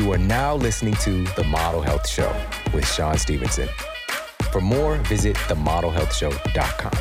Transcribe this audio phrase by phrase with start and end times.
[0.00, 2.34] You are now listening to The Model Health Show
[2.72, 3.68] with Shawn Stevenson.
[4.50, 6.92] For more, visit themodelhealthshow.com.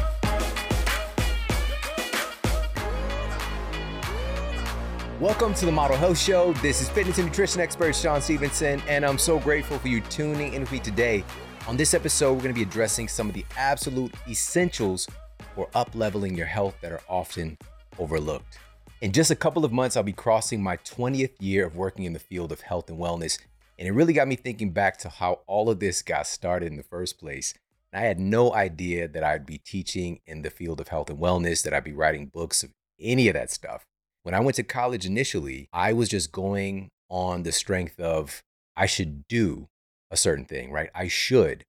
[5.21, 6.51] Welcome to the Model Health Show.
[6.55, 10.53] This is fitness and nutrition expert Shawn Stevenson, and I'm so grateful for you tuning
[10.53, 11.23] in with me today.
[11.69, 15.07] On this episode, we're going to be addressing some of the absolute essentials
[15.55, 17.57] for up leveling your health that are often
[17.97, 18.59] overlooked.
[19.01, 22.11] In just a couple of months, I'll be crossing my 20th year of working in
[22.11, 23.39] the field of health and wellness,
[23.77, 26.75] and it really got me thinking back to how all of this got started in
[26.75, 27.53] the first place.
[27.93, 31.17] And I had no idea that I'd be teaching in the field of health and
[31.17, 33.85] wellness, that I'd be writing books of any of that stuff.
[34.23, 38.43] When I went to college initially, I was just going on the strength of
[38.75, 39.69] I should do
[40.11, 40.89] a certain thing, right?
[40.93, 41.63] I should.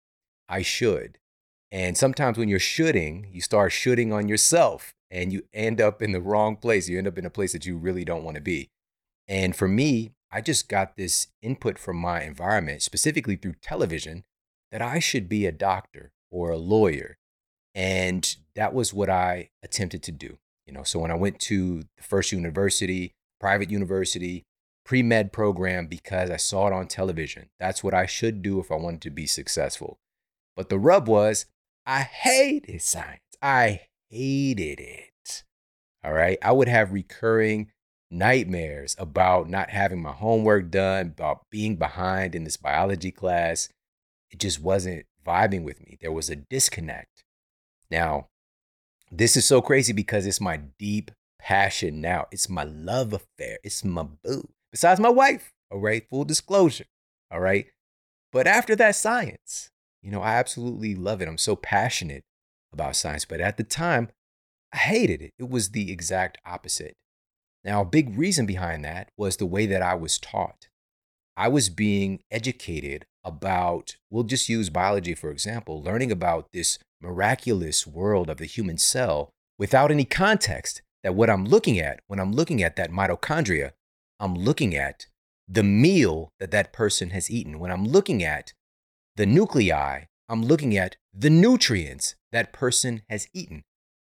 [0.49, 1.19] I should.
[1.71, 6.13] And sometimes when you're shooting, you start shooting on yourself and you end up in
[6.13, 6.89] the wrong place.
[6.89, 8.71] You end up in a place that you really don't want to be.
[9.27, 14.25] And for me, I just got this input from my environment, specifically through television,
[14.71, 17.19] that I should be a doctor or a lawyer.
[17.75, 20.39] And that was what I attempted to do.
[20.67, 24.45] You know, so when I went to the first university, private university,
[24.85, 28.71] pre med program, because I saw it on television, that's what I should do if
[28.71, 29.99] I wanted to be successful.
[30.57, 31.47] But the rub was,
[31.87, 33.21] I hated science.
[33.43, 35.45] I hated it.
[36.05, 36.39] All right.
[36.43, 37.71] I would have recurring
[38.11, 43.69] nightmares about not having my homework done, about being behind in this biology class.
[44.31, 45.97] It just wasn't vibing with me.
[46.01, 47.25] There was a disconnect.
[47.91, 48.29] Now,
[49.11, 52.27] this is so crazy because it's my deep passion now.
[52.31, 53.59] It's my love affair.
[53.63, 54.49] It's my boo.
[54.71, 56.09] Besides my wife, all right?
[56.09, 56.87] Full disclosure,
[57.31, 57.67] all right?
[58.33, 59.71] But after that, science.
[60.03, 61.29] You know, I absolutely love it.
[61.29, 62.25] I'm so passionate
[62.73, 63.25] about science.
[63.25, 64.09] But at the time,
[64.73, 65.33] I hated it.
[65.39, 66.95] It was the exact opposite.
[67.65, 70.69] Now, a big reason behind that was the way that I was taught.
[71.37, 77.87] I was being educated about, we'll just use biology for example, learning about this miraculous
[77.87, 82.33] world of the human cell without any context that what I'm looking at, when I'm
[82.33, 83.73] looking at that mitochondria,
[84.19, 85.07] I'm looking at
[85.49, 87.59] the meal that that person has eaten.
[87.59, 88.53] When I'm looking at
[89.17, 93.65] the nuclei, I'm looking at the nutrients that person has eaten.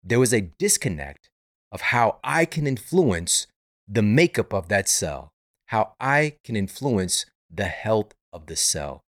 [0.03, 1.29] There was a disconnect
[1.71, 3.45] of how I can influence
[3.87, 5.29] the makeup of that cell,
[5.67, 9.03] how I can influence the health of the cell.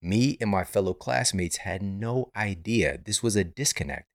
[0.00, 4.06] Me and my fellow classmates had no idea this was a disconnect.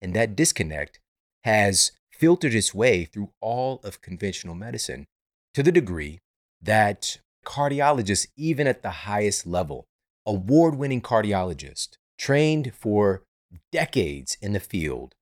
[0.00, 0.98] And that disconnect
[1.44, 5.04] has filtered its way through all of conventional medicine
[5.52, 6.20] to the degree
[6.62, 9.84] that cardiologists, even at the highest level,
[10.26, 13.22] award winning cardiologist, trained for
[13.70, 15.14] decades in the field,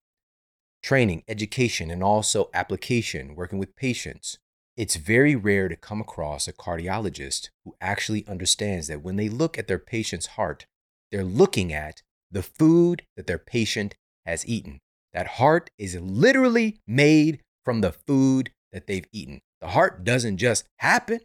[0.83, 4.37] training, education, and also application, working with patients,
[4.77, 9.57] it's very rare to come across a cardiologist who actually understands that when they look
[9.57, 10.65] at their patient's heart,
[11.11, 12.01] they're looking at
[12.31, 13.95] the food that their patient
[14.25, 14.79] has eaten.
[15.13, 19.41] That heart is literally made from the food that they've eaten.
[19.59, 21.19] The heart doesn't just happen,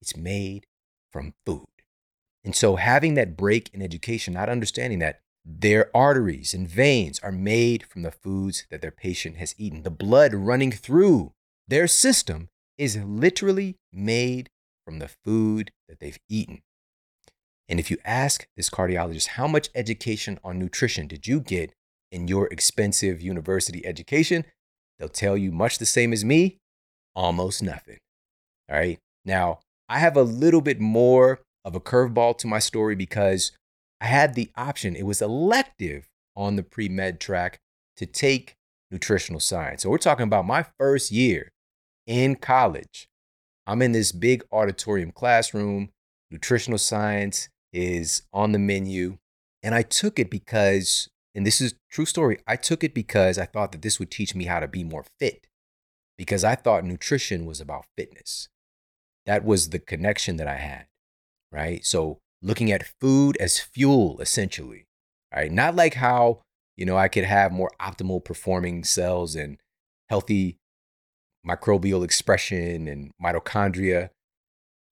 [0.00, 0.64] it's made
[1.12, 1.71] from food.
[2.44, 7.32] And so, having that break in education, not understanding that their arteries and veins are
[7.32, 11.32] made from the foods that their patient has eaten, the blood running through
[11.68, 12.48] their system
[12.78, 14.50] is literally made
[14.84, 16.62] from the food that they've eaten.
[17.68, 21.72] And if you ask this cardiologist, how much education on nutrition did you get
[22.10, 24.44] in your expensive university education?
[24.98, 26.58] They'll tell you much the same as me,
[27.14, 27.98] almost nothing.
[28.70, 28.98] All right.
[29.24, 33.52] Now, I have a little bit more of a curveball to my story because
[34.00, 37.58] I had the option, it was elective on the pre med track
[37.96, 38.56] to take
[38.90, 39.82] nutritional science.
[39.82, 41.52] So we're talking about my first year
[42.06, 43.08] in college.
[43.66, 45.90] I'm in this big auditorium classroom.
[46.30, 49.18] Nutritional science is on the menu.
[49.62, 53.46] And I took it because, and this is true story, I took it because I
[53.46, 55.46] thought that this would teach me how to be more fit.
[56.18, 58.48] Because I thought nutrition was about fitness.
[59.26, 60.86] That was the connection that I had,
[61.52, 61.84] right?
[61.84, 64.86] So looking at food as fuel, essentially,
[65.34, 65.52] right?
[65.52, 66.42] Not like how,
[66.76, 69.58] you know, I could have more optimal performing cells and
[70.08, 70.58] healthy
[71.46, 74.10] microbial expression and mitochondria,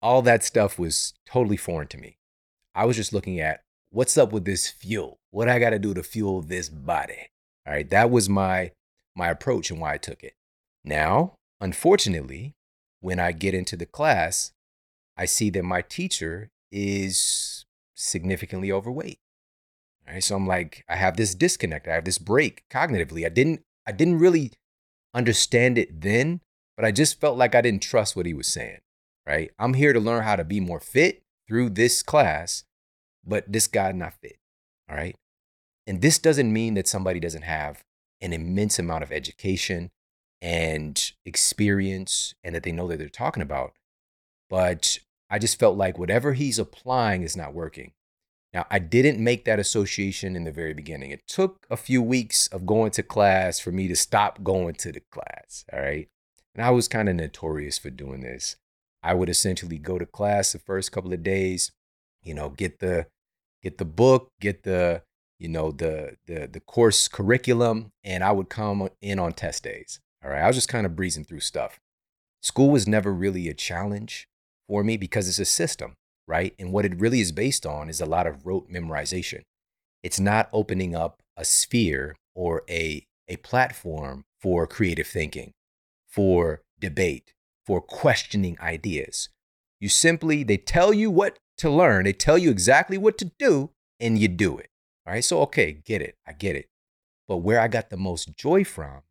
[0.03, 2.19] all that stuff was totally foreign to me.
[2.75, 3.61] I was just looking at
[3.91, 5.19] what's up with this fuel?
[5.31, 7.31] What I got to do to fuel this body?
[7.67, 8.73] All right, that was my
[9.15, 10.35] my approach and why I took it.
[10.85, 12.55] Now, unfortunately,
[13.01, 14.53] when I get into the class,
[15.17, 17.65] I see that my teacher is
[17.95, 19.19] significantly overweight.
[20.07, 21.89] Right, so I'm like, I have this disconnect.
[21.89, 23.27] I have this break cognitively.
[23.27, 24.53] I didn't I didn't really
[25.15, 26.41] understand it then,
[26.77, 28.79] but I just felt like I didn't trust what he was saying.
[29.27, 29.51] right?
[29.59, 32.65] I'm here to learn how to be more fit through this class,
[33.25, 34.37] but this guy not fit.
[34.89, 35.17] All right.
[35.87, 37.83] And this doesn't mean that somebody doesn't have
[38.21, 39.91] an immense amount of education
[40.41, 43.73] and experience and that they know that they're talking about.
[44.49, 47.93] But I just felt like whatever he's applying is not working.
[48.53, 51.11] Now, I didn't make that association in the very beginning.
[51.11, 54.93] It took a few weeks of going to class for me to stop going to
[54.93, 55.65] the class.
[55.73, 56.09] All right.
[56.55, 58.57] And I was kind of notorious for doing this.
[59.03, 61.71] I would essentially go to class the first couple of days,
[62.23, 63.07] you know, get the
[63.63, 65.03] get the book, get the
[65.39, 70.01] you know the the the course curriculum, and I would come in on test days.
[70.25, 71.79] All right, I was just kind of breezing through stuff.
[72.41, 74.29] School was never really a challenge
[74.69, 75.95] for me because it's a system,
[76.27, 76.55] right?
[76.59, 79.43] And what it really is based on is a lot of rote memorization.
[80.03, 85.53] It's not opening up a sphere or a a platform for creative thinking,
[86.07, 87.33] for debate,
[87.65, 89.29] for questioning ideas.
[89.81, 93.71] You simply, they tell you what to learn, they tell you exactly what to do,
[93.99, 94.69] and you do it.
[95.07, 95.25] All right.
[95.25, 96.17] So, okay, get it.
[96.27, 96.69] I get it.
[97.29, 99.03] But where I got the most joy from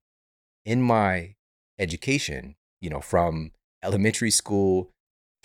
[0.64, 1.36] in my
[1.78, 3.52] education, you know, from
[3.84, 4.92] elementary school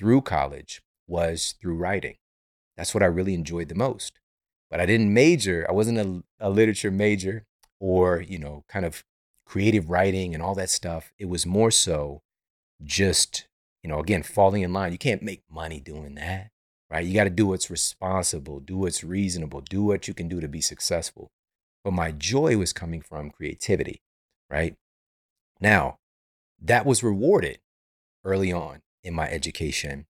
[0.01, 2.17] through college was through writing.
[2.77, 4.19] That's what I really enjoyed the most.
[4.71, 7.45] But I didn't major, I wasn't a, a literature major
[7.79, 9.05] or, you know, kind of
[9.45, 11.13] creative writing and all that stuff.
[11.19, 12.23] It was more so
[12.83, 13.47] just,
[13.83, 14.93] you know, again, falling in line.
[14.93, 16.51] You can't make money doing that
[16.91, 17.07] right?
[17.07, 20.49] You got to do what's responsible, do what's reasonable, do what you can do to
[20.49, 21.31] be successful.
[21.85, 24.03] But my joy was coming from creativity,
[24.51, 24.75] right?
[25.61, 25.99] Now,
[26.61, 27.61] that was rewarded
[28.25, 30.07] early on in my education.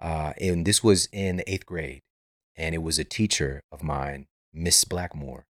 [0.00, 2.02] Uh, and this was in the eighth grade.
[2.56, 5.46] And it was a teacher of mine, Miss Blackmore.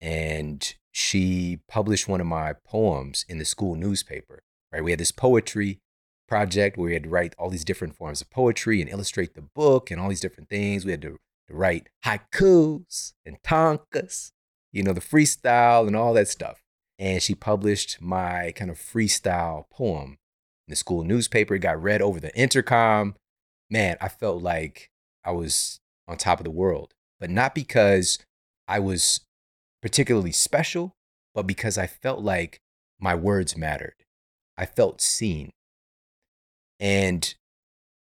[0.00, 4.42] And she published one of my poems in the school newspaper,
[4.72, 4.84] right?
[4.84, 5.80] We had this poetry
[6.28, 9.42] project where we had to write all these different forms of poetry and illustrate the
[9.42, 10.84] book and all these different things.
[10.84, 11.18] We had to,
[11.48, 14.32] to write haikus and tankas,
[14.72, 16.62] you know, the freestyle and all that stuff.
[16.98, 20.18] And she published my kind of freestyle poem
[20.66, 21.54] in the school newspaper.
[21.54, 23.14] It got read over the intercom.
[23.70, 24.90] Man, I felt like
[25.24, 28.18] I was on top of the world, but not because
[28.68, 29.20] I was
[29.82, 30.94] particularly special,
[31.34, 32.60] but because I felt like
[33.00, 33.94] my words mattered.
[34.56, 35.50] I felt seen.
[36.80, 37.34] And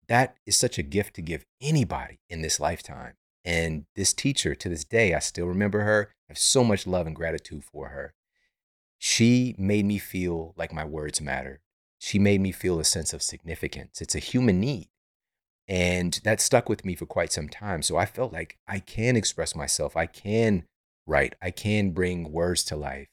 [0.07, 3.13] that is such a gift to give anybody in this lifetime.
[3.43, 6.09] And this teacher, to this day, I still remember her.
[6.29, 8.13] I have so much love and gratitude for her.
[8.97, 11.59] She made me feel like my words matter.
[11.99, 14.01] She made me feel a sense of significance.
[14.01, 14.89] It's a human need.
[15.67, 17.81] And that stuck with me for quite some time.
[17.81, 19.97] So I felt like I can express myself.
[19.97, 20.63] I can
[21.05, 21.35] write.
[21.41, 23.07] I can bring words to life.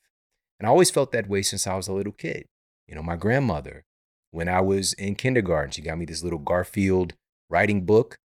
[0.60, 2.46] And I always felt that way since I was a little kid.
[2.86, 3.84] You know, my grandmother,
[4.30, 5.70] when I was in kindergarten.
[5.70, 7.14] She got me this little Garfield
[7.48, 8.16] writing book.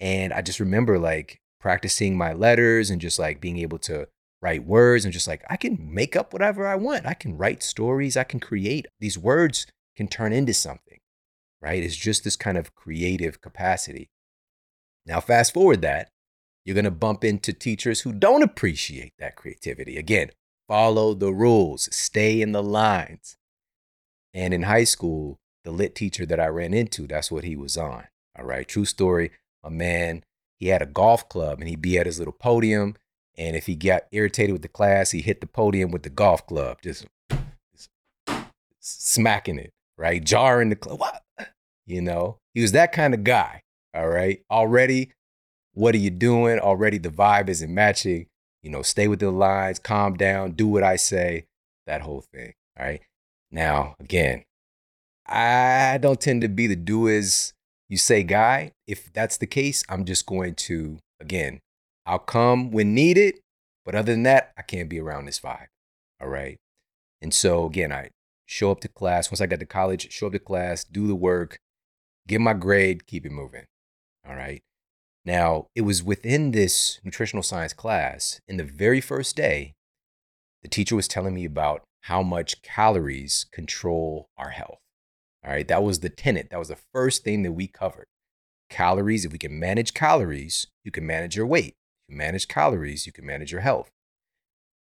[0.00, 4.08] And I just remember like practicing my letters and just like being able to
[4.40, 7.06] write words and just like, I can make up whatever I want.
[7.06, 8.16] I can write stories.
[8.16, 8.86] I can create.
[9.00, 9.66] These words
[9.96, 10.98] can turn into something,
[11.60, 11.82] right?
[11.82, 14.10] It's just this kind of creative capacity.
[15.06, 16.10] Now, fast forward that,
[16.64, 19.96] you're going to bump into teachers who don't appreciate that creativity.
[19.96, 20.30] Again,
[20.68, 23.36] follow the rules, stay in the lines.
[24.32, 27.76] And in high school, the lit teacher that I ran into, that's what he was
[27.76, 28.04] on.
[28.38, 28.66] All right.
[28.66, 29.30] True story.
[29.62, 30.24] A man,
[30.58, 32.96] he had a golf club and he'd be at his little podium.
[33.36, 36.46] And if he got irritated with the class, he hit the podium with the golf
[36.46, 37.06] club, just,
[37.76, 37.90] just
[38.80, 40.22] smacking it, right?
[40.22, 41.00] Jarring the club.
[41.00, 41.22] What?
[41.86, 43.62] You know, he was that kind of guy.
[43.94, 44.42] All right.
[44.50, 45.12] Already,
[45.74, 46.58] what are you doing?
[46.58, 48.26] Already the vibe isn't matching.
[48.62, 51.46] You know, stay with the lines, calm down, do what I say,
[51.86, 52.54] that whole thing.
[52.78, 53.00] All right.
[53.50, 54.44] Now, again,
[55.26, 57.52] I don't tend to be the do as
[57.88, 58.72] you say guy.
[58.86, 61.60] If that's the case, I'm just going to, again,
[62.06, 63.40] I'll come when needed.
[63.84, 65.66] But other than that, I can't be around this vibe.
[66.20, 66.56] All right.
[67.20, 68.10] And so, again, I
[68.52, 69.30] show up to class.
[69.30, 71.58] Once I got to college, show up to class, do the work,
[72.28, 73.64] get my grade, keep it moving.
[74.28, 74.62] All right.
[75.24, 79.74] Now, it was within this nutritional science class, in the very first day,
[80.62, 84.78] the teacher was telling me about how much calories control our health.
[85.44, 86.48] All right, that was the tenet.
[86.50, 88.06] That was the first thing that we covered.
[88.68, 91.74] Calories, if we can manage calories, you can manage your weight.
[92.08, 93.90] If you manage calories, you can manage your health.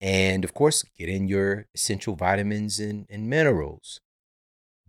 [0.00, 4.00] And of course, get in your essential vitamins and, and minerals.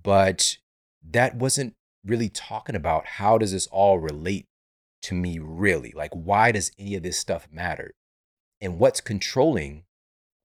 [0.02, 0.58] But
[1.04, 1.76] that wasn't
[2.06, 4.48] really talking about how does this all relate
[5.04, 5.94] to me really?
[5.96, 7.94] Like, why does any of this stuff matter?
[8.62, 9.84] And what's controlling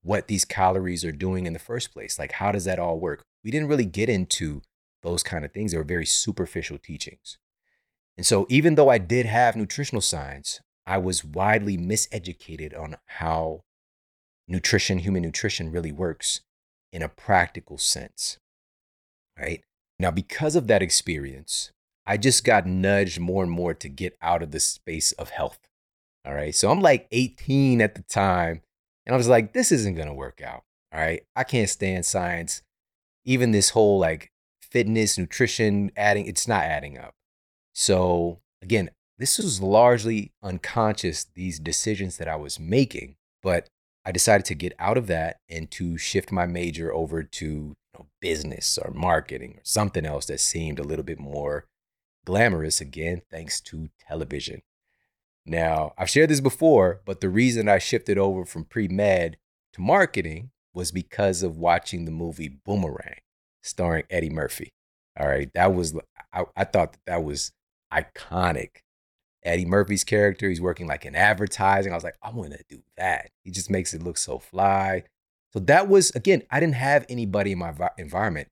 [0.01, 2.17] what these calories are doing in the first place?
[2.17, 3.23] Like, how does that all work?
[3.43, 4.61] We didn't really get into
[5.03, 5.71] those kind of things.
[5.71, 7.37] They were very superficial teachings.
[8.17, 13.64] And so, even though I did have nutritional science, I was widely miseducated on how
[14.47, 16.41] nutrition, human nutrition, really works
[16.91, 18.37] in a practical sense.
[19.39, 19.63] Right
[19.99, 21.71] now, because of that experience,
[22.05, 25.59] I just got nudged more and more to get out of the space of health.
[26.25, 26.55] All right.
[26.55, 28.61] So I'm like 18 at the time,
[29.05, 30.63] and I was like, this isn't going to work out.
[30.93, 31.23] All right.
[31.35, 32.61] I can't stand science.
[33.25, 37.13] Even this whole like fitness, nutrition, adding, it's not adding up.
[37.73, 43.67] So again, this was largely unconscious, these decisions that I was making, but
[44.05, 47.75] I decided to get out of that and to shift my major over to you
[47.93, 51.65] know, business or marketing or something else that seemed a little bit more
[52.25, 54.61] glamorous, again, thanks to television.
[55.45, 59.37] Now, I've shared this before, but the reason I shifted over from pre med
[59.73, 63.19] to marketing was because of watching the movie Boomerang,
[63.61, 64.73] starring Eddie Murphy.
[65.17, 65.95] All right, that was,
[66.33, 67.53] I, I thought that, that was
[67.93, 68.81] iconic.
[69.45, 71.91] Eddie Murphy's character, he's working like in advertising.
[71.91, 73.29] I was like, I want to do that.
[73.43, 75.03] He just makes it look so fly.
[75.53, 78.49] So that was, again, I didn't have anybody in my environment.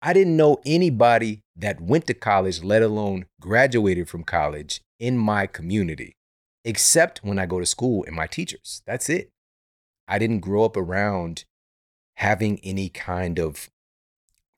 [0.00, 5.46] I didn't know anybody that went to college, let alone graduated from college in my
[5.46, 6.14] community
[6.64, 8.82] except when I go to school and my teachers.
[8.86, 9.30] That's it.
[10.06, 11.44] I didn't grow up around
[12.16, 13.70] having any kind of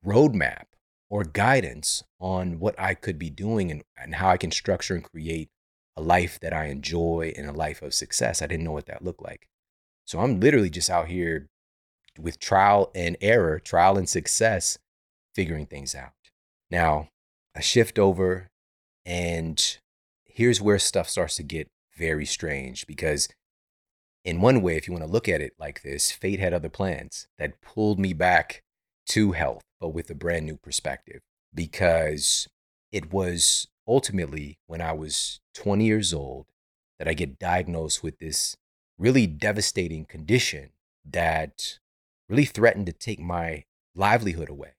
[0.04, 0.64] roadmap
[1.08, 5.04] or guidance on what I could be doing and, and how I can structure and
[5.04, 5.50] create
[6.00, 8.40] a life that I enjoy and a life of success.
[8.40, 9.48] I didn't know what that looked like.
[10.06, 11.46] So I'm literally just out here
[12.18, 14.78] with trial and error, trial and success,
[15.34, 16.12] figuring things out.
[16.70, 17.08] Now,
[17.54, 18.48] I shift over,
[19.04, 19.78] and
[20.24, 23.28] here's where stuff starts to get very strange because
[24.24, 26.68] in one way, if you want to look at it like this, fate had other
[26.68, 28.62] plans that pulled me back
[29.08, 31.20] to health, but with a brand new perspective.
[31.54, 32.48] Because
[32.92, 36.46] it was ultimately when I was 20 years old
[36.98, 38.56] that I get diagnosed with this
[38.96, 40.70] really devastating condition
[41.04, 41.80] that
[42.28, 43.64] really threatened to take my
[43.96, 44.74] livelihood away.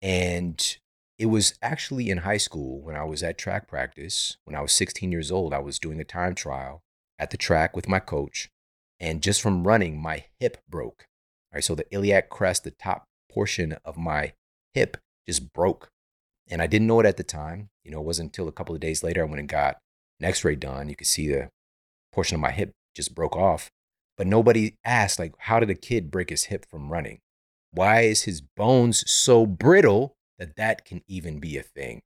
[0.00, 0.78] And
[1.18, 4.38] it was actually in high school when I was at track practice.
[4.44, 6.82] When I was 16 years old, I was doing a time trial
[7.18, 8.48] at the track with my coach.
[8.98, 11.06] And just from running, my hip broke.
[11.52, 14.32] All right, so the iliac crest, the top portion of my
[14.72, 14.96] hip
[15.26, 15.90] just broke.
[16.48, 17.68] And I didn't know it at the time.
[17.84, 19.78] You know, it wasn't until a couple of days later I went and got
[20.20, 20.88] an x ray done.
[20.88, 21.48] You could see the
[22.12, 23.70] portion of my hip just broke off.
[24.16, 27.18] But nobody asked, like, how did a kid break his hip from running?
[27.70, 32.02] Why is his bones so brittle that that can even be a thing.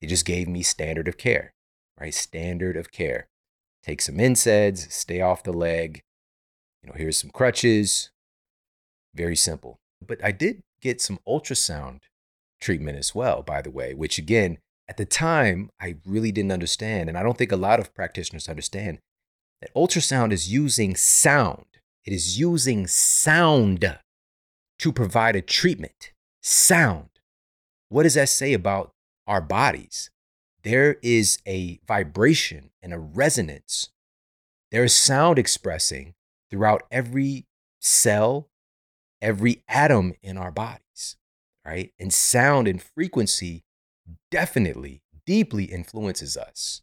[0.00, 1.52] They just gave me standard of care,
[1.98, 2.14] right?
[2.14, 3.26] Standard of care.
[3.82, 6.02] Take some NSAIDs, stay off the leg.
[6.82, 8.10] You know, here's some crutches.
[9.14, 9.78] Very simple.
[10.04, 12.00] But I did get some ultrasound
[12.60, 17.08] treatment as well, by the way, which again, at the time, I really didn't understand.
[17.08, 18.98] And I don't think a lot of practitioners understand
[19.60, 21.66] that ultrasound is using sound.
[22.04, 23.98] It is using sound
[24.78, 26.12] to provide a treatment.
[26.42, 27.10] Sound.
[27.90, 28.92] What does that say about
[29.26, 30.10] our bodies?
[30.62, 33.90] There is a vibration and a resonance.
[34.70, 36.14] There is sound expressing
[36.50, 37.46] throughout every
[37.80, 38.48] cell,
[39.20, 40.82] every atom in our bodies,
[41.68, 41.92] right?
[41.98, 43.62] And sound and frequency
[44.30, 46.80] definitely, deeply influences us.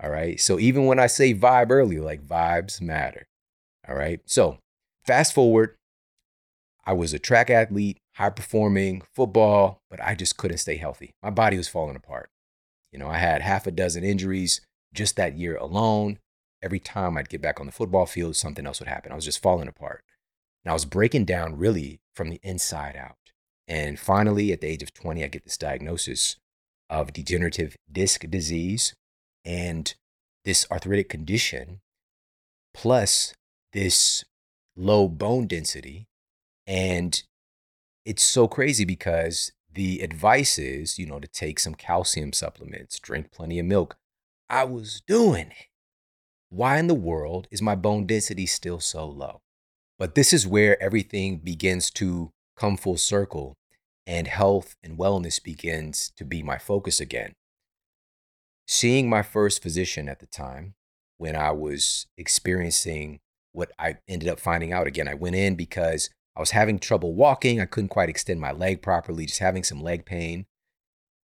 [0.00, 0.40] All right.
[0.40, 3.26] So even when I say vibe earlier, like vibes matter.
[3.88, 4.20] All right.
[4.24, 4.58] So
[5.04, 5.74] fast forward,
[6.84, 11.14] I was a track athlete high performing football, but I just couldn't stay healthy.
[11.22, 12.28] My body was falling apart.
[12.92, 14.60] You know, I had half a dozen injuries
[14.92, 16.18] just that year alone.
[16.62, 19.10] Every time I'd get back on the football field, something else would happen.
[19.10, 20.04] I was just falling apart.
[20.64, 23.16] And I was breaking down really from the inside out.
[23.72, 26.36] And finally, at the age of 20, I get this diagnosis
[26.90, 28.92] of degenerative disc disease
[29.46, 29.94] and
[30.44, 31.80] this arthritic condition,
[32.74, 33.32] plus
[33.72, 34.26] this
[34.76, 36.04] low bone density.
[36.66, 37.22] And
[38.04, 43.32] it's so crazy because the advice is, you know, to take some calcium supplements, drink
[43.32, 43.96] plenty of milk.
[44.50, 45.68] I was doing it.
[46.50, 49.40] Why in the world is my bone density still so low?
[49.98, 53.56] But this is where everything begins to come full circle
[54.06, 57.32] and health and wellness begins to be my focus again.
[58.66, 60.74] Seeing my first physician at the time
[61.18, 63.20] when I was experiencing
[63.52, 67.14] what I ended up finding out again, I went in because I was having trouble
[67.14, 67.60] walking.
[67.60, 70.46] I couldn't quite extend my leg properly, just having some leg pain.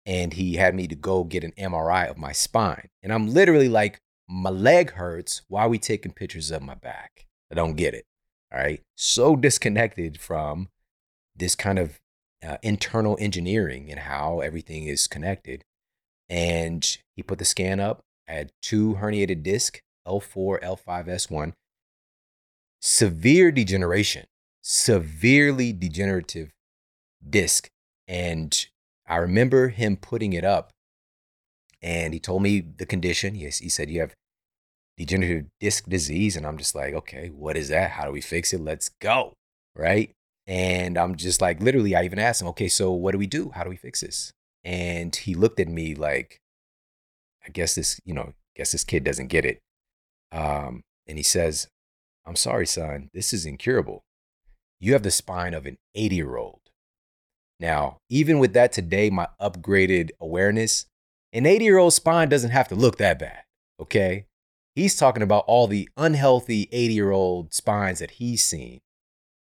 [0.05, 2.87] And he had me to go get an MRI of my spine.
[3.03, 5.41] And I'm literally like, my leg hurts.
[5.47, 7.25] Why are we taking pictures of my back?
[7.51, 8.05] I don't get it.
[8.53, 8.81] All right.
[8.95, 10.69] So disconnected from
[11.35, 11.99] this kind of
[12.45, 15.63] uh, internal engineering and how everything is connected.
[16.29, 18.01] And he put the scan up.
[18.27, 21.53] Had two herniated disc, L4, L5, S1.
[22.81, 24.25] Severe degeneration,
[24.61, 26.51] severely degenerative
[27.27, 27.69] disc.
[28.07, 28.67] And
[29.07, 30.71] I remember him putting it up
[31.81, 33.35] and he told me the condition.
[33.35, 34.13] Yes, he said, You have
[34.97, 36.35] degenerative disc disease.
[36.35, 37.91] And I'm just like, Okay, what is that?
[37.91, 38.61] How do we fix it?
[38.61, 39.33] Let's go.
[39.75, 40.11] Right.
[40.47, 43.51] And I'm just like, literally, I even asked him, Okay, so what do we do?
[43.53, 44.31] How do we fix this?
[44.63, 46.39] And he looked at me like,
[47.45, 49.59] I guess this, you know, guess this kid doesn't get it.
[50.31, 51.67] Um, and he says,
[52.25, 54.03] I'm sorry, son, this is incurable.
[54.79, 56.59] You have the spine of an 80 year old.
[57.59, 60.85] Now, even with that today, my upgraded awareness,
[61.33, 63.43] an 80 year old spine doesn't have to look that bad,
[63.79, 64.25] okay?
[64.75, 68.79] He's talking about all the unhealthy 80 year old spines that he's seen.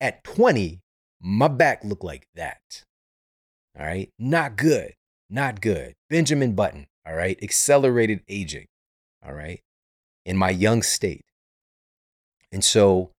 [0.01, 0.79] At 20,
[1.22, 2.84] my back looked like that.
[3.78, 4.94] All right, not good,
[5.30, 5.94] not good.
[6.10, 8.68] Benjamin Button, all right, accelerated aging,
[9.26, 9.62] all right,
[10.26, 11.26] in my young state.
[12.52, 13.12] And so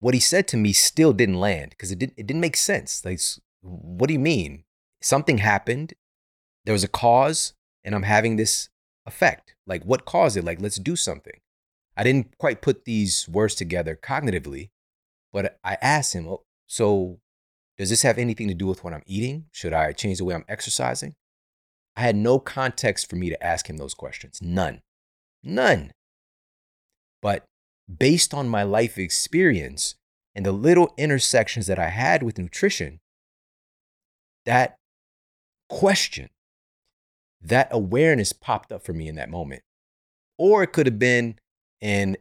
[0.00, 3.04] what he said to me still didn't land because it didn't, it didn't make sense.
[3.04, 3.20] Like,
[3.62, 4.64] what do you mean?
[5.00, 5.94] Something happened
[6.68, 8.68] there was a cause and I'm having this
[9.06, 9.54] effect.
[9.66, 10.44] Like, what caused it?
[10.44, 11.40] Like, let's do something.
[11.96, 14.68] I didn't quite put these words together cognitively,
[15.32, 17.18] but I asked him, oh, so
[17.76, 19.46] does this have anything to do with what I'm eating?
[19.52, 21.14] Should I change the way I'm exercising?
[21.96, 24.38] I had no context for me to ask him those questions.
[24.40, 24.82] None.
[25.42, 25.92] None.
[27.20, 27.44] But
[27.92, 29.96] based on my life experience
[30.34, 33.00] and the little intersections that I had with nutrition,
[34.44, 34.76] that
[35.68, 36.28] question
[37.40, 39.62] that awareness popped up for me in that moment.
[40.36, 41.38] Or it could have been
[41.80, 42.16] an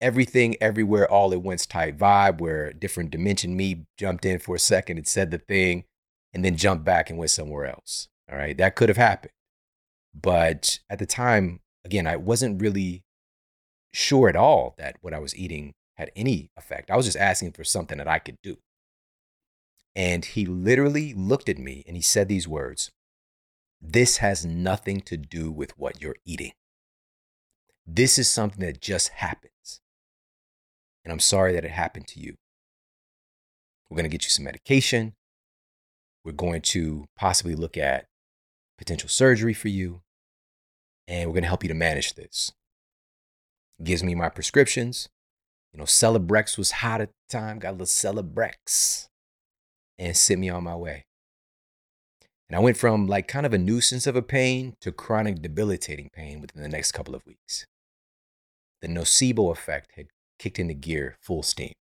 [0.00, 4.60] everything, everywhere, all at once type vibe where different dimension me jumped in for a
[4.60, 5.84] second and said the thing
[6.32, 8.08] and then jumped back and went somewhere else.
[8.30, 8.56] All right.
[8.56, 9.32] That could have happened.
[10.14, 13.02] But at the time, again, I wasn't really
[13.92, 16.90] sure at all that what I was eating had any effect.
[16.90, 18.58] I was just asking for something that I could do.
[19.96, 22.90] And he literally looked at me and he said these words
[23.80, 26.52] this has nothing to do with what you're eating.
[27.86, 29.80] This is something that just happens.
[31.08, 32.34] And I'm sorry that it happened to you.
[33.88, 35.14] We're going to get you some medication.
[36.22, 38.04] We're going to possibly look at
[38.76, 40.02] potential surgery for you.
[41.06, 42.52] And we're going to help you to manage this.
[43.82, 45.08] Gives me my prescriptions.
[45.72, 47.58] You know, Celebrex was hot at the time.
[47.58, 49.08] Got a little Celebrex
[49.98, 51.06] and sent me on my way.
[52.50, 56.10] And I went from like kind of a nuisance of a pain to chronic debilitating
[56.12, 57.64] pain within the next couple of weeks.
[58.82, 60.08] The nocebo effect had
[60.38, 61.72] kicked into gear full steam.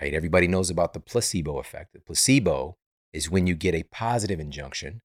[0.00, 0.14] Right?
[0.14, 1.92] Everybody knows about the placebo effect.
[1.92, 2.76] The placebo
[3.12, 5.00] is when you get a positive injunction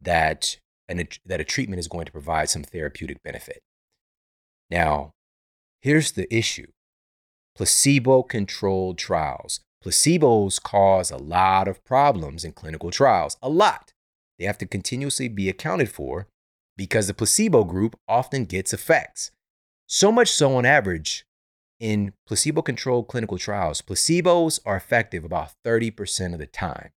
[0.00, 3.62] that an, that a treatment is going to provide some therapeutic benefit.
[4.70, 5.12] Now,
[5.80, 6.68] here's the issue.
[7.54, 9.60] Placebo controlled trials.
[9.84, 13.92] Placebos cause a lot of problems in clinical trials, a lot.
[14.38, 16.26] They have to continuously be accounted for
[16.76, 19.30] because the placebo group often gets effects.
[19.86, 21.26] So much so, on average,
[21.82, 26.90] in placebo controlled clinical trials, placebos are effective about 30% of the time.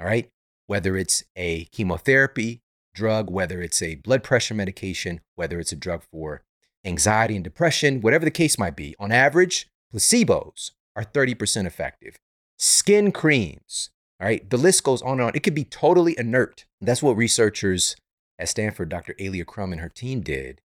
[0.00, 0.30] All right.
[0.66, 2.62] Whether it's a chemotherapy
[2.94, 6.42] drug, whether it's a blood pressure medication, whether it's a drug for
[6.84, 12.16] anxiety and depression, whatever the case might be, on average, placebos are 30% effective.
[12.58, 15.32] Skin creams, all right, the list goes on and on.
[15.34, 16.64] It could be totally inert.
[16.80, 17.96] That's what researchers
[18.38, 19.14] at Stanford, Dr.
[19.18, 20.62] Alia Crum and her team did.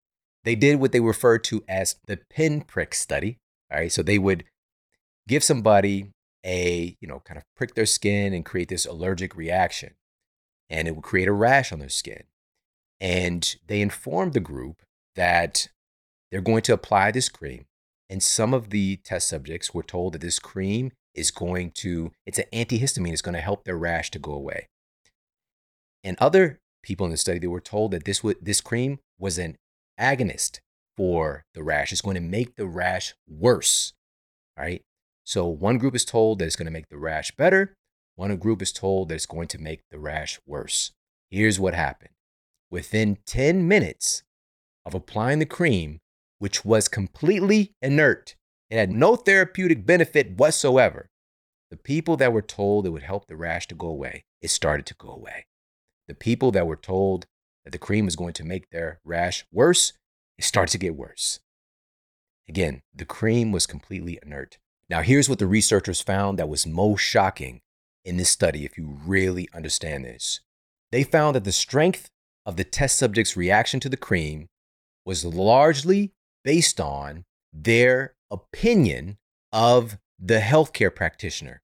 [0.43, 3.37] They did what they referred to as the pinprick study.
[3.71, 4.43] All right, so they would
[5.27, 6.11] give somebody
[6.45, 9.93] a, you know, kind of prick their skin and create this allergic reaction,
[10.69, 12.23] and it would create a rash on their skin.
[12.99, 14.81] And they informed the group
[15.15, 15.69] that
[16.31, 17.65] they're going to apply this cream.
[18.09, 22.39] And some of the test subjects were told that this cream is going to, it's
[22.39, 24.67] an antihistamine, it's going to help their rash to go away.
[26.03, 29.37] And other people in the study, they were told that this, would, this cream was
[29.37, 29.57] an
[29.99, 30.59] agonist
[31.01, 31.91] for the rash.
[31.91, 33.93] It's going to make the rash worse.
[34.55, 34.83] All right.
[35.23, 37.73] So one group is told that it's going to make the rash better.
[38.17, 40.91] One group is told that it's going to make the rash worse.
[41.31, 42.11] Here's what happened.
[42.69, 44.21] Within 10 minutes
[44.85, 46.01] of applying the cream,
[46.37, 48.35] which was completely inert,
[48.69, 51.09] it had no therapeutic benefit whatsoever.
[51.71, 54.85] The people that were told it would help the rash to go away, it started
[54.85, 55.47] to go away.
[56.07, 57.25] The people that were told
[57.65, 59.93] that the cream was going to make their rash worse,
[60.41, 61.39] it started to get worse.
[62.49, 64.57] Again, the cream was completely inert.
[64.89, 67.61] Now, here's what the researchers found that was most shocking
[68.03, 70.39] in this study, if you really understand this.
[70.91, 72.09] They found that the strength
[72.43, 74.47] of the test subject's reaction to the cream
[75.05, 76.11] was largely
[76.43, 77.23] based on
[77.53, 79.19] their opinion
[79.53, 81.61] of the healthcare practitioner,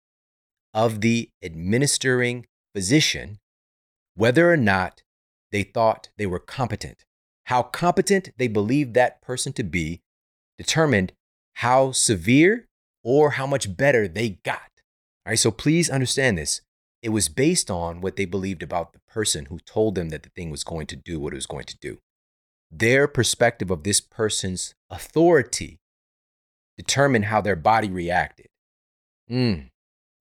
[0.76, 3.40] of the administering physician,
[4.14, 5.02] whether or not
[5.52, 7.06] they thought they were competent.
[7.48, 10.02] How competent they believed that person to be
[10.58, 11.14] determined
[11.54, 12.68] how severe
[13.06, 14.70] or how much better they got.
[15.26, 16.60] All right, so please understand this.
[17.02, 20.30] It was based on what they believed about the person who told them that the
[20.30, 22.00] thing was going to do what it was going to do.
[22.70, 25.80] Their perspective of this person's authority
[26.78, 28.48] determined how their body reacted.
[29.32, 29.70] Mm,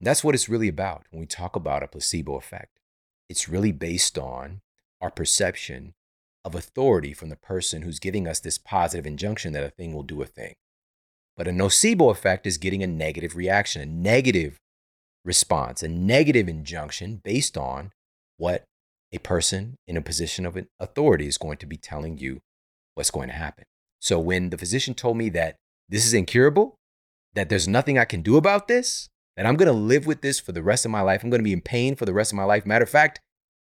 [0.01, 2.79] that's what it's really about when we talk about a placebo effect.
[3.29, 4.61] It's really based on
[5.01, 5.95] our perception
[6.47, 10.05] of authority from the person who's giving us this positive injunction that a thing will
[10.05, 10.55] do a thing.
[11.37, 14.57] But a nocebo effect is getting a negative reaction, a negative
[15.25, 17.91] response, a negative injunction based on
[18.39, 18.63] what
[19.13, 22.41] a person in a position of authority is going to be telling you
[22.95, 23.65] what's going to happen.
[24.01, 25.57] So when the physician told me that
[25.89, 26.77] this is incurable,
[27.35, 30.39] that there's nothing I can do about this, that I'm going to live with this
[30.39, 32.33] for the rest of my life, I'm going to be in pain for the rest
[32.33, 32.65] of my life.
[32.65, 33.21] Matter of fact,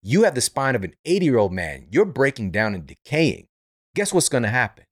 [0.02, 1.88] you have the spine of an 80 year old man.
[1.92, 3.48] You're breaking down and decaying.
[3.96, 4.86] Guess what's going to happen?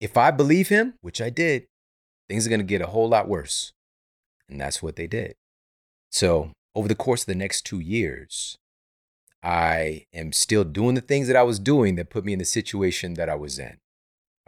[0.00, 1.66] If I believe him, which I did,
[2.28, 3.72] things are going to get a whole lot worse.
[4.48, 5.34] And that's what they did.
[6.10, 8.58] So, over the course of the next two years,
[9.42, 12.44] I am still doing the things that I was doing that put me in the
[12.44, 13.78] situation that I was in.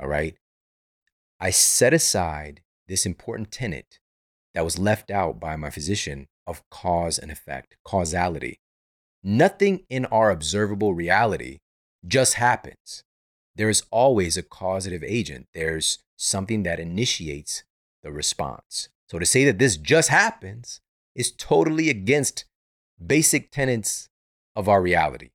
[0.00, 0.36] All right.
[1.40, 3.98] I set aside this important tenet
[4.54, 8.58] that was left out by my physician of cause and effect, causality.
[9.22, 11.58] Nothing in our observable reality
[12.06, 13.02] just happens.
[13.56, 15.48] There is always a causative agent.
[15.52, 17.64] There's something that initiates
[18.02, 18.88] the response.
[19.08, 20.80] So to say that this just happens
[21.14, 22.44] is totally against
[23.04, 24.08] basic tenets
[24.54, 25.30] of our reality.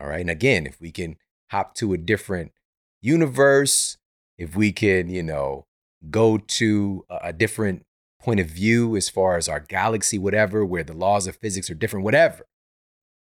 [0.00, 0.20] All right.
[0.20, 1.16] And again, if we can
[1.50, 2.52] hop to a different
[3.00, 3.96] universe,
[4.36, 5.66] if we can, you know,
[6.10, 7.84] go to a different
[8.20, 11.74] point of view as far as our galaxy, whatever, where the laws of physics are
[11.74, 12.46] different, whatever.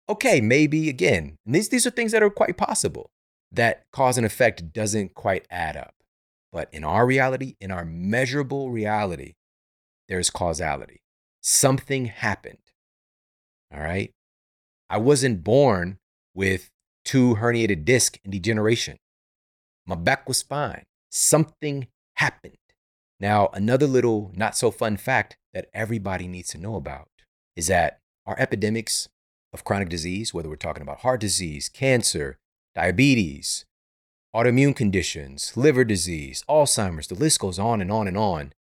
[0.10, 3.10] Okay, maybe again, these, these are things that are quite possible
[3.52, 5.93] that cause and effect doesn't quite add up.
[6.52, 9.34] But in our reality, in our measurable reality,
[10.08, 11.02] there's causality.
[11.41, 12.58] Something happened.
[13.74, 14.12] All right.
[14.89, 15.98] I wasn't born
[16.34, 16.70] with
[17.04, 18.98] two herniated discs and degeneration.
[19.86, 20.84] My back was fine.
[21.12, 22.58] Something happened.
[23.20, 27.08] Now, another little not so fun fact that everybody needs to know about
[27.56, 29.10] is that our epidemics
[29.58, 32.38] of chronic disease, whether we're talking about heart disease, cancer,
[32.76, 33.65] diabetes,
[34.36, 38.54] autoimmune conditions, liver disease, Alzheimer's, the list goes on and on and on.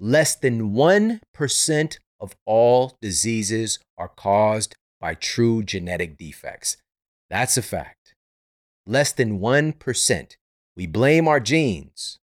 [0.00, 6.76] Less than 1% of all diseases are caused by true genetic defects.
[7.28, 8.14] That's a fact.
[8.86, 10.36] Less than 1%.
[10.76, 12.18] We blame our genes.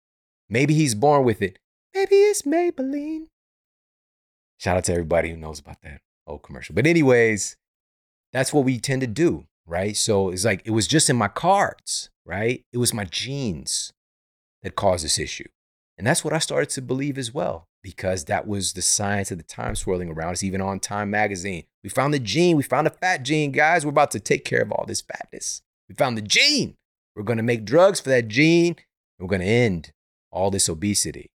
[0.48, 1.58] Maybe he's born with it.
[1.94, 3.26] Maybe it's Maybelline.
[4.58, 6.74] Shout out to everybody who knows about that old commercial.
[6.74, 7.56] But, anyways,
[8.32, 9.96] that's what we tend to do, right?
[9.96, 12.64] So it's like it was just in my cards, right?
[12.72, 13.92] It was my genes
[14.62, 15.48] that caused this issue.
[15.98, 19.38] And that's what I started to believe as well, because that was the science at
[19.38, 21.64] the time swirling around us, even on Time magazine.
[21.84, 23.84] We found the gene, we found the fat gene, guys.
[23.84, 25.62] We're about to take care of all this fatness.
[25.88, 26.76] We found the gene.
[27.14, 28.76] We're going to make drugs for that gene.
[29.18, 29.92] We're going to end
[30.30, 31.30] all this obesity.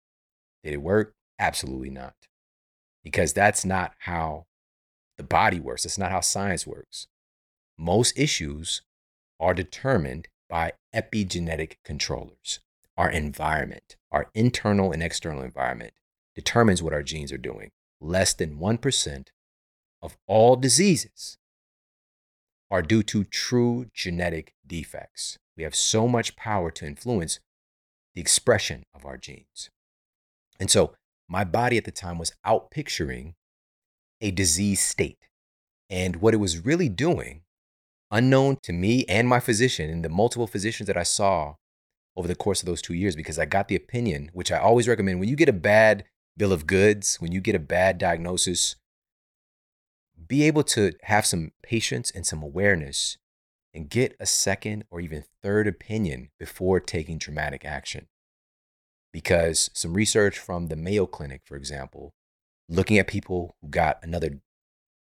[0.64, 1.14] Did it work?
[1.38, 2.14] Absolutely not.
[3.04, 4.46] Because that's not how
[5.18, 5.84] the body works.
[5.84, 7.08] That's not how science works.
[7.78, 8.82] Most issues
[9.40, 12.60] are determined by epigenetic controllers.
[12.98, 15.94] Our environment, our internal and external environment,
[16.34, 17.72] determines what our genes are doing.
[18.00, 19.28] Less than 1%
[20.02, 21.38] of all diseases
[22.72, 25.38] are due to true genetic defects.
[25.58, 27.40] We have so much power to influence
[28.14, 29.70] the expression of our genes.
[30.60, 30.96] And so
[31.28, 33.36] my body at the time was out picturing
[34.22, 35.20] a disease state.
[35.90, 37.42] And what it was really doing,
[38.12, 41.56] unknown to me and my physician and the multiple physicians that I saw
[42.16, 44.88] over the course of those two years, because I got the opinion, which I always
[44.88, 46.06] recommend when you get a bad
[46.38, 48.76] bill of goods, when you get a bad diagnosis,
[50.28, 53.18] be able to have some patience and some awareness
[53.74, 58.08] and get a second or even third opinion before taking dramatic action.
[59.12, 62.14] Because some research from the Mayo Clinic, for example,
[62.70, 64.40] looking at people who got another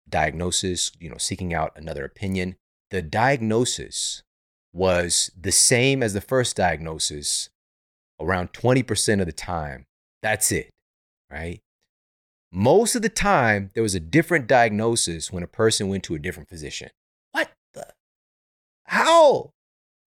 [0.07, 2.55] diagnosis, you know, seeking out another opinion,
[2.91, 4.23] the diagnosis
[4.73, 7.49] was the same as the first diagnosis
[8.19, 9.85] around 20% of the time.
[10.21, 10.69] That's it,
[11.31, 11.61] right?
[12.51, 16.19] Most of the time, there was a different diagnosis when a person went to a
[16.19, 16.89] different physician.
[17.31, 17.87] What the?
[18.85, 19.51] How?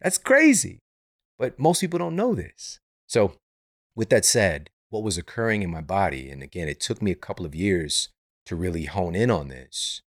[0.00, 0.78] That's crazy.
[1.38, 2.80] But most people don't know this.
[3.06, 3.34] So,
[3.94, 7.16] with that said, what was occurring in my body, and again, it took me a
[7.16, 8.08] couple of years
[8.46, 10.02] to really hone in on this,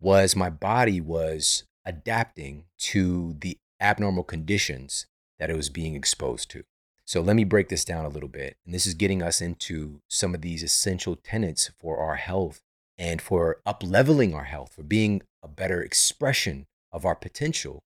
[0.00, 5.06] was my body was adapting to the abnormal conditions
[5.38, 6.64] that it was being exposed to.
[7.04, 8.56] So let me break this down a little bit.
[8.64, 12.60] And this is getting us into some of these essential tenets for our health
[12.98, 17.84] and for up leveling our health, for being a better expression of our potential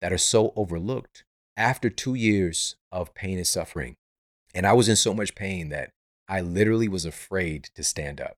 [0.00, 1.24] that are so overlooked
[1.56, 3.96] after two years of pain and suffering.
[4.54, 5.90] And I was in so much pain that
[6.28, 8.36] I literally was afraid to stand up.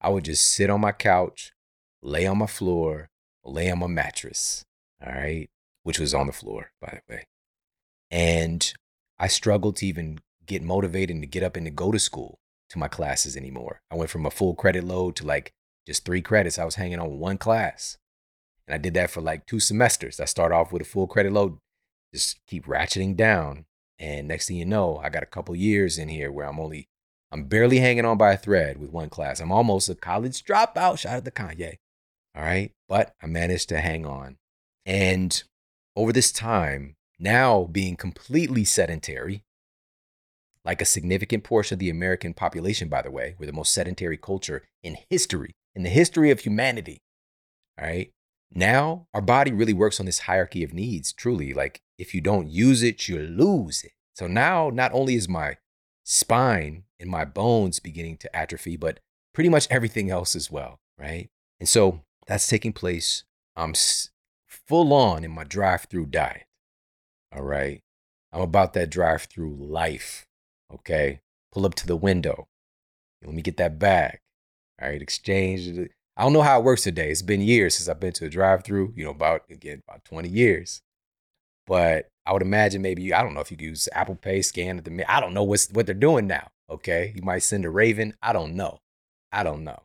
[0.00, 1.52] I would just sit on my couch,
[2.02, 3.10] lay on my floor,
[3.44, 4.64] lay on my mattress,
[5.04, 5.48] all right,
[5.82, 7.26] which was on the floor, by the way.
[8.10, 8.72] And
[9.18, 12.40] I struggled to even get motivated and to get up and to go to school
[12.70, 13.82] to my classes anymore.
[13.90, 15.52] I went from a full credit load to like
[15.86, 16.58] just three credits.
[16.58, 17.98] I was hanging on one class.
[18.66, 20.18] And I did that for like two semesters.
[20.20, 21.58] I start off with a full credit load,
[22.14, 23.66] just keep ratcheting down.
[24.02, 26.88] And next thing you know, I got a couple years in here where I'm only,
[27.30, 29.38] I'm barely hanging on by a thread with one class.
[29.38, 30.98] I'm almost a college dropout.
[30.98, 31.76] Shout out to Kanye.
[32.34, 32.72] All right.
[32.88, 34.38] But I managed to hang on.
[34.84, 35.40] And
[35.94, 39.44] over this time, now being completely sedentary,
[40.64, 44.16] like a significant portion of the American population, by the way, we're the most sedentary
[44.16, 46.98] culture in history, in the history of humanity.
[47.80, 48.10] All right.
[48.52, 51.54] Now, our body really works on this hierarchy of needs, truly.
[51.54, 53.92] Like, if you don't use it, you lose it.
[54.14, 55.56] So now, not only is my
[56.04, 59.00] spine and my bones beginning to atrophy, but
[59.32, 61.30] pretty much everything else as well, right?
[61.60, 63.24] And so that's taking place.
[63.56, 63.74] I'm
[64.48, 66.46] full on in my drive through diet.
[67.34, 67.80] All right.
[68.32, 70.26] I'm about that drive through life.
[70.74, 71.20] Okay.
[71.52, 72.48] Pull up to the window.
[73.24, 74.18] Let me get that bag.
[74.80, 75.00] All right.
[75.00, 75.88] Exchange.
[76.16, 77.10] I don't know how it works today.
[77.10, 80.04] It's been years since I've been to a drive through, you know, about, again, about
[80.04, 80.82] 20 years.
[81.72, 84.84] But I would imagine maybe, I don't know if you use Apple Pay, scan at
[84.84, 86.48] the, I don't know what's, what they're doing now.
[86.68, 87.14] Okay.
[87.16, 88.12] You might send a Raven.
[88.20, 88.80] I don't know.
[89.32, 89.80] I don't know.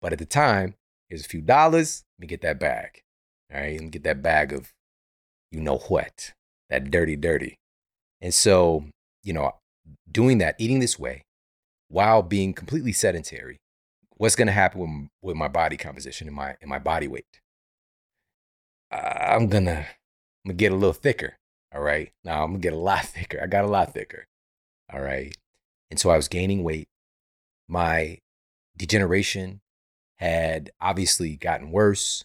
[0.00, 0.76] But at the time,
[1.10, 2.04] here's a few dollars.
[2.16, 3.02] Let me get that bag.
[3.52, 3.78] All right.
[3.78, 4.72] And get that bag of
[5.52, 6.32] you know what,
[6.70, 7.56] that dirty, dirty.
[8.22, 8.86] And so,
[9.22, 9.56] you know,
[10.10, 11.20] doing that, eating this way
[11.88, 13.58] while being completely sedentary,
[14.16, 17.26] what's going to happen with, with my body composition and my, and my body weight?
[18.90, 19.86] Uh, I'm going to,
[20.46, 21.38] I'm to get a little thicker.
[21.74, 22.12] All right.
[22.24, 23.40] Now I'm to get a lot thicker.
[23.42, 24.26] I got a lot thicker.
[24.92, 25.36] All right.
[25.90, 26.88] And so I was gaining weight.
[27.68, 28.18] My
[28.76, 29.60] degeneration
[30.18, 32.24] had obviously gotten worse.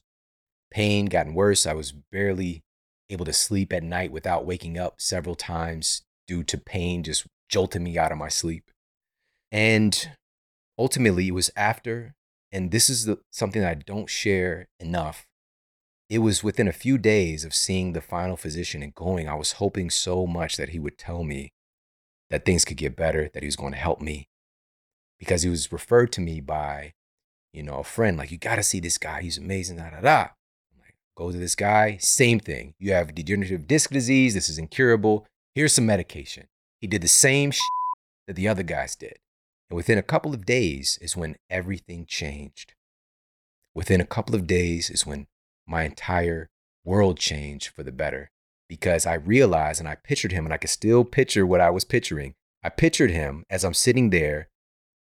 [0.69, 1.65] Pain gotten worse.
[1.65, 2.61] I was barely
[3.09, 7.83] able to sleep at night without waking up several times due to pain just jolting
[7.83, 8.69] me out of my sleep.
[9.51, 10.11] And
[10.77, 12.13] ultimately, it was after,
[12.51, 15.25] and this is the, something I don't share enough.
[16.11, 19.53] It was within a few days of seeing the final physician and going, I was
[19.53, 21.53] hoping so much that he would tell me
[22.29, 24.27] that things could get better, that he was going to help me.
[25.17, 26.91] Because he was referred to me by,
[27.53, 29.21] you know, a friend, like, you got to see this guy.
[29.21, 30.27] He's amazing, da da da.
[31.15, 32.73] Go to this guy, same thing.
[32.77, 34.33] You have degenerative disc disease.
[34.33, 35.25] This is incurable.
[35.55, 36.47] Here's some medication.
[36.81, 37.61] He did the same shit
[38.27, 39.19] that the other guys did.
[39.69, 42.73] And within a couple of days is when everything changed.
[43.73, 45.27] Within a couple of days is when
[45.67, 46.49] my entire
[46.83, 48.31] world changed for the better
[48.67, 51.83] because I realized and I pictured him and I could still picture what I was
[51.83, 52.33] picturing.
[52.63, 54.49] I pictured him as I'm sitting there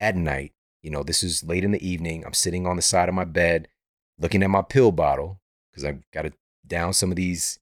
[0.01, 0.53] at night.
[0.83, 2.25] You know, this is late in the evening.
[2.25, 3.69] I'm sitting on the side of my bed
[4.19, 5.41] looking at my pill bottle
[5.71, 6.33] because I've got to
[6.67, 7.59] down some of these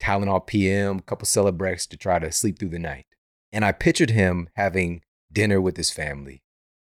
[0.00, 3.06] Tylenol PM, a couple Celebrex to try to sleep through the night.
[3.52, 6.42] And I pictured him having dinner with his family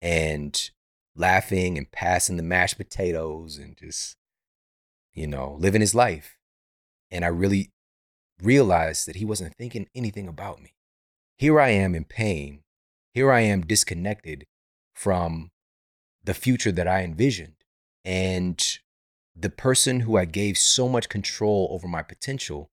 [0.02, 0.70] and
[1.16, 4.18] laughing and passing the mashed potatoes and just,
[5.13, 6.38] you know, living his life.
[7.10, 7.71] And I really
[8.41, 10.74] realized that he wasn't thinking anything about me.
[11.38, 12.62] Here I am in pain.
[13.13, 14.45] Here I am disconnected
[14.93, 15.52] from
[16.24, 17.56] the future that I envisioned.
[18.06, 18.63] And
[19.36, 22.69] the person who I gave so much control over my potential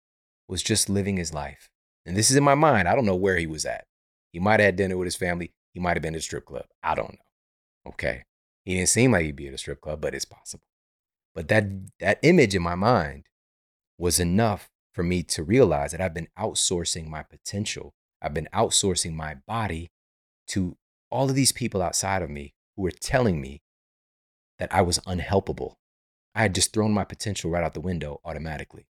[0.48, 1.68] was just living his life.
[2.06, 2.88] And this is in my mind.
[2.88, 3.84] I don't know where he was at.
[4.32, 5.52] He might have had dinner with his family.
[5.74, 6.66] He might have been at a strip club.
[6.82, 7.90] I don't know.
[7.90, 8.24] Okay.
[8.64, 10.64] He didn't seem like he'd be at a strip club, but it's possible.
[11.34, 11.64] But that
[12.00, 13.24] that image in my mind
[13.98, 17.94] was enough for me to realize that I've been outsourcing my potential.
[18.20, 19.90] I've been outsourcing my body
[20.48, 20.76] to
[21.10, 23.60] all of these people outside of me who were telling me
[24.58, 25.74] that I was unhelpable.
[26.34, 28.86] I had just thrown my potential right out the window automatically.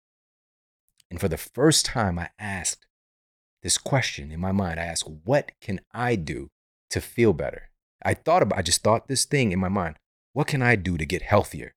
[1.12, 2.88] And for the first time, I asked
[3.62, 4.80] this question in my mind.
[4.80, 6.50] I asked, what can I do
[6.90, 7.70] to feel better?
[8.04, 9.98] I thought about, I just thought this thing in my mind.
[10.34, 11.75] What can I do to get healthier?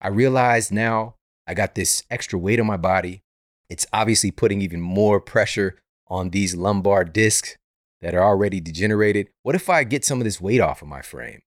[0.00, 3.22] I realize now I got this extra weight on my body.
[3.68, 7.56] it's obviously putting even more pressure on these lumbar discs
[8.00, 9.28] that are already degenerated.
[9.42, 11.42] What if I get some of this weight off of my frame?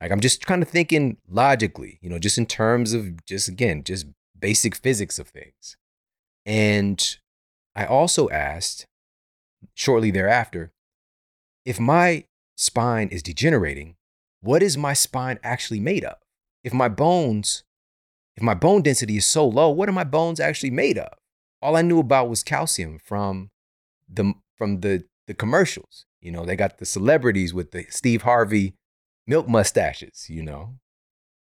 [0.00, 3.82] Like I'm just kind of thinking logically, you know, just in terms of just again,
[3.82, 4.06] just
[4.38, 5.76] basic physics of things.
[6.46, 7.18] And
[7.74, 8.86] I also asked
[9.74, 10.72] shortly thereafter
[11.64, 12.24] if my
[12.56, 13.96] spine is degenerating,
[14.42, 16.18] what is my spine actually made of?
[16.62, 17.64] If my bones,
[18.36, 21.12] if my bone density is so low, what are my bones actually made of?
[21.62, 23.50] All I knew about was calcium from
[24.08, 26.06] the from the the commercials.
[26.20, 28.74] You know, they got the celebrities with the Steve Harvey
[29.26, 30.76] milk mustaches, you know?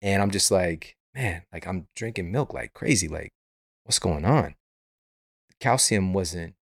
[0.01, 3.07] And I'm just like, man, like I'm drinking milk like crazy.
[3.07, 3.31] Like,
[3.83, 4.55] what's going on?
[5.59, 6.55] Calcium wasn't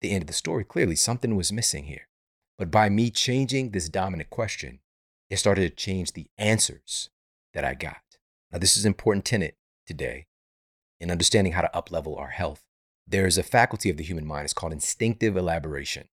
[0.00, 0.64] the end of the story.
[0.64, 2.08] Clearly, something was missing here.
[2.58, 4.80] But by me changing this dominant question,
[5.30, 7.10] it started to change the answers
[7.54, 7.98] that I got.
[8.52, 9.56] Now, this is an important tenet
[9.86, 10.26] today
[11.00, 12.62] in understanding how to uplevel our health.
[13.06, 16.08] There is a faculty of the human mind, it's called instinctive elaboration.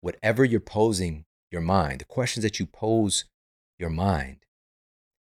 [0.00, 3.24] Whatever you're posing your mind, the questions that you pose
[3.78, 4.38] your mind,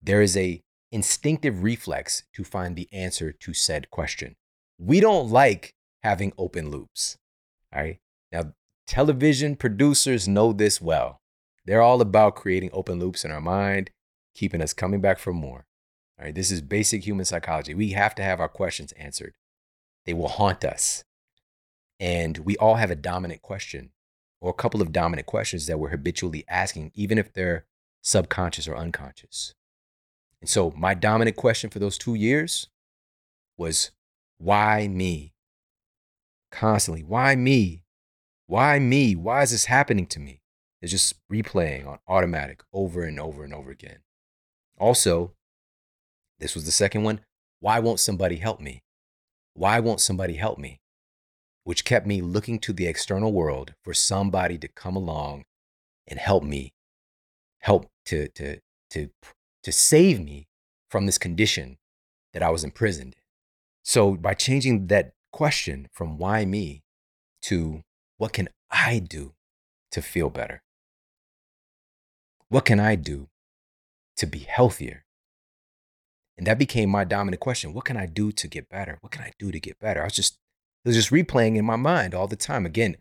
[0.01, 4.35] there is a instinctive reflex to find the answer to said question.
[4.77, 5.73] We don't like
[6.03, 7.17] having open loops.
[7.73, 7.99] All right.
[8.31, 8.53] Now,
[8.87, 11.21] television producers know this well.
[11.65, 13.89] They're all about creating open loops in our mind,
[14.35, 15.65] keeping us coming back for more.
[16.19, 16.33] Right.
[16.33, 17.73] This is basic human psychology.
[17.73, 19.35] We have to have our questions answered,
[20.05, 21.03] they will haunt us.
[21.99, 23.91] And we all have a dominant question
[24.41, 27.65] or a couple of dominant questions that we're habitually asking, even if they're
[28.01, 29.53] subconscious or unconscious.
[30.41, 32.67] And so, my dominant question for those two years
[33.57, 33.91] was
[34.37, 35.33] why me?
[36.51, 37.83] Constantly, why me?
[38.47, 39.15] Why me?
[39.15, 40.41] Why is this happening to me?
[40.81, 43.99] It's just replaying on automatic over and over and over again.
[44.77, 45.33] Also,
[46.39, 47.21] this was the second one.
[47.59, 48.83] Why won't somebody help me?
[49.53, 50.79] Why won't somebody help me?
[51.63, 55.45] Which kept me looking to the external world for somebody to come along
[56.07, 56.73] and help me,
[57.59, 58.59] help to, to,
[58.91, 59.09] to,
[59.63, 60.47] to save me
[60.89, 61.77] from this condition
[62.33, 63.15] that I was imprisoned.
[63.83, 66.83] So by changing that question from why me
[67.43, 67.81] to
[68.17, 69.33] what can I do
[69.91, 70.61] to feel better?
[72.49, 73.29] What can I do
[74.17, 75.04] to be healthier?
[76.37, 77.73] And that became my dominant question.
[77.73, 78.97] What can I do to get better?
[79.01, 80.01] What can I do to get better?
[80.01, 80.33] I was just,
[80.83, 82.65] it was just replaying in my mind all the time.
[82.65, 82.97] Again,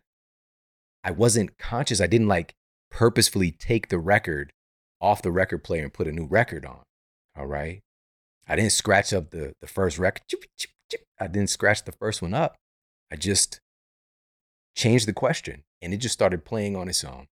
[1.03, 1.99] I wasn't conscious.
[1.99, 2.53] I didn't like
[2.89, 4.53] purposefully take the record
[5.01, 6.83] off the record player and put a new record on.
[7.37, 7.81] All right.
[8.47, 10.23] I didn't scratch up the, the first record.
[11.19, 12.55] I didn't scratch the first one up.
[13.11, 13.59] I just
[14.75, 17.27] changed the question and it just started playing on its own.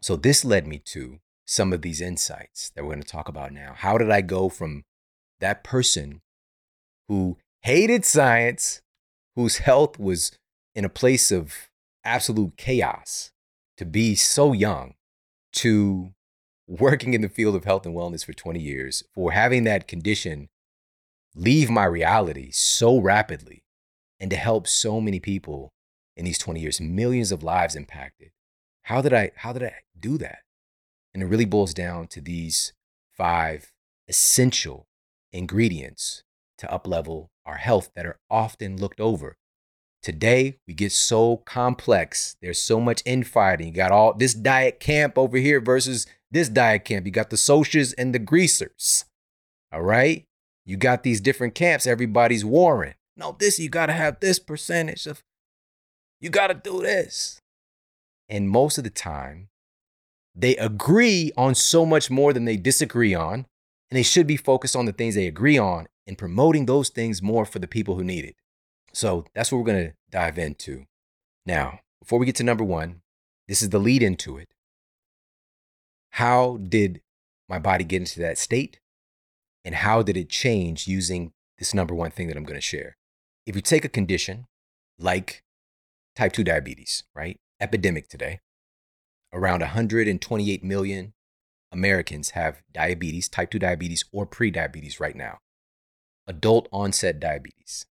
[0.00, 3.52] So this led me to some of these insights that we're going to talk about
[3.52, 3.74] now.
[3.76, 4.84] How did I go from
[5.40, 6.20] that person
[7.08, 8.80] who hated science,
[9.34, 10.32] whose health was
[10.74, 11.68] in a place of
[12.04, 13.32] absolute chaos,
[13.76, 14.94] to be so young,
[15.52, 16.12] to
[16.68, 20.48] working in the field of health and wellness for 20 years, for having that condition
[21.34, 23.62] leave my reality so rapidly
[24.18, 25.72] and to help so many people
[26.16, 28.30] in these 20 years, millions of lives impacted.
[28.84, 30.38] How did I how did I do that?
[31.12, 32.72] And it really boils down to these
[33.12, 33.72] five
[34.08, 34.85] essential
[35.36, 36.22] ingredients
[36.58, 39.36] to uplevel our health that are often looked over.
[40.02, 42.36] Today, we get so complex.
[42.40, 43.68] There's so much infighting.
[43.68, 47.06] You got all this diet camp over here versus this diet camp.
[47.06, 49.04] You got the socials and the greasers.
[49.72, 50.24] All right?
[50.64, 52.94] You got these different camps, everybody's warring.
[53.16, 55.22] No, this, you got to have this percentage of,
[56.20, 57.40] you got to do this.
[58.28, 59.48] And most of the time,
[60.34, 63.46] they agree on so much more than they disagree on.
[63.90, 67.22] And they should be focused on the things they agree on and promoting those things
[67.22, 68.36] more for the people who need it.
[68.92, 70.86] So that's what we're going to dive into.
[71.44, 73.02] Now, before we get to number one,
[73.46, 74.48] this is the lead into it.
[76.10, 77.02] How did
[77.48, 78.80] my body get into that state?
[79.64, 82.96] And how did it change using this number one thing that I'm going to share?
[83.46, 84.46] If you take a condition
[84.98, 85.42] like
[86.16, 87.38] type 2 diabetes, right?
[87.60, 88.40] Epidemic today.
[89.32, 91.12] Around 128 million
[91.72, 95.38] Americans have diabetes, type 2 diabetes, or pre-diabetes right now.
[96.26, 97.86] Adult onset diabetes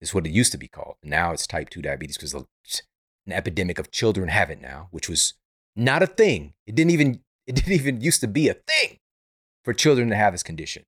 [0.00, 0.96] is what it used to be called.
[1.02, 2.44] Now it's type 2 diabetes because an
[3.32, 5.34] epidemic of children have it now, which was
[5.76, 6.54] not a thing.
[6.66, 8.98] It didn't even it didn't even used to be a thing
[9.64, 10.84] for children to have this condition.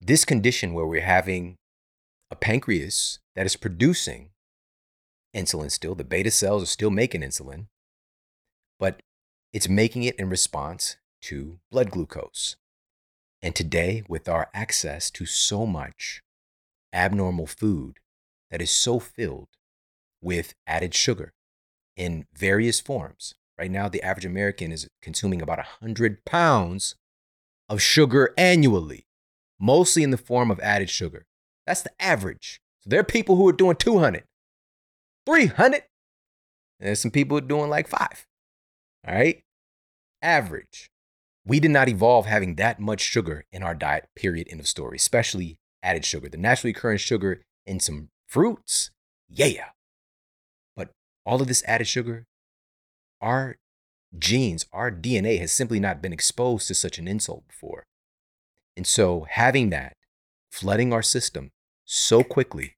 [0.00, 1.56] This condition where we're having
[2.30, 4.30] a pancreas that is producing
[5.34, 7.66] insulin still, the beta cells are still making insulin,
[8.80, 9.00] but
[9.52, 12.56] it's making it in response to blood glucose.
[13.42, 16.22] And today, with our access to so much
[16.92, 17.98] abnormal food
[18.50, 19.48] that is so filled
[20.20, 21.32] with added sugar
[21.96, 23.34] in various forms.
[23.58, 26.94] Right now, the average American is consuming about 100 pounds
[27.68, 29.06] of sugar annually,
[29.60, 31.26] mostly in the form of added sugar.
[31.66, 32.60] That's the average.
[32.80, 34.24] So there are people who are doing 200,
[35.26, 35.82] 300, and
[36.80, 38.26] there's some people who are doing like five.
[39.06, 39.42] All right?
[40.20, 40.90] Average.
[41.44, 44.96] We did not evolve having that much sugar in our diet, period, end of story,
[44.96, 46.28] especially added sugar.
[46.28, 48.90] The naturally occurring sugar in some fruits,
[49.28, 49.70] yeah.
[50.76, 50.90] But
[51.26, 52.26] all of this added sugar,
[53.20, 53.56] our
[54.16, 57.84] genes, our DNA has simply not been exposed to such an insult before.
[58.76, 59.96] And so having that
[60.50, 61.50] flooding our system
[61.84, 62.76] so quickly,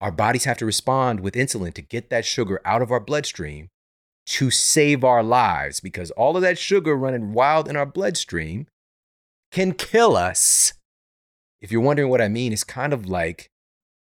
[0.00, 3.68] our bodies have to respond with insulin to get that sugar out of our bloodstream
[4.26, 8.66] to save our lives because all of that sugar running wild in our bloodstream
[9.52, 10.72] can kill us.
[11.60, 13.48] If you're wondering what I mean, it's kind of like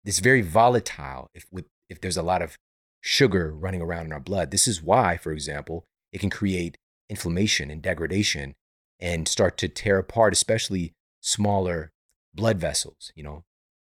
[0.03, 2.57] this very volatile if with if there's a lot of
[3.01, 4.51] sugar running around in our blood.
[4.51, 6.77] This is why, for example, it can create
[7.09, 8.55] inflammation and degradation
[8.99, 11.91] and start to tear apart, especially smaller
[12.33, 13.43] blood vessels, you know,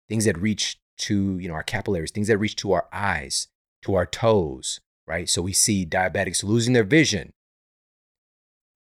[0.08, 3.48] things that reach to, you know, our capillaries, things that reach to our eyes,
[3.82, 5.28] to our toes, right?
[5.28, 7.34] So we see diabetics losing their vision,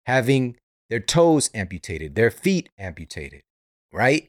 [0.06, 0.56] having
[0.88, 3.42] their toes amputated, their feet amputated,
[3.92, 4.28] right?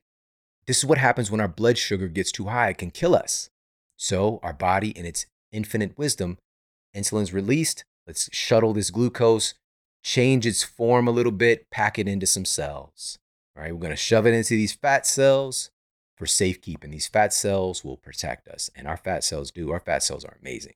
[0.65, 2.69] This is what happens when our blood sugar gets too high.
[2.69, 3.49] It can kill us.
[3.95, 6.39] So our body, in its infinite wisdom,
[6.95, 7.83] insulin's released.
[8.07, 9.53] Let's shuttle this glucose,
[10.03, 13.19] change its form a little bit, pack it into some cells.
[13.55, 15.69] All right, we're going to shove it into these fat cells
[16.17, 16.89] for safekeeping.
[16.89, 19.71] These fat cells will protect us, and our fat cells do.
[19.71, 20.73] Our fat cells are amazing.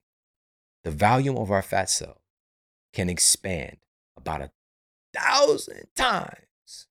[0.87, 2.21] The volume of our fat cell
[2.93, 3.75] can expand
[4.15, 4.51] about a
[5.13, 6.87] thousand times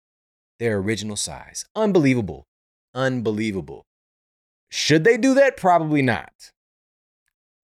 [0.59, 1.64] their original size.
[1.74, 2.47] Unbelievable.
[2.92, 3.86] Unbelievable.
[4.68, 5.57] Should they do that?
[5.57, 6.53] Probably not.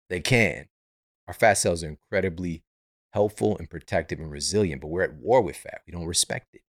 [0.09, 0.65] They can.
[1.29, 2.61] Our fat cells are incredibly
[3.13, 5.79] helpful and protective and resilient, but we're at war with fat.
[5.87, 6.61] We don't respect it.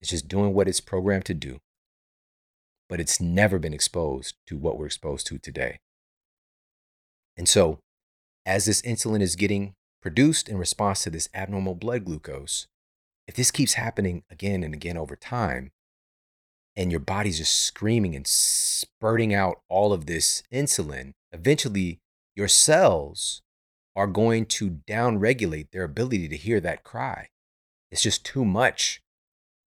[0.00, 1.60] It's just doing what it's programmed to do.
[2.88, 5.78] But it's never been exposed to what we're exposed to today.
[7.36, 7.78] And so,
[8.48, 12.66] as this insulin is getting produced in response to this abnormal blood glucose,
[13.28, 15.70] if this keeps happening again and again over time,
[16.74, 21.98] and your body's just screaming and spurting out all of this insulin, eventually
[22.34, 23.42] your cells
[23.94, 27.28] are going to downregulate their ability to hear that cry.
[27.90, 29.02] It's just too much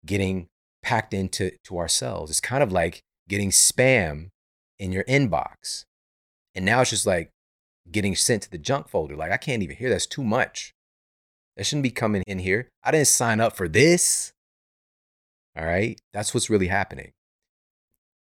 [0.05, 0.47] getting
[0.81, 2.29] packed into to our cells.
[2.29, 4.29] It's kind of like getting spam
[4.77, 5.83] in your inbox.
[6.55, 7.31] And now it's just like
[7.91, 9.15] getting sent to the junk folder.
[9.15, 10.73] Like I can't even hear that's too much.
[11.57, 12.69] That shouldn't be coming in here.
[12.83, 14.33] I didn't sign up for this.
[15.57, 15.99] All right?
[16.13, 17.11] That's what's really happening.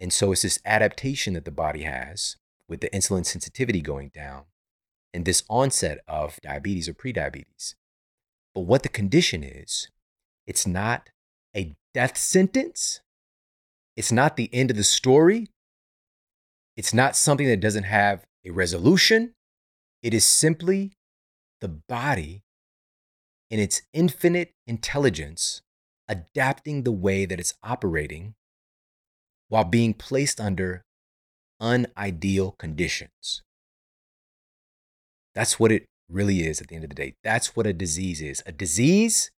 [0.00, 2.36] And so it's this adaptation that the body has
[2.68, 4.44] with the insulin sensitivity going down
[5.12, 7.74] and this onset of diabetes or prediabetes.
[8.54, 9.88] But what the condition is,
[10.46, 11.10] it's not
[11.56, 13.00] a death sentence.
[13.96, 15.48] It's not the end of the story.
[16.76, 19.32] It's not something that doesn't have a resolution.
[20.06, 20.92] It is simply
[21.60, 22.44] the body
[23.50, 25.62] in its infinite intelligence
[26.06, 28.36] adapting the way that it's operating
[29.48, 30.84] while being placed under
[31.60, 33.42] unideal conditions.
[35.34, 37.14] That's what it really is at the end of the day.
[37.24, 38.44] That's what a disease is.
[38.46, 39.32] A disease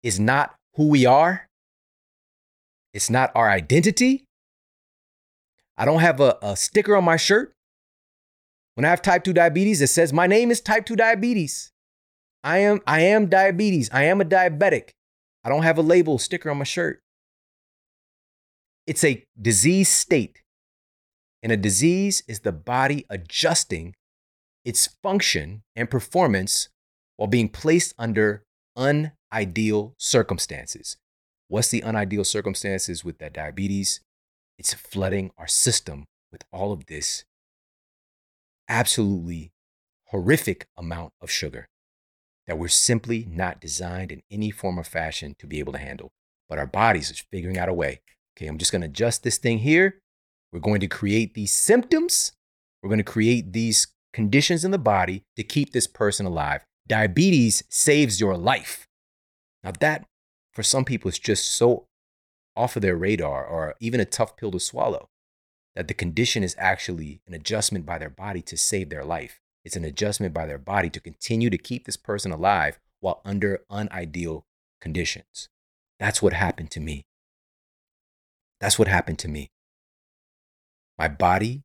[0.00, 1.48] is not who we are,
[2.94, 4.26] it's not our identity.
[5.76, 7.55] I don't have a, a sticker on my shirt
[8.76, 11.72] when I have type 2 diabetes it says my name is type 2 diabetes.
[12.44, 13.90] I am I am diabetes.
[13.92, 14.90] I am a diabetic.
[15.42, 17.00] I don't have a label sticker on my shirt.
[18.86, 20.42] It's a disease state.
[21.42, 23.94] And a disease is the body adjusting
[24.64, 26.68] its function and performance
[27.16, 28.42] while being placed under
[28.76, 30.96] unideal circumstances.
[31.48, 34.00] What's the unideal circumstances with that diabetes?
[34.58, 37.24] It's flooding our system with all of this
[38.68, 39.52] absolutely
[40.06, 41.68] horrific amount of sugar
[42.46, 46.12] that we're simply not designed in any form or fashion to be able to handle.
[46.48, 48.00] But our bodies are figuring out a way.
[48.36, 49.98] Okay, I'm just going to adjust this thing here.
[50.52, 52.32] We're going to create these symptoms.
[52.82, 56.64] We're going to create these conditions in the body to keep this person alive.
[56.86, 58.86] Diabetes saves your life.
[59.64, 60.06] Now, that
[60.52, 61.86] for some people is just so
[62.54, 65.08] off of their radar or even a tough pill to swallow
[65.76, 69.40] that the condition is actually an adjustment by their body to save their life.
[69.62, 73.60] It's an adjustment by their body to continue to keep this person alive while under
[73.70, 74.46] unideal
[74.80, 75.50] conditions.
[76.00, 77.04] That's what happened to me.
[78.58, 79.50] That's what happened to me.
[80.98, 81.62] My body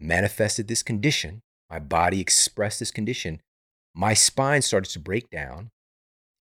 [0.00, 3.40] manifested this condition, my body expressed this condition,
[3.94, 5.70] my spine started to break down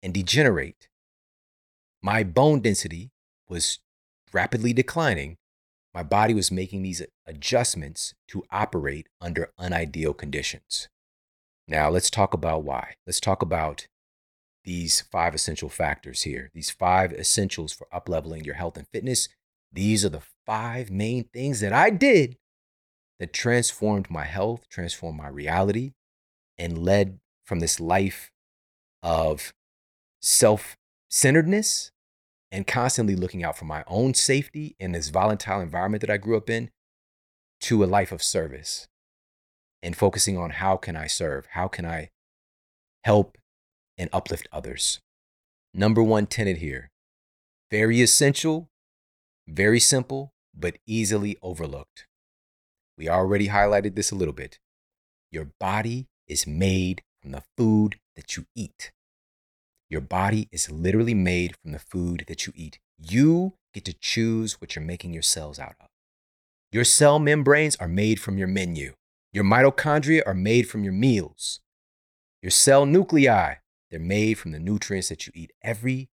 [0.01, 0.87] and degenerate.
[2.01, 3.11] My bone density
[3.49, 3.79] was
[4.31, 5.37] rapidly declining.
[5.93, 10.87] My body was making these adjustments to operate under unideal conditions.
[11.67, 12.95] Now, let's talk about why.
[13.05, 13.87] Let's talk about
[14.63, 19.27] these five essential factors here, these five essentials for upleveling your health and fitness.
[19.71, 22.37] These are the five main things that I did
[23.19, 25.93] that transformed my health, transformed my reality,
[26.57, 28.31] and led from this life
[29.03, 29.53] of
[30.21, 30.77] self
[31.09, 31.91] centeredness
[32.51, 36.37] and constantly looking out for my own safety in this volatile environment that I grew
[36.37, 36.69] up in
[37.61, 38.87] to a life of service
[39.81, 41.47] and focusing on how can I serve?
[41.51, 42.09] How can I
[43.03, 43.37] help
[43.97, 44.99] and uplift others?
[45.73, 46.89] Number one tenet here
[47.71, 48.69] very essential,
[49.47, 52.05] very simple, but easily overlooked.
[52.97, 54.59] We already highlighted this a little bit.
[55.31, 58.91] Your body is made from the food that you eat.
[59.91, 62.79] Your body is literally made from the food that you eat.
[62.97, 65.87] You get to choose what you're making your cells out of.
[66.71, 68.93] Your cell membranes are made from your menu.
[69.33, 71.59] Your mitochondria are made from your meals.
[72.41, 73.55] Your cell nuclei,
[73.89, 75.51] they're made from the nutrients that you eat.
[75.61, 76.09] Every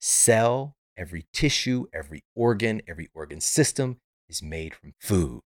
[0.00, 3.98] cell, every tissue, every organ, every organ system
[4.28, 5.42] is made from food.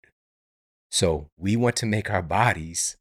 [0.90, 2.96] So we want to make our bodies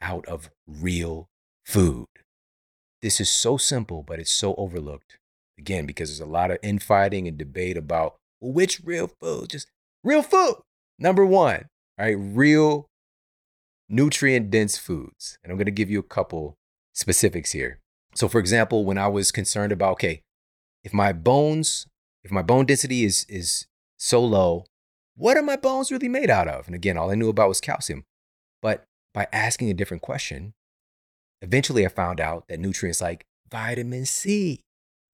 [0.00, 1.28] out of real
[1.64, 2.08] food.
[3.02, 5.18] This is so simple, but it's so overlooked.
[5.58, 9.68] Again, because there's a lot of infighting and debate about well, which real food, just
[10.02, 10.56] real food.
[10.98, 11.66] Number one,
[11.98, 12.86] all right, real
[13.88, 15.38] nutrient dense foods.
[15.42, 16.56] And I'm going to give you a couple
[16.94, 17.78] specifics here.
[18.14, 20.22] So, for example, when I was concerned about, okay,
[20.82, 21.86] if my bones,
[22.24, 23.66] if my bone density is, is
[23.98, 24.64] so low,
[25.16, 26.66] what are my bones really made out of?
[26.66, 28.04] And again, all I knew about was calcium.
[28.62, 30.54] But by asking a different question,
[31.42, 34.60] eventually I found out that nutrients like vitamin C,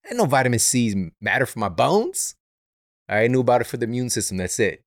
[0.09, 2.35] I know vitamin C's matter for my bones.
[3.09, 4.37] I knew about it for the immune system.
[4.37, 4.83] That's it.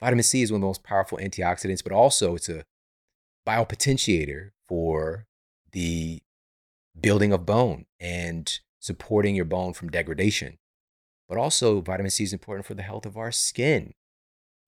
[0.00, 2.64] Vitamin C is one of the most powerful antioxidants, but also it's a
[3.46, 5.26] biopotentiator for
[5.72, 6.20] the
[7.00, 10.58] building of bone and supporting your bone from degradation.
[11.28, 13.94] But also, vitamin C is important for the health of our skin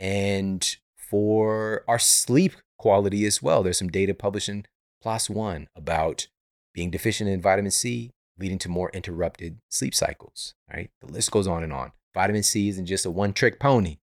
[0.01, 3.63] and for our sleep quality as well.
[3.63, 4.67] There's some data published in
[5.05, 6.29] PLOS One about
[6.73, 10.55] being deficient in vitamin C leading to more interrupted sleep cycles.
[10.73, 10.91] Right?
[11.01, 11.93] The list goes on and on.
[12.15, 13.99] Vitamin C isn't just a one-trick pony.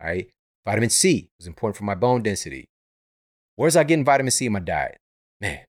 [0.00, 0.30] Right?
[0.64, 2.68] Vitamin C is important for my bone density.
[3.56, 4.98] Where's I getting vitamin C in my diet?
[5.40, 5.60] Man,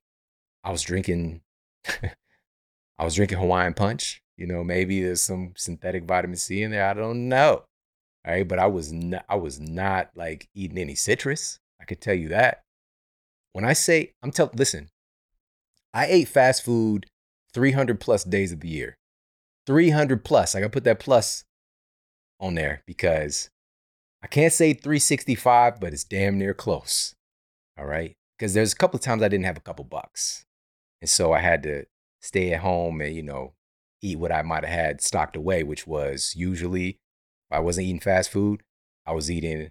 [0.62, 1.40] I was drinking,
[2.98, 4.22] I was drinking Hawaiian punch.
[4.36, 6.86] You know, maybe there's some synthetic vitamin C in there.
[6.86, 7.64] I don't know.
[8.24, 11.58] All right, but I was not, I was not like eating any citrus.
[11.80, 12.62] I could tell you that.
[13.52, 14.88] When I say I'm telling, listen,
[15.92, 17.06] I ate fast food
[17.54, 18.96] 300 plus days of the year.
[19.66, 20.54] 300 plus.
[20.54, 21.44] I got to put that plus
[22.40, 23.50] on there because
[24.22, 27.14] I can't say 365, but it's damn near close.
[27.78, 28.14] All right.
[28.38, 30.44] Because there's a couple of times I didn't have a couple bucks.
[31.00, 31.84] And so I had to
[32.20, 33.54] stay at home and, you know,
[34.02, 38.00] eat what I might have had stocked away, which was usually, if I wasn't eating
[38.00, 38.62] fast food,
[39.06, 39.70] I was eating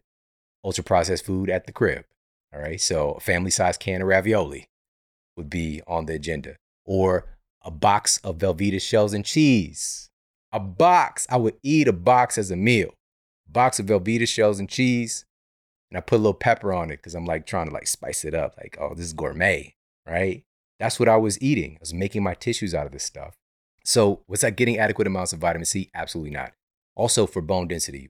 [0.64, 2.06] ultra processed food at the crib.
[2.54, 2.80] All right.
[2.80, 4.68] So a family size can of ravioli
[5.36, 7.26] would be on the agenda or
[7.62, 10.10] a box of Velveeta shells and cheese.
[10.54, 11.28] A box.
[11.30, 12.94] I would eat a box as a meal.
[13.48, 15.26] Box of Velveeta shells and cheese
[15.90, 18.26] and I put a little pepper on it because I'm like trying to like spice
[18.26, 18.56] it up.
[18.58, 19.76] Like, oh, this is gourmet,
[20.06, 20.44] right?
[20.80, 21.74] That's what I was eating.
[21.76, 23.36] I was making my tissues out of this stuff.
[23.84, 25.90] So, was I getting adequate amounts of vitamin C?
[25.94, 26.52] Absolutely not.
[26.96, 28.10] Also, for bone density,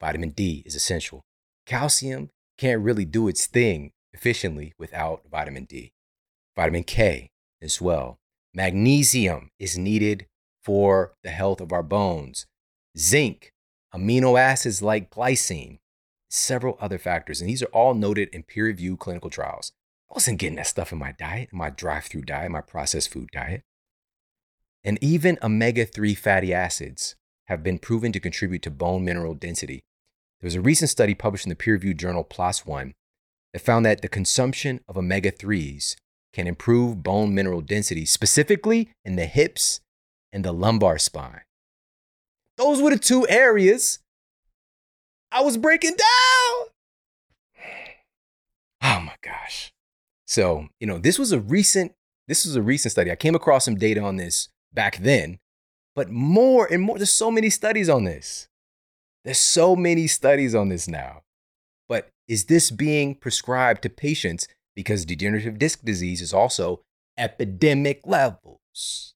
[0.00, 1.20] vitamin D is essential.
[1.66, 5.92] Calcium can't really do its thing efficiently without vitamin D.
[6.56, 7.30] Vitamin K
[7.62, 8.18] as well.
[8.52, 10.26] Magnesium is needed
[10.62, 12.46] for the health of our bones.
[12.98, 13.52] Zinc,
[13.94, 15.78] amino acids like glycine,
[16.28, 17.40] several other factors.
[17.40, 19.72] And these are all noted in peer reviewed clinical trials.
[20.10, 23.12] I wasn't getting that stuff in my diet, in my drive through diet, my processed
[23.12, 23.62] food diet.
[24.82, 27.14] And even omega 3 fatty acids
[27.46, 29.84] have been proven to contribute to bone mineral density.
[30.40, 32.94] There was a recent study published in the peer reviewed journal PLOS One
[33.52, 35.96] that found that the consumption of omega 3s
[36.32, 39.80] can improve bone mineral density, specifically in the hips
[40.32, 41.40] and the lumbar spine.
[42.56, 43.98] Those were the two areas
[45.32, 46.68] I was breaking down.
[48.80, 49.72] Oh my gosh.
[50.24, 51.94] So, you know, this was a recent
[52.28, 53.10] this was a recent study.
[53.10, 55.38] I came across some data on this back then,
[55.96, 58.46] but more and more there's so many studies on this.
[59.28, 61.20] There's so many studies on this now.
[61.86, 66.80] But is this being prescribed to patients because degenerative disc disease is also
[67.18, 69.12] epidemic levels?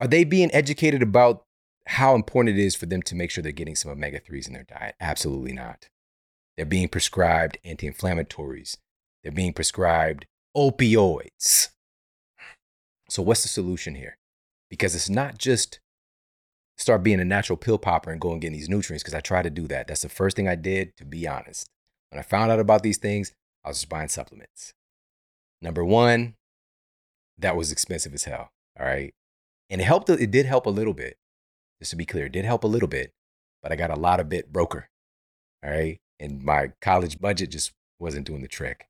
[0.00, 1.42] Are they being educated about
[1.88, 4.52] how important it is for them to make sure they're getting some omega 3s in
[4.52, 4.94] their diet?
[5.00, 5.88] Absolutely not.
[6.56, 8.76] They're being prescribed anti inflammatories,
[9.24, 10.26] they're being prescribed
[10.56, 11.70] opioids.
[13.08, 14.16] So, what's the solution here?
[14.70, 15.80] Because it's not just
[16.76, 19.42] start being a natural pill popper and go and get these nutrients, because I try
[19.42, 19.88] to do that.
[19.88, 21.68] That's the first thing I did, to be honest.
[22.10, 23.32] When I found out about these things,
[23.64, 24.74] I was just buying supplements.
[25.62, 26.34] Number one,
[27.38, 28.50] that was expensive as hell.
[28.78, 29.14] All right.
[29.70, 31.16] And it helped, it did help a little bit.
[31.80, 33.12] Just to be clear, it did help a little bit,
[33.62, 34.88] but I got a lot of bit broker.
[35.64, 35.98] All right.
[36.20, 38.86] And my college budget just wasn't doing the trick.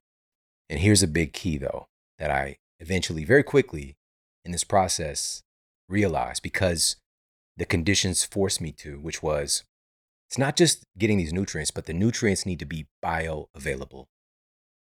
[0.68, 1.86] And here's a big key though,
[2.18, 3.96] that I eventually, very quickly
[4.44, 5.42] in this process,
[5.88, 6.96] realized because
[7.56, 9.64] the conditions forced me to, which was
[10.28, 14.06] it's not just getting these nutrients, but the nutrients need to be bioavailable.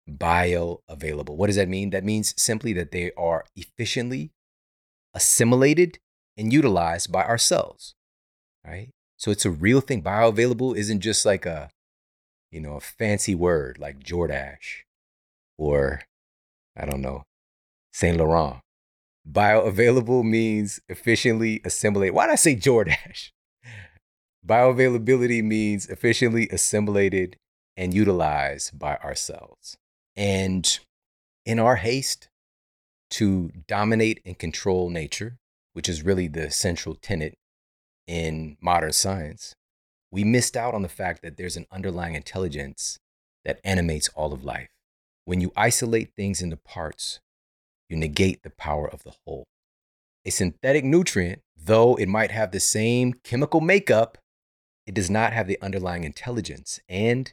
[0.09, 1.35] Bioavailable.
[1.35, 1.89] What does that mean?
[1.89, 4.31] That means simply that they are efficiently
[5.13, 5.99] assimilated
[6.37, 7.93] and utilized by our cells.
[8.65, 8.89] Right?
[9.17, 10.01] So it's a real thing.
[10.01, 11.69] Bioavailable isn't just like a,
[12.51, 14.83] you know, a fancy word like Jordache
[15.57, 16.01] or
[16.75, 17.23] I don't know,
[17.91, 18.62] Saint Laurent.
[19.29, 22.13] Bioavailable means efficiently assimilate.
[22.13, 23.31] Why did I say Jordache?
[24.45, 27.37] Bioavailability means efficiently assimilated
[27.77, 29.77] and utilized by ourselves.
[30.15, 30.79] And
[31.45, 32.27] in our haste
[33.11, 35.37] to dominate and control nature,
[35.73, 37.37] which is really the central tenet
[38.07, 39.55] in modern science,
[40.11, 42.99] we missed out on the fact that there's an underlying intelligence
[43.45, 44.69] that animates all of life.
[45.25, 47.19] When you isolate things into parts,
[47.93, 49.45] you negate the power of the whole.
[50.25, 54.17] A synthetic nutrient, though it might have the same chemical makeup,
[54.87, 57.31] it does not have the underlying intelligence and,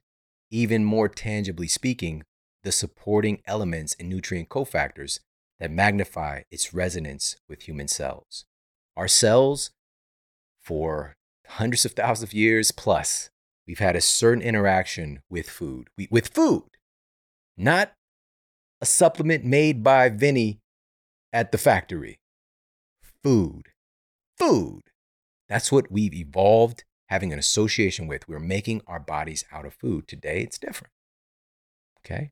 [0.51, 2.25] even more tangibly speaking,
[2.63, 5.21] the supporting elements and nutrient cofactors
[5.59, 8.45] that magnify its resonance with human cells.
[8.99, 9.71] Our cells,
[10.61, 11.15] for
[11.47, 13.31] hundreds of thousands of years plus,
[13.67, 15.89] we've had a certain interaction with food.
[15.97, 16.65] We, with food,
[17.57, 17.93] not
[18.81, 20.61] a supplement made by Vinny
[21.33, 22.21] at the factory.
[23.23, 23.69] Food.
[24.39, 24.83] Food.
[25.49, 28.29] That's what we've evolved having an association with.
[28.29, 30.07] We're making our bodies out of food.
[30.07, 30.93] Today, it's different.
[32.05, 32.31] Okay?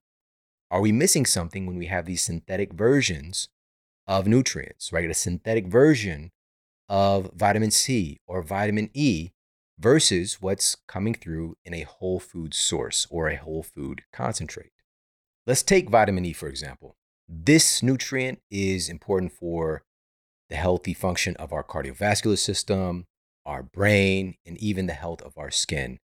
[0.70, 3.48] Are we missing something when we have these synthetic versions
[4.06, 5.10] of nutrients, right?
[5.10, 6.30] A synthetic version
[6.88, 9.30] of vitamin C or vitamin E
[9.78, 14.72] versus what's coming through in a whole food source or a whole food concentrate.
[15.48, 16.94] Let's take vitamin E, for example.
[17.26, 19.80] This nutrient is important for
[20.50, 23.06] the healthy function of our cardiovascular system,
[23.46, 26.00] our brain, and even the health of our skin.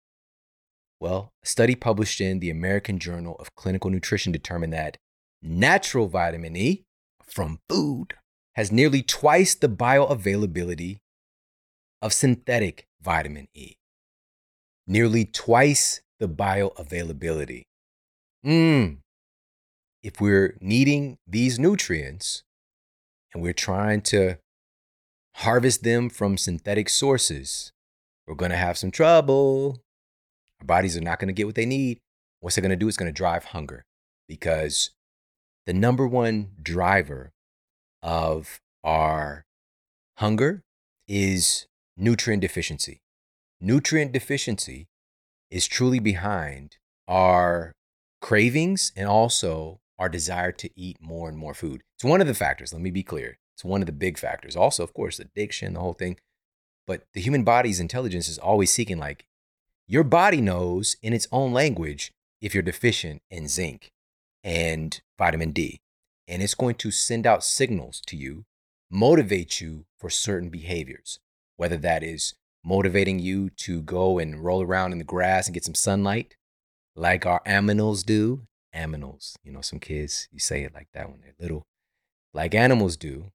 [0.98, 4.96] Well, a study published in the American Journal of Clinical Nutrition determined that
[5.40, 6.82] natural vitamin E
[7.22, 8.14] from food
[8.56, 10.96] has nearly twice the bioavailability
[12.02, 13.74] of synthetic vitamin E.
[14.84, 17.66] Nearly twice the bioavailability.
[18.44, 18.96] Mmm.
[20.02, 22.44] If we're needing these nutrients
[23.34, 24.38] and we're trying to
[25.36, 27.72] harvest them from synthetic sources,
[28.26, 29.82] we're going to have some trouble.
[30.60, 31.98] Our bodies are not going to get what they need.
[32.40, 32.86] What's it going to do?
[32.86, 33.84] It's going to drive hunger
[34.28, 34.90] because
[35.66, 37.32] the number one driver
[38.02, 39.44] of our
[40.18, 40.62] hunger
[41.08, 43.00] is nutrient deficiency.
[43.60, 44.86] Nutrient deficiency
[45.50, 46.76] is truly behind
[47.08, 47.72] our
[48.20, 51.82] cravings and also our desire to eat more and more food.
[51.96, 52.72] It's one of the factors.
[52.72, 53.38] Let me be clear.
[53.54, 54.56] It's one of the big factors.
[54.56, 56.18] Also, of course, addiction, the whole thing.
[56.86, 59.26] But the human body's intelligence is always seeking, like,
[59.86, 63.90] your body knows in its own language if you're deficient in zinc
[64.44, 65.80] and vitamin D.
[66.28, 68.44] And it's going to send out signals to you,
[68.90, 71.18] motivate you for certain behaviors,
[71.56, 72.34] whether that is
[72.64, 76.36] motivating you to go and roll around in the grass and get some sunlight,
[76.94, 78.42] like our aminals do.
[78.78, 81.64] Aminals, you know, some kids, you say it like that when they're little.
[82.32, 83.32] Like animals do,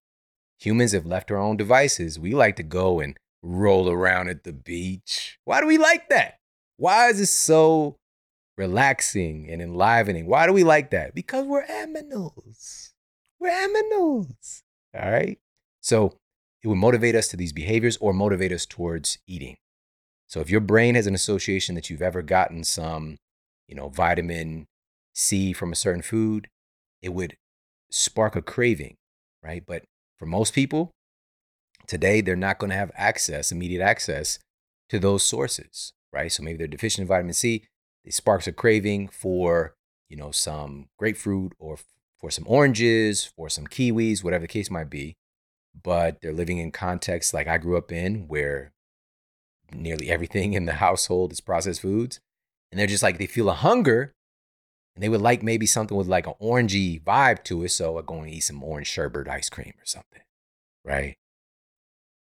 [0.60, 2.18] humans have left our own devices.
[2.18, 5.38] We like to go and roll around at the beach.
[5.44, 6.38] Why do we like that?
[6.78, 7.98] Why is it so
[8.58, 10.28] relaxing and enlivening?
[10.28, 11.14] Why do we like that?
[11.14, 12.92] Because we're aminals.
[13.40, 14.62] We're aminals.
[14.98, 15.38] All right.
[15.82, 16.18] So
[16.64, 19.58] it would motivate us to these behaviors or motivate us towards eating.
[20.28, 23.18] So if your brain has an association that you've ever gotten some,
[23.68, 24.66] you know, vitamin
[25.14, 26.48] C from a certain food,
[27.02, 27.38] it would
[27.92, 28.96] spark a craving,
[29.42, 29.64] right?
[29.66, 29.84] But
[30.18, 30.92] for most people,
[31.88, 34.40] today they're not going to have access, immediate access
[34.90, 36.32] to those sources, right?
[36.32, 37.66] So maybe they're deficient in vitamin C.
[38.04, 39.76] it sparks a craving for,
[40.10, 41.78] you know, some grapefruit or
[42.20, 45.16] for some oranges, for some kiwis, whatever the case might be.
[45.82, 48.72] But they're living in contexts like I grew up in where
[49.72, 52.20] nearly everything in the household is processed foods.
[52.72, 54.14] And they're just like, they feel a hunger
[54.96, 57.70] and they would like maybe something with like an orangey vibe to it.
[57.70, 60.22] So I'm going to eat some orange sherbet ice cream or something,
[60.84, 61.18] right?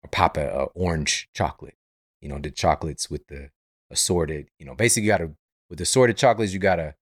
[0.03, 1.77] Or pop a, a orange chocolate,
[2.21, 3.51] you know, the chocolates with the
[3.91, 5.35] assorted, you know, basically you got to,
[5.71, 6.95] with the assorted chocolates, you got to,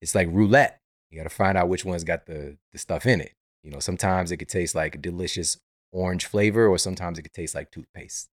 [0.00, 0.80] it's like roulette.
[1.10, 3.32] You got to find out which one's got the, the stuff in it.
[3.64, 5.58] You know, sometimes it could taste like a delicious
[5.92, 8.28] orange flavor, or sometimes it could taste like toothpaste.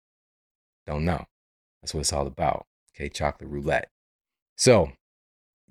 [0.88, 1.28] Don't know.
[1.82, 2.66] That's what it's all about.
[2.96, 3.90] Okay, chocolate roulette.
[4.58, 4.92] So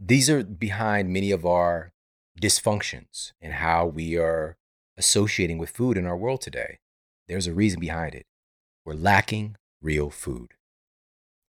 [0.04, 1.92] these are behind many of our
[2.40, 4.56] dysfunctions and how we are
[4.96, 6.78] associating with food in our world today.
[7.28, 8.26] There's a reason behind it.
[8.84, 10.54] We're lacking real food.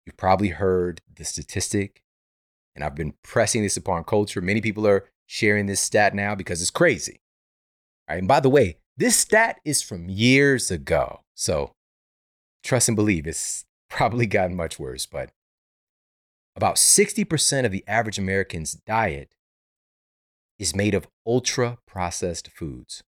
[0.05, 2.01] You've probably heard the statistic,
[2.75, 4.41] and I've been pressing this upon culture.
[4.41, 7.21] Many people are sharing this stat now because it's crazy.
[8.09, 11.21] All right, and by the way, this stat is from years ago.
[11.35, 11.71] So
[12.63, 15.29] trust and believe it's probably gotten much worse, but
[16.55, 19.35] about 60% of the average American's diet
[20.59, 23.03] is made of ultra processed foods.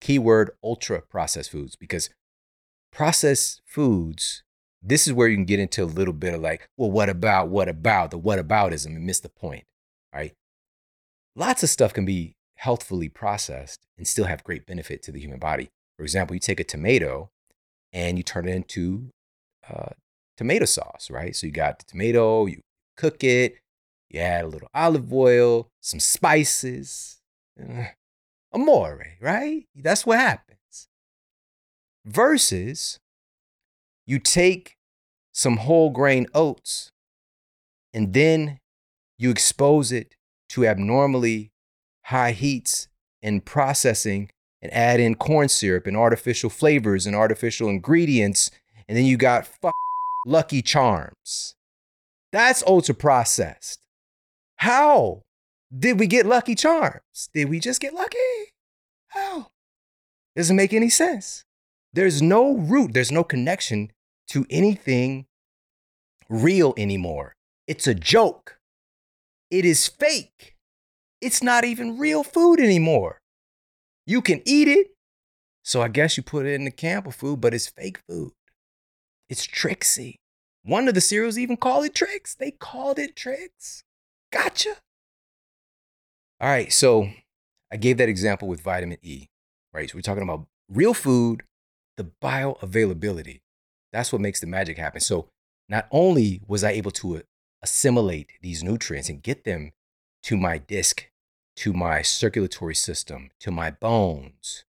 [0.00, 2.10] Keyword ultra processed foods, because
[2.92, 4.42] processed foods,
[4.82, 7.48] this is where you can get into a little bit of like, well, what about,
[7.48, 9.64] what about, the what aboutism and miss the point,
[10.14, 10.32] right?
[11.36, 15.38] Lots of stuff can be healthfully processed and still have great benefit to the human
[15.38, 15.70] body.
[15.96, 17.30] For example, you take a tomato
[17.92, 19.10] and you turn it into
[19.68, 19.90] uh,
[20.36, 21.34] tomato sauce, right?
[21.36, 22.60] So you got the tomato, you
[23.00, 23.56] cook it.
[24.10, 27.20] You add a little olive oil, some spices,
[27.60, 27.84] uh,
[28.52, 29.64] amore, right?
[29.74, 30.88] That's what happens.
[32.04, 32.98] Versus
[34.06, 34.76] you take
[35.32, 36.90] some whole grain oats
[37.94, 38.58] and then
[39.18, 40.16] you expose it
[40.50, 41.52] to abnormally
[42.06, 42.88] high heats
[43.22, 44.30] and processing
[44.60, 48.50] and add in corn syrup and artificial flavors and artificial ingredients.
[48.88, 49.48] And then you got
[50.26, 51.54] Lucky Charms.
[52.32, 53.80] That's ultra processed.
[54.56, 55.22] How
[55.76, 57.28] did we get Lucky Charms?
[57.32, 58.18] Did we just get lucky?
[59.08, 59.48] How?
[60.36, 61.44] Doesn't make any sense.
[61.92, 63.90] There's no root, there's no connection
[64.28, 65.26] to anything
[66.28, 67.34] real anymore.
[67.66, 68.58] It's a joke.
[69.50, 70.56] It is fake.
[71.20, 73.18] It's not even real food anymore.
[74.06, 74.88] You can eat it,
[75.64, 78.32] so I guess you put it in the camp of food, but it's fake food.
[79.28, 80.20] It's tricksy.
[80.62, 82.34] One of the cereals even called it tricks.
[82.34, 83.84] They called it tricks.
[84.30, 84.76] Gotcha.
[86.40, 87.10] All right, so
[87.70, 89.28] I gave that example with vitamin E,
[89.72, 89.90] right?
[89.90, 91.42] So we're talking about real food,
[91.96, 93.40] the bioavailability.
[93.92, 95.00] That's what makes the magic happen.
[95.00, 95.28] So
[95.68, 97.20] not only was I able to uh,
[97.62, 99.72] assimilate these nutrients and get them
[100.24, 101.10] to my disc,
[101.56, 104.64] to my circulatory system, to my bones,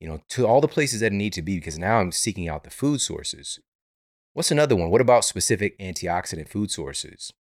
[0.00, 2.64] you know, to all the places that need to be, because now I'm seeking out
[2.64, 3.60] the food sources
[4.34, 4.90] What's another one?
[4.90, 7.32] What about specific antioxidant food sources?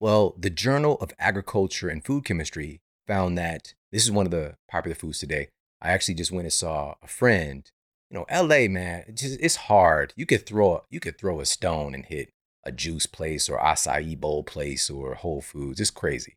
[0.00, 4.56] Well, the Journal of Agriculture and Food Chemistry found that this is one of the
[4.66, 5.48] popular foods today.
[5.82, 7.70] I actually just went and saw a friend.
[8.10, 10.14] You know, LA, man, it's, just, it's hard.
[10.16, 12.30] You could throw you could throw a stone and hit
[12.64, 15.80] a juice place or acai bowl place or Whole Foods.
[15.80, 16.36] It's crazy.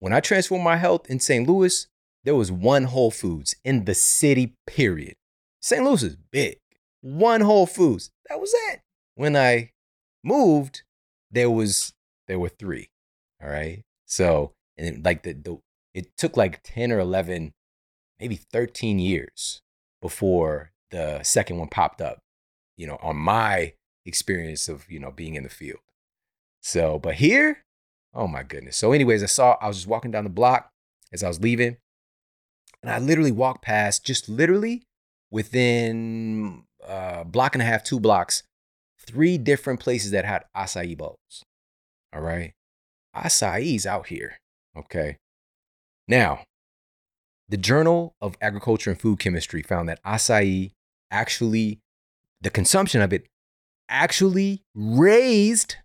[0.00, 1.46] When I transformed my health in St.
[1.46, 1.86] Louis,
[2.24, 5.14] there was one Whole Foods in the city, period.
[5.60, 5.84] St.
[5.84, 6.58] Louis is big
[7.02, 8.10] one Whole Foods.
[8.28, 8.80] That was it.
[9.14, 9.70] When I
[10.24, 10.82] moved,
[11.30, 11.92] there was
[12.26, 12.88] there were three.
[13.42, 13.82] All right.
[14.06, 15.58] So and like the, the
[15.94, 17.52] it took like 10 or 11,
[18.18, 19.60] maybe 13 years
[20.00, 22.20] before the second one popped up,
[22.76, 23.74] you know, on my
[24.06, 25.80] experience of, you know, being in the field.
[26.62, 27.64] So, but here,
[28.14, 28.76] oh my goodness.
[28.76, 30.70] So, anyways, I saw I was just walking down the block
[31.12, 31.76] as I was leaving,
[32.82, 34.84] and I literally walked past just literally
[35.30, 38.42] within uh, block and a half, two blocks,
[38.98, 41.44] three different places that had acai bowls.
[42.12, 42.52] All right.
[43.16, 44.38] Acai's out here.
[44.76, 45.16] Okay.
[46.08, 46.44] Now,
[47.48, 50.72] the Journal of Agriculture and Food Chemistry found that acai
[51.10, 51.80] actually,
[52.40, 53.26] the consumption of it
[53.88, 55.76] actually raised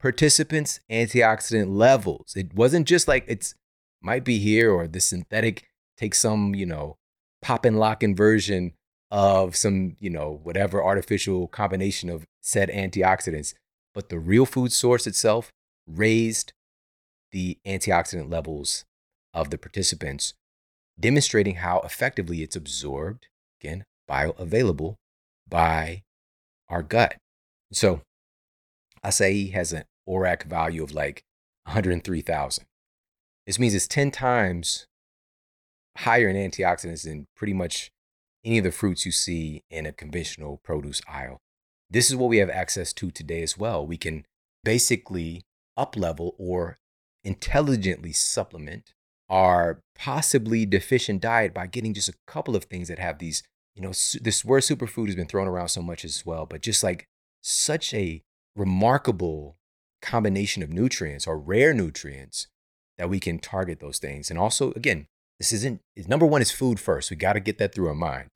[0.00, 2.34] participants' antioxidant levels.
[2.34, 3.54] It wasn't just like it's
[4.02, 5.66] might be here or the synthetic
[5.98, 6.96] takes some, you know,
[7.42, 8.72] pop and lock version
[9.10, 13.54] of some, you know, whatever artificial combination of said antioxidants,
[13.94, 15.50] but the real food source itself
[15.86, 16.52] raised
[17.32, 18.84] the antioxidant levels
[19.34, 20.34] of the participants,
[20.98, 23.26] demonstrating how effectively it's absorbed,
[23.60, 24.96] again, bioavailable
[25.48, 26.02] by
[26.68, 27.16] our gut.
[27.72, 28.02] So
[29.04, 31.22] acai has an ORAC value of like
[31.64, 32.64] 103,000.
[33.46, 34.86] This means it's 10 times
[35.98, 37.90] higher in antioxidants than pretty much
[38.44, 41.40] any of the fruits you see in a conventional produce aisle.
[41.90, 43.86] This is what we have access to today as well.
[43.86, 44.24] We can
[44.64, 45.42] basically
[45.78, 46.78] uplevel or
[47.24, 48.94] intelligently supplement
[49.28, 53.42] our possibly deficient diet by getting just a couple of things that have these,
[53.76, 56.62] you know, su- this word superfood has been thrown around so much as well, but
[56.62, 57.06] just like
[57.42, 58.22] such a
[58.56, 59.56] remarkable
[60.02, 62.48] combination of nutrients or rare nutrients
[62.98, 64.30] that we can target those things.
[64.30, 65.06] And also, again,
[65.40, 67.10] this isn't number one is food first.
[67.10, 68.28] We got to get that through our mind.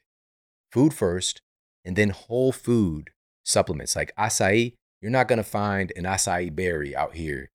[0.72, 1.42] Food first,
[1.84, 3.10] and then whole food
[3.44, 4.72] supplements like acai.
[5.02, 7.50] You're not going to find an acai berry out here,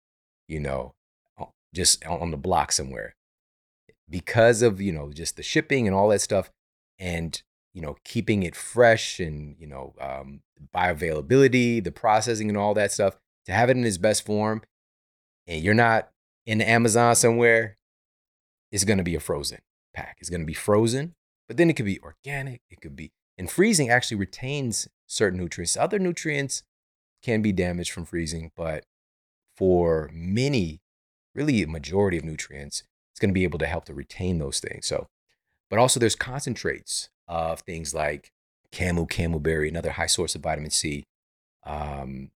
[0.48, 0.94] you know,
[1.74, 3.16] just on the block somewhere
[4.08, 6.52] because of, you know, just the shipping and all that stuff
[7.00, 7.42] and,
[7.74, 10.42] you know, keeping it fresh and, you know, um,
[10.76, 14.62] bioavailability, the processing and all that stuff to have it in its best form.
[15.48, 16.12] And you're not
[16.46, 17.78] in Amazon somewhere,
[18.72, 19.60] it's going to be a frozen
[19.94, 20.18] pack.
[20.20, 21.16] It's going to be frozen,
[21.48, 22.62] but then it could be organic.
[22.70, 25.78] It could be, and freezing actually retains certain nutrients.
[25.78, 26.64] Other nutrients
[27.24, 28.86] can be damaged from freezing, but
[29.56, 30.80] for many,
[31.36, 34.60] really a majority of nutrients, it's going to be able to help to retain those
[34.60, 34.88] things.
[34.88, 35.08] So,
[35.70, 38.32] but also there's concentrates of things like
[38.72, 41.04] camu, camelberry, another high source of vitamin C,
[41.66, 42.32] um,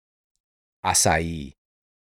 [0.85, 1.53] acai,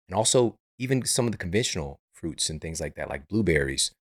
[0.09, 3.93] and also even some of the conventional fruits and things like that, like blueberries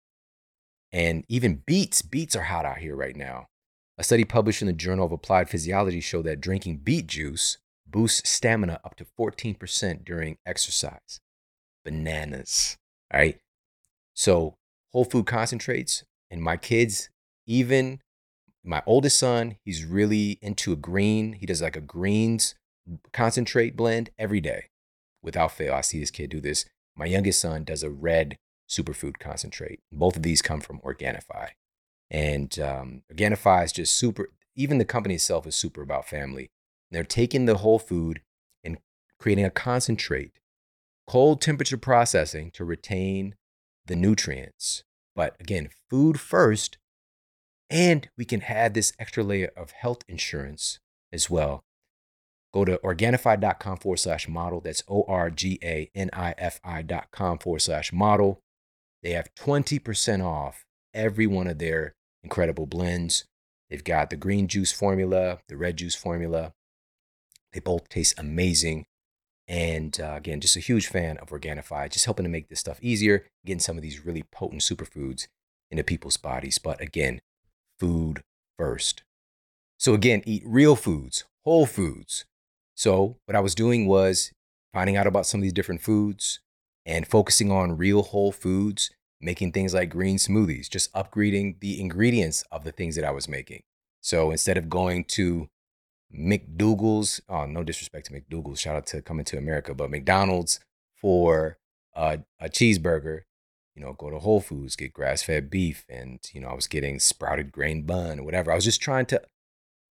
[0.96, 2.02] and even beets.
[2.02, 3.48] Beets are hot out here right now.
[3.98, 8.30] A study published in the Journal of Applied Physiology showed that drinking beet juice boosts
[8.30, 11.20] stamina up to 14% during exercise.
[11.84, 12.78] Bananas,
[13.14, 13.38] right?
[14.16, 14.56] So,
[14.94, 17.10] whole food concentrates, and my kids,
[17.46, 18.00] even
[18.64, 21.34] my oldest son, he's really into a green.
[21.34, 22.56] He does like a greens
[23.12, 24.68] concentrate blend every day
[25.22, 25.74] without fail.
[25.74, 26.66] I see this kid do this.
[26.96, 28.38] My youngest son does a red
[28.70, 29.80] superfood concentrate.
[29.92, 31.50] Both of these come from Organifi.
[32.10, 36.52] And um, Organifi is just super, even the company itself is super about family.
[36.92, 38.22] They're taking the whole food
[38.64, 38.78] and
[39.20, 40.40] creating a concentrate,
[41.08, 43.36] cold temperature processing to retain
[43.86, 44.84] the nutrients.
[45.16, 46.78] But again, food first.
[47.70, 50.80] And we can add this extra layer of health insurance
[51.12, 51.64] as well.
[52.54, 54.62] Go to Organifi.com forward slash model.
[54.62, 58.42] That's O R G A N I F I.com forward slash model.
[59.06, 61.94] They have 20% off every one of their
[62.24, 63.24] incredible blends.
[63.70, 66.54] They've got the green juice formula, the red juice formula.
[67.54, 68.86] They both taste amazing.
[69.48, 72.80] And uh, again, just a huge fan of Organifi, just helping to make this stuff
[72.82, 75.28] easier, getting some of these really potent superfoods
[75.70, 76.58] into people's bodies.
[76.58, 77.22] But again,
[77.80, 78.24] food
[78.58, 79.04] first.
[79.78, 82.26] So again, eat real foods, whole foods.
[82.74, 84.32] So what I was doing was
[84.74, 86.40] finding out about some of these different foods
[86.86, 92.44] and focusing on real whole foods making things like green smoothies, just upgrading the ingredients
[92.52, 93.64] of the things that I was making.
[94.02, 95.50] So instead of going to
[96.14, 100.60] McDowell's, oh, no disrespect to McDowell's, shout out to Coming to America, but McDonald's
[100.96, 101.58] for
[101.96, 103.22] a, a cheeseburger,
[103.76, 105.86] you know, go to Whole Foods, get grass fed beef.
[105.90, 108.52] And, you know, I was getting sprouted grain bun or whatever.
[108.52, 109.22] I was just trying to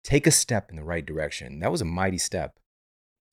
[0.03, 1.59] take a step in the right direction.
[1.59, 2.57] That was a mighty step.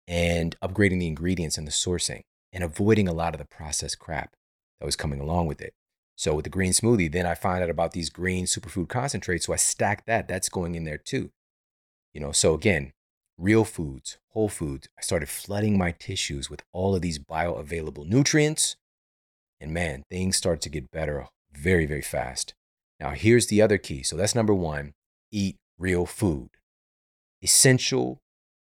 [0.09, 4.34] And upgrading the ingredients and the sourcing and avoiding a lot of the processed crap
[4.78, 5.74] that was coming along with it.
[6.16, 9.46] So with the green smoothie, then I find out about these green superfood concentrates.
[9.46, 10.28] So I stack that.
[10.28, 11.30] That's going in there too.
[12.12, 12.92] You know, so again,
[13.38, 14.88] real foods, whole foods.
[14.98, 18.76] I started flooding my tissues with all of these bioavailable nutrients.
[19.61, 22.55] And man, things start to get better very, very fast.
[23.00, 24.03] Now, here's the other key.
[24.03, 24.92] So that's number one
[25.30, 26.50] eat real food.
[27.42, 28.20] Essential,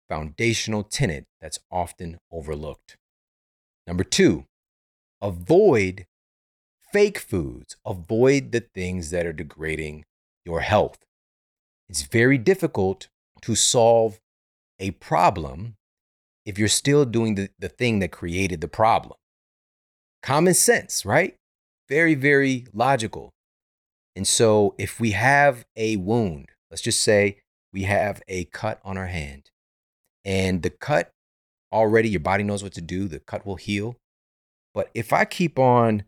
[0.09, 2.97] foundational tenet that's often overlooked.
[3.91, 4.45] Number two,
[5.21, 6.07] avoid
[6.93, 7.75] fake foods.
[7.85, 10.05] Avoid the things that are degrading
[10.47, 10.99] your health.
[11.89, 13.09] It's very difficult
[13.43, 14.21] to solve
[14.79, 15.75] a problem
[16.47, 19.17] if you're still doing the, the thing that created the problem.
[20.23, 21.35] Common sense, right?
[21.89, 23.33] Very, very logical.
[24.15, 27.39] And so if we have a wound, let's just say
[27.73, 29.51] we have a cut on our hand,
[30.25, 31.11] and the cut
[31.73, 33.97] already, your body knows what to do, the cut will heal.
[34.75, 36.05] But if I keep on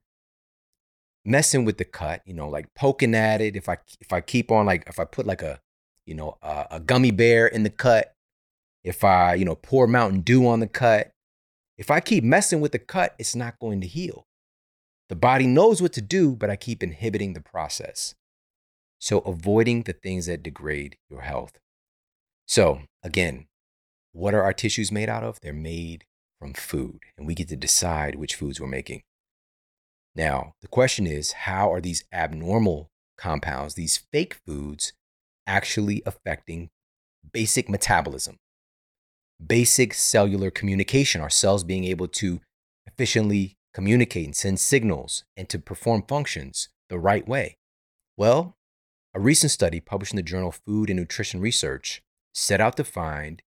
[1.24, 3.56] messing with the cut, you know, like poking at it.
[3.56, 5.60] If I if I keep on like if I put like a
[6.06, 8.14] you know a, a gummy bear in the cut,
[8.84, 11.10] if I you know pour Mountain Dew on the cut,
[11.78, 14.26] if I keep messing with the cut, it's not going to heal.
[15.08, 18.14] The body knows what to do, but I keep inhibiting the process.
[18.98, 21.58] So avoiding the things that degrade your health.
[22.46, 23.46] So again,
[24.12, 25.40] what are our tissues made out of?
[25.40, 26.04] They're made
[26.38, 29.02] from food, and we get to decide which foods we're making.
[30.14, 34.92] Now, the question is how are these abnormal compounds, these fake foods,
[35.46, 36.70] actually affecting
[37.32, 38.38] basic metabolism,
[39.44, 42.40] basic cellular communication, our cells being able to
[42.86, 47.56] efficiently communicate and send signals and to perform functions the right way?
[48.16, 48.56] Well,
[49.14, 52.02] a recent study published in the journal Food and Nutrition Research
[52.34, 53.42] set out to find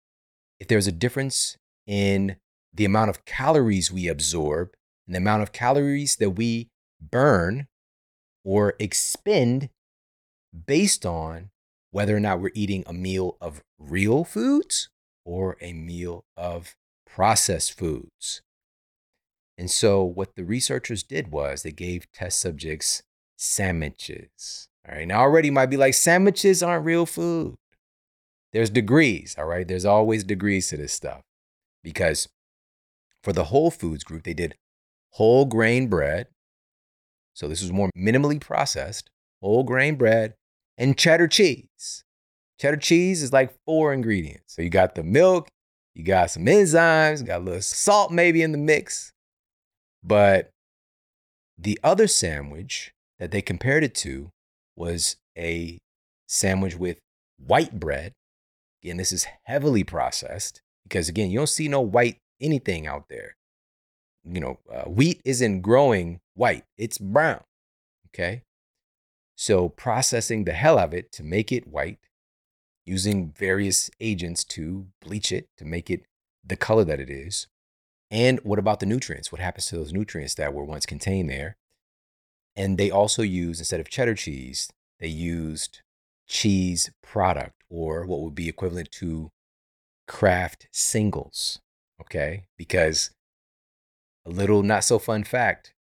[0.60, 2.38] if there's a difference in
[2.74, 4.70] the amount of calories we absorb
[5.08, 6.70] and the amount of calories that we
[7.02, 7.68] burn
[8.44, 9.70] or expend
[10.66, 11.50] based on
[11.92, 14.90] whether or not we're eating a meal of real foods
[15.26, 16.76] or a meal of
[17.06, 18.42] processed foods.
[19.58, 23.04] And so, what the researchers did was they gave test subjects
[23.38, 24.68] sandwiches.
[24.88, 25.08] All right.
[25.08, 27.56] Now, already might be like, sandwiches aren't real food.
[28.56, 29.36] There's degrees.
[29.38, 29.68] All right.
[29.68, 31.20] There's always degrees to this stuff.
[31.84, 32.30] Because
[33.22, 34.56] for the whole foods group, they did
[35.16, 36.28] whole grain bread.
[37.34, 39.10] So, this was more minimally processed,
[39.42, 40.36] whole grain bread,
[40.78, 42.06] and cheddar cheese.
[42.58, 44.54] Cheddar cheese is like four ingredients.
[44.56, 45.50] So, you got the milk,
[45.94, 49.12] you got some enzymes, got a little salt maybe in the mix.
[50.02, 50.50] But
[51.58, 54.30] the other sandwich that they compared it to
[54.78, 55.78] was a
[56.26, 57.00] sandwich with
[57.38, 58.14] white bread.
[58.86, 63.36] Again, this is heavily processed because, again, you don't see no white anything out there.
[64.24, 67.42] You know, uh, wheat isn't growing white, it's brown.
[68.10, 68.44] Okay.
[69.36, 71.98] So, processing the hell out of it to make it white,
[72.86, 76.06] using various agents to bleach it to make it
[76.46, 77.48] the color that it is.
[78.12, 79.32] And what about the nutrients?
[79.32, 81.58] What happens to those nutrients that were once contained there?
[82.56, 85.82] And they also used, instead of cheddar cheese, they used
[86.28, 89.30] cheese product or what would be equivalent to
[90.08, 91.60] Kraft singles.
[92.02, 92.46] Okay.
[92.58, 93.12] Because
[94.26, 95.74] a little not so fun fact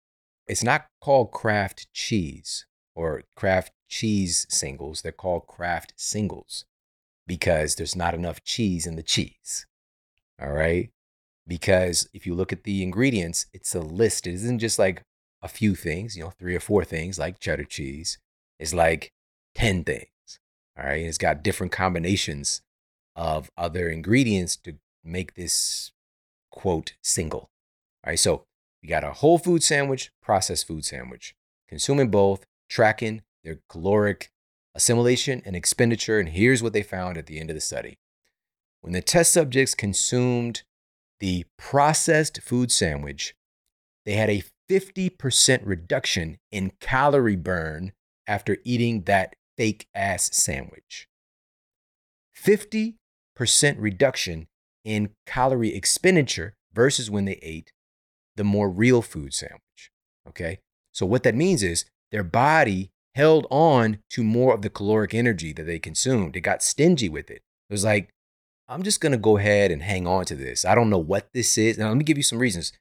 [0.46, 5.02] it's not called Kraft cheese or Kraft cheese singles.
[5.02, 6.64] They're called Kraft singles
[7.26, 9.66] because there's not enough cheese in the cheese.
[10.40, 10.90] All right.
[11.46, 14.26] Because if you look at the ingredients, it's a list.
[14.26, 15.02] It isn't just like
[15.42, 18.18] a few things, you know, three or four things like cheddar cheese.
[18.58, 19.12] It's like
[19.54, 20.06] 10 things.
[20.78, 21.04] All right.
[21.04, 22.62] It's got different combinations
[23.16, 25.92] of other ingredients to make this
[26.50, 27.50] quote single.
[28.04, 28.18] All right.
[28.18, 28.44] So
[28.82, 31.34] you got a whole food sandwich, processed food sandwich,
[31.68, 34.30] consuming both, tracking their caloric
[34.74, 36.18] assimilation and expenditure.
[36.18, 37.98] And here's what they found at the end of the study.
[38.80, 40.62] When the test subjects consumed
[41.20, 43.34] the processed food sandwich,
[44.04, 47.92] they had a 50% reduction in calorie burn
[48.26, 51.08] after eating that fake ass sandwich.
[52.36, 52.94] 50%
[53.78, 54.46] reduction
[54.84, 57.72] in calorie expenditure versus when they ate
[58.36, 59.90] the more real food sandwich.
[60.28, 60.58] Okay.
[60.92, 65.52] So, what that means is their body held on to more of the caloric energy
[65.52, 66.36] that they consumed.
[66.36, 67.42] It got stingy with it.
[67.68, 68.10] It was like,
[68.68, 70.64] I'm just going to go ahead and hang on to this.
[70.64, 71.78] I don't know what this is.
[71.78, 72.72] Now, let me give you some reasons.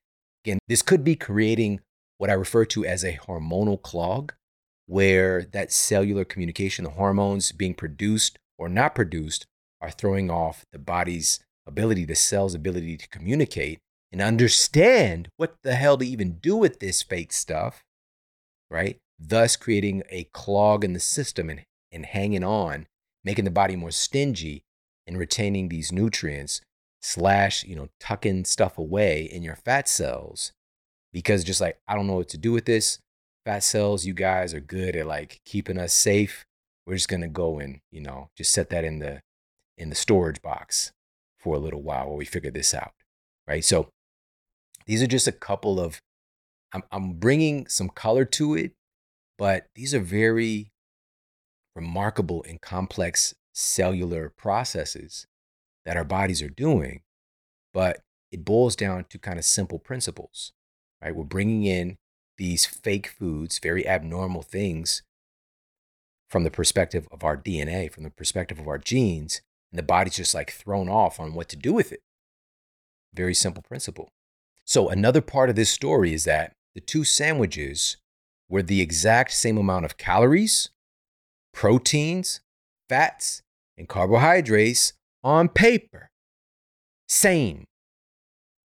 [0.44, 1.82] Again, this could be creating
[2.18, 4.34] what I refer to as a hormonal clog,
[4.94, 9.48] where that cellular communication, the hormones being produced or not produced,
[9.82, 13.80] are throwing off the body's ability, the cell's ability to communicate
[14.12, 17.84] and understand what the hell to even do with this fake stuff,
[18.70, 19.00] right?
[19.18, 22.86] Thus creating a clog in the system and, and hanging on,
[23.24, 24.62] making the body more stingy
[25.08, 26.62] in retaining these nutrients
[27.02, 30.54] slash you know tucking stuff away in your fat cells
[31.12, 33.00] because just like i don't know what to do with this
[33.46, 36.46] fat cells you guys are good at like keeping us safe
[36.86, 39.22] we're just going to go and you know just set that in the
[39.78, 40.92] in the storage box
[41.40, 42.94] for a little while while we figure this out
[43.48, 43.90] right so
[44.86, 46.02] these are just a couple of
[46.74, 48.72] i'm, I'm bringing some color to it
[49.38, 50.72] but these are very
[51.76, 55.28] remarkable and complex cellular processes
[55.86, 57.02] that our bodies are doing,
[57.74, 58.00] but
[58.32, 60.54] it boils down to kind of simple principles,
[61.02, 61.16] right?
[61.16, 61.98] We're bringing in
[62.38, 65.04] these fake foods, very abnormal things
[66.30, 70.16] from the perspective of our DNA, from the perspective of our genes, and the body's
[70.16, 72.02] just like thrown off on what to do with it.
[73.14, 74.10] Very simple principle.
[74.66, 77.98] So, another part of this story is that the two sandwiches
[78.50, 80.70] were the exact same amount of calories,
[81.54, 82.42] proteins,
[82.90, 83.42] fats,
[83.78, 86.10] and carbohydrates on paper.
[87.08, 87.66] Same.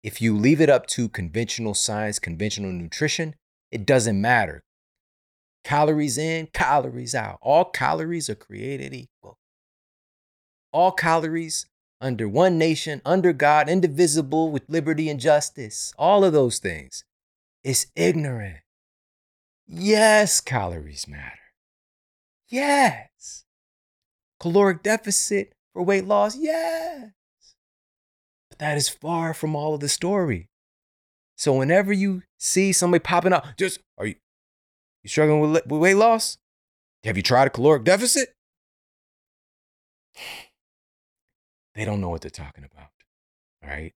[0.03, 3.35] If you leave it up to conventional science, conventional nutrition,
[3.73, 4.63] it doesn't matter.
[5.63, 7.39] Calories in, calories out.
[7.41, 9.39] All calories are created equal.
[10.71, 11.65] All calories
[11.99, 15.91] under one nation, under God, indivisible with liberty and justice.
[15.97, 17.03] All of those things.
[17.63, 18.57] It's ignorant.
[19.65, 21.39] Yes, calories matter.
[22.49, 23.45] Yes.
[24.39, 26.37] Caloric deficit for weight loss?
[26.37, 27.09] Yes.
[28.51, 30.49] But that is far from all of the story.
[31.35, 34.15] So whenever you see somebody popping up, just are you
[35.03, 36.37] you struggling with, with weight loss?
[37.03, 38.29] Have you tried a caloric deficit?
[41.75, 42.89] They don't know what they're talking about.
[43.63, 43.93] All right.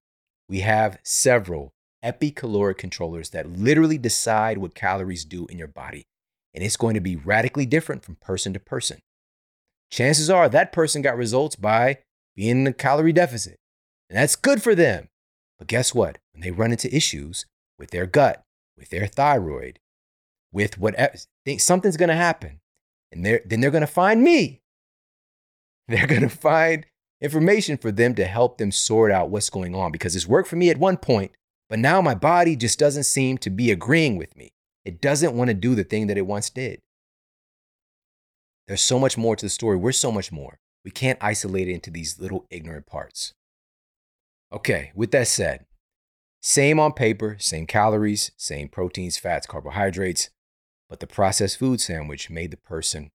[0.50, 6.08] We have several epicaloric controllers that literally decide what calories do in your body.
[6.56, 8.98] And it's going to be radically different from person to person.
[9.92, 12.00] Chances are that person got results by
[12.36, 13.58] being in a calorie deficit.
[14.10, 15.10] And that's good for them.
[15.60, 16.18] But guess what?
[16.34, 17.46] When they run into issues
[17.80, 18.44] with their gut,
[18.78, 19.80] with their thyroid,
[20.52, 21.16] with whatever,
[21.46, 22.60] think something's going to happen.
[23.12, 24.62] And they're, then they're going to find me.
[25.90, 26.86] They're going to find
[27.22, 30.58] information for them to help them sort out what's going on because it's worked for
[30.58, 31.32] me at one point,
[31.70, 34.50] but now my body just doesn't seem to be agreeing with me.
[34.84, 36.82] It doesn't want to do the thing that it once did.
[38.68, 39.78] There's so much more to the story.
[39.78, 40.60] We're so much more.
[40.84, 43.34] We can't isolate it into these little ignorant parts.
[44.52, 45.66] Okay, with that said,
[46.48, 50.30] same on paper, same calories, same proteins, fats, carbohydrates,
[50.90, 53.12] but the processed food sandwich made the person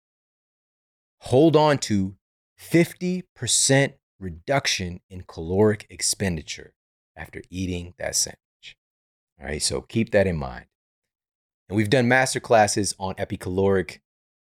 [1.22, 2.14] hold on to
[2.60, 6.74] 50% reduction in caloric expenditure
[7.16, 8.76] after eating that sandwich.
[9.40, 10.66] All right, so keep that in mind.
[11.70, 14.00] And we've done master classes on epicaloric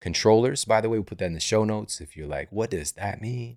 [0.02, 0.66] controllers.
[0.66, 2.92] By the way, we'll put that in the show notes if you're like, what does
[2.92, 3.56] that mean?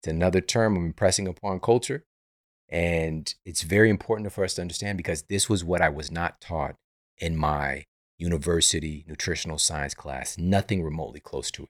[0.00, 2.04] It's another term of impressing upon culture.
[2.74, 6.40] And it's very important for us to understand because this was what I was not
[6.40, 6.74] taught
[7.18, 7.84] in my
[8.18, 11.68] university nutritional science class, nothing remotely close to it.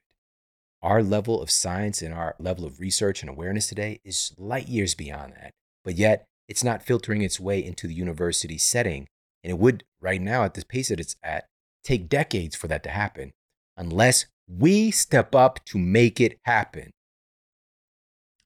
[0.83, 4.95] Our level of science and our level of research and awareness today is light years
[4.95, 5.51] beyond that.
[5.85, 9.07] But yet, it's not filtering its way into the university setting.
[9.43, 11.45] And it would, right now, at the pace that it's at,
[11.83, 13.33] take decades for that to happen
[13.77, 16.93] unless we step up to make it happen.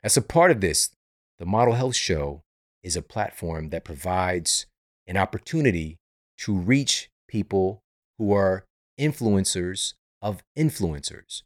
[0.02, 0.90] As a part of this,
[1.38, 2.42] the Model Health Show
[2.88, 4.66] is a platform that provides
[5.06, 5.98] an opportunity
[6.38, 7.82] to reach people
[8.16, 8.64] who are
[8.98, 11.42] influencers of influencers,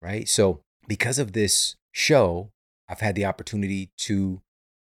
[0.00, 0.26] right?
[0.26, 2.48] So, because of this show,
[2.88, 4.40] I've had the opportunity to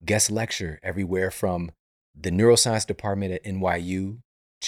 [0.04, 1.70] guest lecture everywhere from
[2.14, 4.18] the neuroscience department at NYU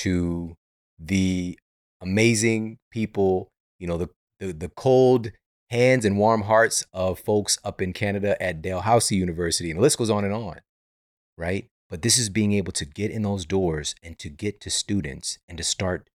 [0.05, 0.55] to
[0.99, 1.59] the
[2.01, 3.49] amazing people,
[3.79, 4.09] you know, the,
[4.41, 5.33] the, the cold
[5.71, 9.71] hands and warm hearts of folks up in Canada at Dalhousie University.
[9.71, 10.61] And the list goes on and on,
[11.39, 11.69] right?
[11.89, 15.39] But this is being able to get in those doors and to get to students
[15.49, 16.11] and to start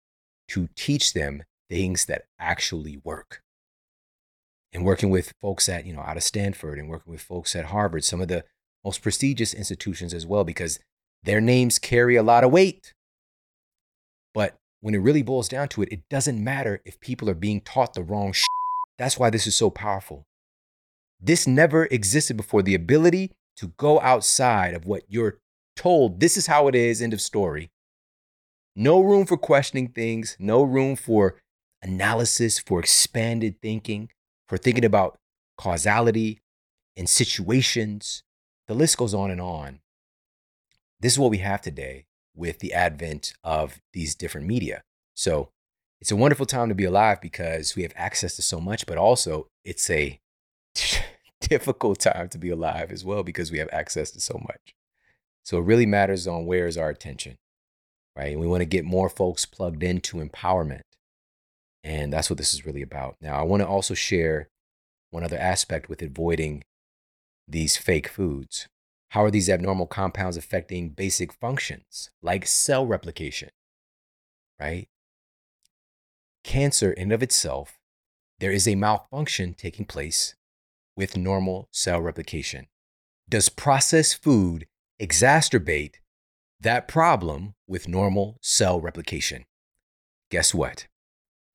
[0.49, 3.41] to teach them things that actually work.
[4.73, 7.65] And working with folks at, you know, out of Stanford and working with folks at
[7.65, 8.45] Harvard, some of the
[8.83, 10.79] most prestigious institutions as well, because
[11.23, 12.93] their names carry a lot of weight.
[14.33, 17.61] But when it really boils down to it, it doesn't matter if people are being
[17.61, 18.45] taught the wrong shit.
[18.97, 20.25] That's why this is so powerful.
[21.19, 22.61] This never existed before.
[22.61, 25.39] The ability to go outside of what you're
[25.75, 27.71] told, this is how it is, end of story.
[28.75, 31.35] No room for questioning things, no room for
[31.81, 34.09] analysis, for expanded thinking,
[34.47, 35.17] for thinking about
[35.57, 36.39] causality
[36.95, 38.23] and situations
[38.69, 39.79] the list goes on and on.
[40.99, 42.05] This is what we have today
[42.35, 44.83] with the advent of these different media.
[45.15, 45.49] So
[45.99, 48.99] it's a wonderful time to be alive because we have access to so much, but
[48.99, 50.19] also it's a
[51.47, 54.75] difficult time to be alive as well because we have access to so much.
[55.43, 57.37] So it really matters on where is our attention,
[58.15, 58.31] right?
[58.31, 60.81] And we want to get more folks plugged into empowerment.
[61.83, 63.15] And that's what this is really about.
[63.21, 64.49] Now, I want to also share
[65.11, 66.63] one other aspect with avoiding
[67.49, 68.67] these fake foods?
[69.09, 73.49] How are these abnormal compounds affecting basic functions like cell replication?
[74.59, 74.87] Right?
[76.43, 77.79] Cancer, in of itself,
[78.39, 80.35] there is a malfunction taking place
[80.99, 82.67] with normal cell replication.
[83.29, 84.67] Does processed food
[85.01, 85.93] exacerbate
[86.59, 89.45] that problem with normal cell replication?
[90.29, 90.87] Guess what?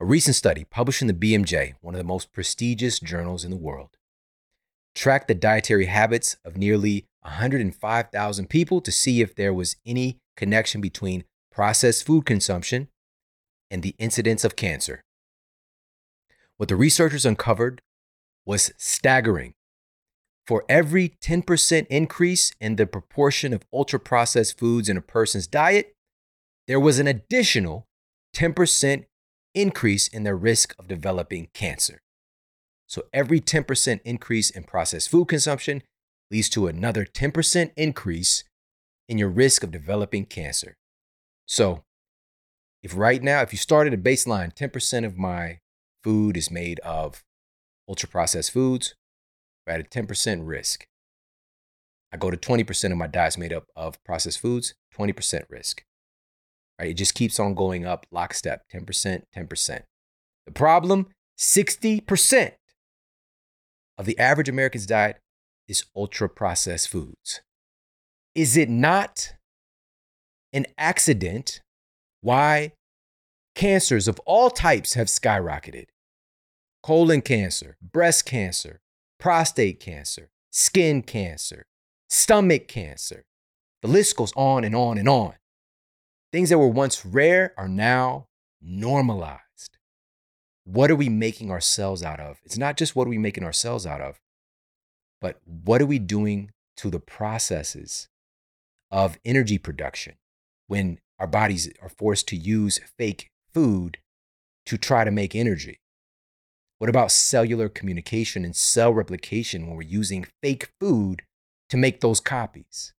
[0.01, 3.59] A recent study published in the BMJ, one of the most prestigious journals in the
[3.59, 3.99] world,
[4.95, 10.81] tracked the dietary habits of nearly 105,000 people to see if there was any connection
[10.81, 11.23] between
[11.53, 12.89] processed food consumption
[13.71, 15.03] and the incidence of cancer.
[16.57, 17.83] What the researchers uncovered
[18.47, 19.55] was staggering.
[20.47, 25.95] For every 10% increase in the proportion of ultra processed foods in a person's diet,
[26.66, 27.87] there was an additional
[28.35, 29.05] 10%
[29.55, 32.03] increase in their risk of developing cancer.
[32.87, 35.83] So every 10% increase in processed food consumption
[36.31, 38.45] leads to another 10% increase
[39.09, 40.77] in your risk of developing cancer.
[41.47, 41.85] So
[42.83, 45.59] if right now, if you started a baseline, 10% of my
[46.03, 47.23] food is made of
[47.89, 48.94] ultra processed foods,
[49.66, 50.86] we're at a 10% risk.
[52.12, 55.82] I go to 20% of my diet's made up of processed foods, 20% risk.
[56.78, 56.90] Right?
[56.90, 59.82] It just keeps on going up lockstep 10%, 10%.
[60.47, 61.09] The problem
[61.39, 62.52] 60%
[63.98, 65.19] of the average American's diet
[65.66, 67.40] is ultra processed foods.
[68.35, 69.35] Is it not
[70.52, 71.61] an accident
[72.20, 72.73] why
[73.55, 75.86] cancers of all types have skyrocketed?
[76.85, 78.82] Colon cancer, breast cancer,
[79.19, 81.65] prostate cancer, skin cancer,
[82.11, 83.24] stomach cancer.
[83.81, 85.32] The list goes on and on and on.
[86.31, 88.27] Things that were once rare are now
[88.61, 89.78] normalized.
[90.65, 92.36] What are we making ourselves out of?
[92.44, 94.20] It's not just what are we making ourselves out of,
[95.23, 98.09] but what are we doing to the processes
[98.90, 100.16] of energy production
[100.66, 103.97] when our bodies are forced to use fake food
[104.66, 105.78] to try to make energy?
[106.79, 111.23] What about cellular communication and cell replication when we're using fake food
[111.71, 112.93] to make those copies?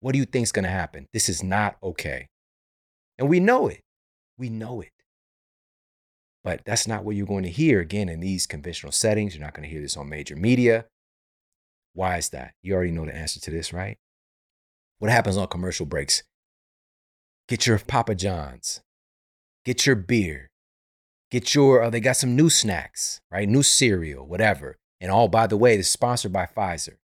[0.00, 1.06] What do you think is going to happen?
[1.12, 2.28] This is not okay.
[3.18, 3.80] And we know it.
[4.38, 4.92] We know it.
[6.44, 9.34] But that's not what you're going to hear again in these conventional settings.
[9.34, 10.86] You're not going to hear this on major media.
[11.94, 12.54] Why is that?
[12.62, 13.98] You already know the answer to this, right?
[14.98, 16.22] What happens on commercial breaks?
[17.48, 18.82] Get your Papa John's,
[19.64, 20.47] get your beer,
[21.30, 23.48] get your, uh, they got some new snacks, right?
[23.48, 24.76] New cereal, whatever.
[25.00, 26.96] And oh, by the way, this is sponsored by Pfizer.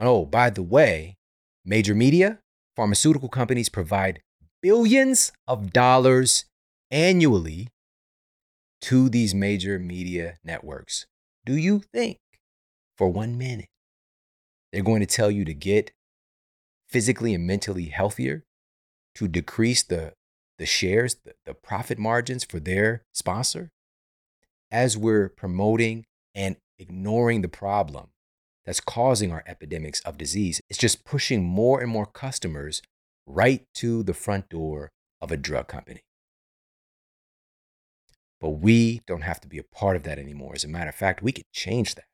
[0.00, 1.16] Oh, by the way,
[1.64, 2.40] major media,
[2.76, 4.20] pharmaceutical companies provide
[4.62, 6.44] billions of dollars
[6.90, 7.68] annually
[8.80, 11.06] to these major media networks.
[11.44, 12.18] Do you think
[12.96, 13.68] for one minute
[14.72, 15.92] they're going to tell you to get
[16.88, 18.44] physically and mentally healthier
[19.14, 20.12] to decrease the,
[20.58, 23.70] the shares, the, the profit margins for their sponsor?
[24.70, 26.04] As we're promoting
[26.34, 28.08] and ignoring the problem
[28.66, 32.82] that's causing our epidemics of disease, it's just pushing more and more customers
[33.26, 34.90] right to the front door
[35.20, 36.02] of a drug company.
[38.40, 40.52] But we don't have to be a part of that anymore.
[40.54, 42.04] As a matter of fact, we can change that.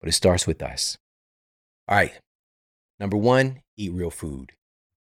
[0.00, 0.96] But it starts with us.
[1.88, 2.12] All right.
[3.00, 4.52] Number one, eat real food,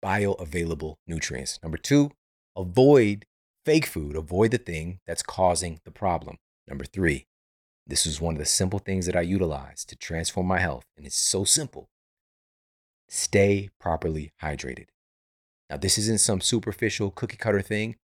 [0.05, 1.59] bioavailable nutrients.
[1.62, 2.10] Number two,
[2.56, 3.27] avoid
[3.64, 6.36] fake food, avoid the thing that's causing the problem.
[6.66, 7.27] Number three,
[7.86, 10.85] this is one of the simple things that I utilize to transform my health.
[10.97, 11.89] And it's so simple
[13.09, 14.86] stay properly hydrated.
[15.68, 17.97] Now, this isn't some superficial cookie cutter thing.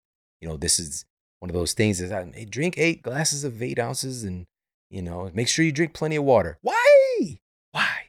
[0.40, 1.04] You know, this is
[1.40, 4.46] one of those things that hey, drink eight glasses of eight ounces and,
[4.90, 6.58] you know, make sure you drink plenty of water.
[6.62, 7.38] Why?
[7.72, 8.08] Why?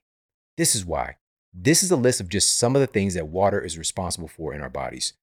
[0.57, 1.17] This is why.
[1.57, 4.53] This is a list of just some of the things that water is responsible for
[4.53, 5.13] in our bodies.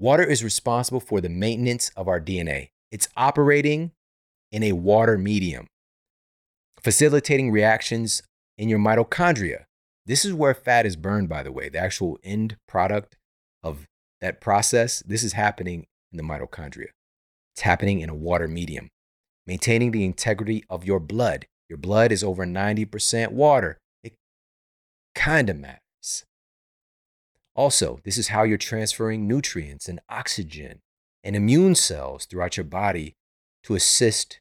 [0.00, 2.70] Water is responsible for the maintenance of our DNA.
[2.90, 3.92] It's operating
[4.50, 5.68] in a water medium,
[6.80, 8.24] facilitating reactions
[8.58, 9.64] in your mitochondria.
[10.04, 13.16] This is where fat is burned, by the way, the actual end product
[13.62, 13.86] of
[14.20, 15.00] that process.
[15.06, 16.88] This is happening in the mitochondria.
[17.54, 18.88] It's happening in a water medium.
[19.46, 21.46] Maintaining the integrity of your blood.
[21.68, 23.78] Your blood is over 90% water.
[25.16, 26.24] Kind of matters.
[27.56, 30.80] Also, this is how you're transferring nutrients and oxygen
[31.24, 33.14] and immune cells throughout your body
[33.64, 34.38] to assist,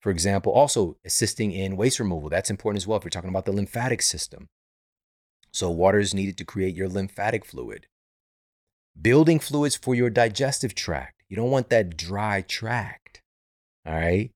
[0.00, 2.28] for example, also assisting in waste removal.
[2.28, 4.48] That's important as well if you're talking about the lymphatic system.
[5.52, 7.86] So, water is needed to create your lymphatic fluid.
[9.00, 11.22] Building fluids for your digestive tract.
[11.28, 13.22] You don't want that dry tract.
[13.86, 14.32] All right.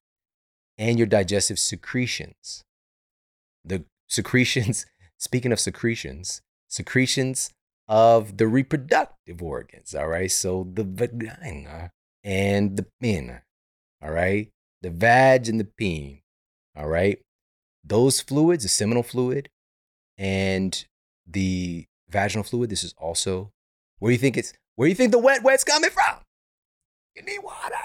[0.79, 2.63] And your digestive secretions.
[3.65, 4.87] The secretions,
[5.23, 7.51] speaking of secretions, secretions
[7.87, 9.95] of the reproductive organs.
[9.95, 10.31] All right.
[10.31, 11.93] So the vagina
[12.25, 13.45] and the pinna.
[14.03, 14.51] All right.
[14.83, 16.23] The vag and the peen.
[16.77, 17.21] All right.
[17.85, 19.49] Those fluids, the seminal fluid
[20.19, 20.85] and
[21.25, 23.53] the vaginal fluid, this is also
[24.01, 26.17] where do you think it's where do you think the wet wet's coming from?
[27.15, 27.77] You need water.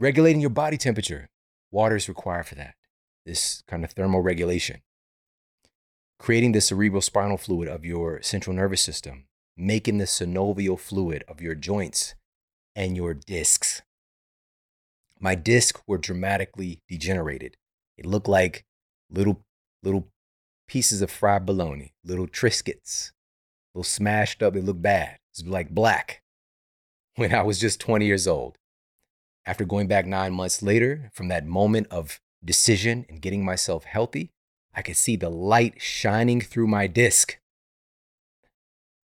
[0.00, 1.28] Regulating your body temperature.
[1.70, 2.74] Water is required for that.
[3.24, 4.80] This kind of thermal regulation.
[6.18, 9.26] Creating the cerebral spinal fluid of your central nervous system.
[9.56, 12.14] Making the synovial fluid of your joints
[12.74, 13.82] and your discs.
[15.18, 17.56] My discs were dramatically degenerated.
[17.96, 18.64] It looked like
[19.10, 19.44] little,
[19.82, 20.08] little
[20.68, 23.12] pieces of fried bologna, little Triscuits,
[23.74, 24.56] little smashed up.
[24.56, 25.18] It looked bad.
[25.32, 26.22] It's like black
[27.16, 28.58] when I was just 20 years old.
[29.46, 34.32] After going back nine months later, from that moment of decision and getting myself healthy,
[34.76, 37.38] I could see the light shining through my disc.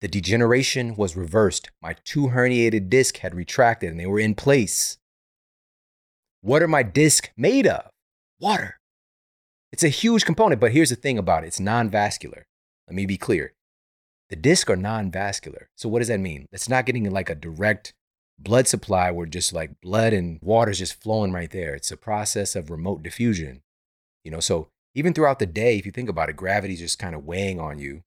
[0.03, 1.71] The degeneration was reversed.
[1.81, 4.99] My two herniated discs had retracted and they were in place.
[6.43, 7.89] What are my discs made of?
[8.39, 8.79] Water.
[9.73, 12.45] It's a huge component, but here's the thing about it it's non vascular.
[12.89, 13.55] Let me be clear.
[14.29, 15.71] The discs are non vascular.
[15.77, 16.47] So, what does that mean?
[16.53, 17.95] It's not getting like a direct
[18.39, 21.75] blood supply where just like blood and water is just flowing right there.
[21.75, 23.63] It's a process of remote diffusion.
[24.25, 27.15] You know, so even throughout the day, if you think about it, gravity's just kind
[27.15, 28.03] of weighing on you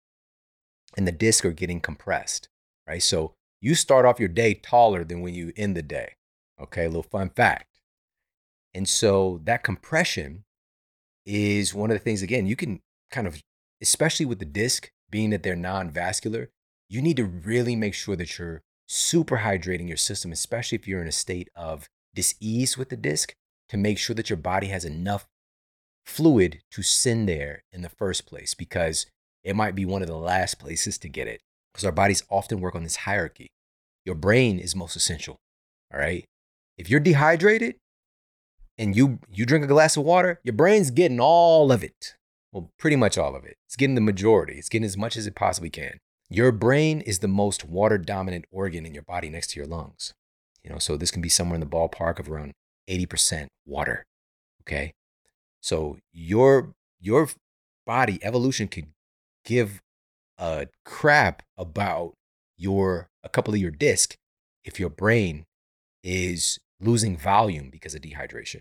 [0.97, 2.48] and the discs are getting compressed,
[2.86, 3.02] right?
[3.02, 6.15] So you start off your day taller than when you end the day.
[6.61, 7.81] Okay, a little fun fact.
[8.74, 10.44] And so that compression
[11.27, 12.81] is one of the things, again, you can
[13.11, 13.40] kind of,
[13.81, 16.51] especially with the disc, being that they're non vascular,
[16.89, 21.02] you need to really make sure that you're super hydrating your system, especially if you're
[21.02, 23.35] in a state of dis-ease with the disc,
[23.69, 25.27] to make sure that your body has enough
[26.05, 29.06] fluid to send there in the first place because
[29.43, 31.40] it might be one of the last places to get it.
[31.72, 33.48] Because our bodies often work on this hierarchy.
[34.05, 35.36] Your brain is most essential.
[35.93, 36.24] All right.
[36.78, 37.76] If you're dehydrated
[38.78, 42.14] and you you drink a glass of water, your brain's getting all of it.
[42.52, 43.56] Well, pretty much all of it.
[43.66, 44.55] It's getting the majority.
[44.55, 45.98] It's getting as much as it possibly can.
[46.31, 50.14] Your brain is the most water dominant organ in your body next to your lungs.
[50.62, 52.52] You know, so this can be somewhere in the ballpark of around
[52.89, 54.05] 80% water.
[54.62, 54.93] Okay.
[55.65, 57.31] So your your
[57.86, 58.89] body evolution could
[59.47, 59.81] give
[60.36, 62.12] a crap about
[62.59, 64.15] your a couple of your disc
[64.62, 65.47] if your brain
[66.03, 68.61] is losing volume because of dehydration.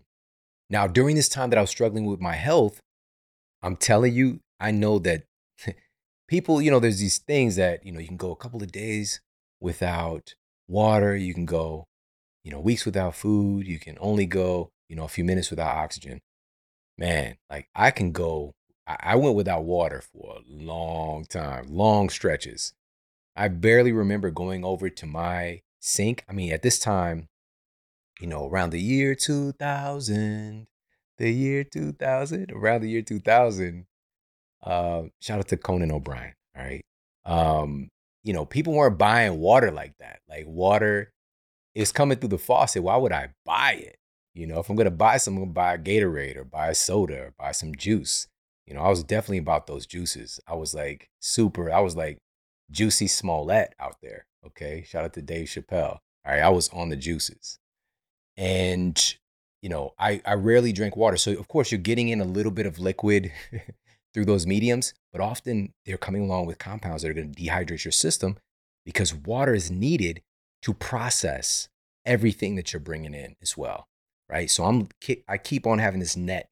[0.70, 2.80] Now, during this time that I was struggling with my health,
[3.62, 5.24] I'm telling you, I know that
[6.30, 8.72] people, you know, there's these things that, you know, you can go a couple of
[8.72, 9.20] days
[9.60, 10.36] without
[10.70, 11.84] water, you can go,
[12.46, 15.76] you know, weeks without food, you can only go, you know, a few minutes without
[15.76, 16.22] oxygen.
[16.98, 18.54] Man, like I can go,
[18.86, 22.74] I went without water for a long time, long stretches.
[23.36, 26.24] I barely remember going over to my sink.
[26.30, 27.30] I mean, at this time,
[28.20, 30.68] you know, around the year 2000,
[31.18, 33.86] the year 2000, around the year 2000,
[34.64, 36.34] uh, shout out to Conan O'Brien.
[36.56, 36.86] All right.
[37.26, 37.90] Um,
[38.24, 40.20] you know, people weren't buying water like that.
[40.30, 41.12] Like water
[41.76, 42.84] is coming through the faucet.
[42.84, 43.98] Why would I buy it?
[44.34, 46.76] You know, if I'm gonna buy some, I'm gonna buy a Gatorade or buy a
[46.76, 48.28] soda or buy some juice.
[48.66, 50.40] You know, I was definitely about those juices.
[50.48, 52.18] I was like super, I was like
[52.72, 54.26] Jussie Smollett out there.
[54.46, 54.84] Okay.
[54.88, 56.00] Shout out to Dave Chappelle.
[56.26, 56.42] All right.
[56.42, 57.60] I was on the juices.
[58.38, 59.16] And,
[59.62, 61.18] you know, I, I rarely drink water.
[61.18, 63.32] So of course you're getting in a little bit of liquid
[64.14, 67.84] through those mediums, but often they're coming along with compounds that are going to dehydrate
[67.84, 68.38] your system
[68.86, 70.22] because water is needed
[70.62, 71.70] to process
[72.06, 73.88] everything that you're bringing in as well,
[74.30, 74.50] right?
[74.50, 74.90] So I'm
[75.28, 76.50] I keep on having this net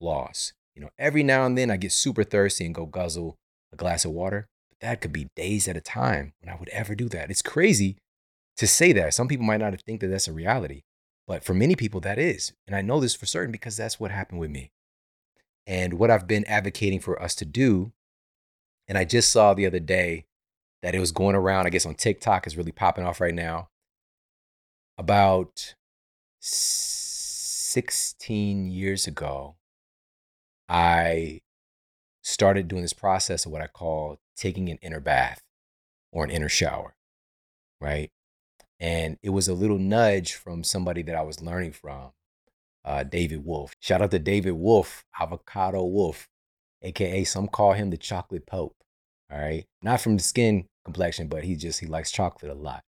[0.00, 0.52] loss.
[0.74, 3.36] You know, every now and then I get super thirsty and go guzzle
[3.72, 6.68] a glass of water, but that could be days at a time when I would
[6.70, 7.30] ever do that.
[7.30, 7.96] It's crazy
[8.56, 9.14] to say that.
[9.14, 10.82] Some people might not think that that's a reality,
[11.26, 12.52] but for many people that is.
[12.66, 14.72] And I know this for certain because that's what happened with me
[15.66, 17.92] and what I've been advocating for us to do.
[18.86, 20.26] And I just saw the other day
[20.82, 23.68] that it was going around, I guess on TikTok is really popping off right now.
[24.98, 25.74] About
[27.74, 29.56] 16 years ago,
[30.68, 31.40] I
[32.22, 35.42] started doing this process of what I call taking an inner bath
[36.12, 36.94] or an inner shower,
[37.80, 38.12] right?
[38.78, 42.12] And it was a little nudge from somebody that I was learning from
[42.84, 43.72] uh, David Wolfe.
[43.80, 46.28] Shout out to David Wolfe, Avocado Wolfe,
[46.80, 48.76] aka some call him the chocolate pope.
[49.32, 49.64] All right.
[49.82, 52.84] Not from the skin complexion, but he just he likes chocolate a lot.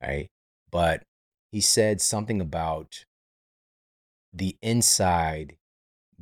[0.00, 0.28] Right.
[0.70, 1.02] But
[1.50, 3.04] he said something about
[4.34, 5.56] the inside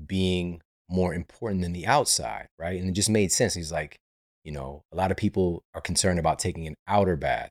[0.06, 2.78] being more important than the outside, right?
[2.78, 3.54] And it just made sense.
[3.54, 3.98] He's like,
[4.44, 7.50] you know, a lot of people are concerned about taking an outer bath,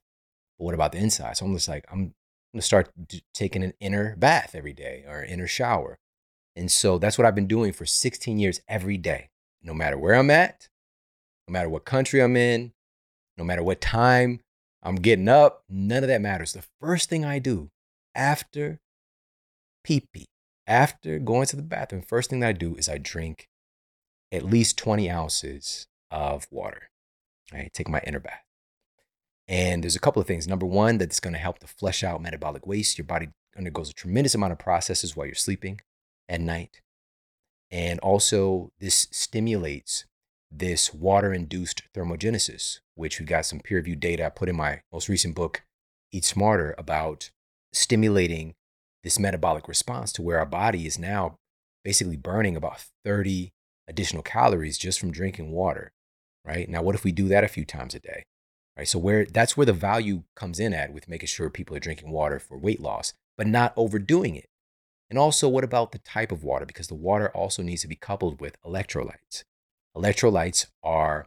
[0.57, 1.37] but what about the inside?
[1.37, 2.13] So I'm just like, I'm
[2.53, 5.97] gonna start d- taking an inner bath every day or inner shower.
[6.55, 9.29] And so that's what I've been doing for 16 years every day,
[9.63, 10.67] no matter where I'm at,
[11.47, 12.73] no matter what country I'm in,
[13.37, 14.41] no matter what time
[14.83, 16.53] I'm getting up, none of that matters.
[16.53, 17.69] The first thing I do
[18.13, 18.79] after
[19.83, 20.27] pee pee,
[20.71, 23.49] after going to the bathroom, first thing that I do is I drink
[24.31, 26.89] at least 20 ounces of water.
[27.53, 28.45] I take my inner bath.
[29.49, 30.47] And there's a couple of things.
[30.47, 32.97] Number one, that it's going to help to flush out metabolic waste.
[32.97, 33.27] Your body
[33.57, 35.81] undergoes a tremendous amount of processes while you're sleeping
[36.29, 36.81] at night.
[37.69, 40.05] And also, this stimulates
[40.49, 44.83] this water induced thermogenesis, which we got some peer reviewed data I put in my
[44.93, 45.63] most recent book,
[46.13, 47.31] Eat Smarter, about
[47.73, 48.55] stimulating
[49.03, 51.35] this metabolic response to where our body is now
[51.83, 53.51] basically burning about 30
[53.87, 55.91] additional calories just from drinking water,
[56.45, 56.69] right?
[56.69, 58.23] Now, what if we do that a few times a day?
[58.77, 58.87] Right.
[58.87, 62.09] So where that's where the value comes in at with making sure people are drinking
[62.09, 64.45] water for weight loss, but not overdoing it.
[65.09, 66.65] And also, what about the type of water?
[66.65, 69.43] Because the water also needs to be coupled with electrolytes.
[69.95, 71.25] Electrolytes are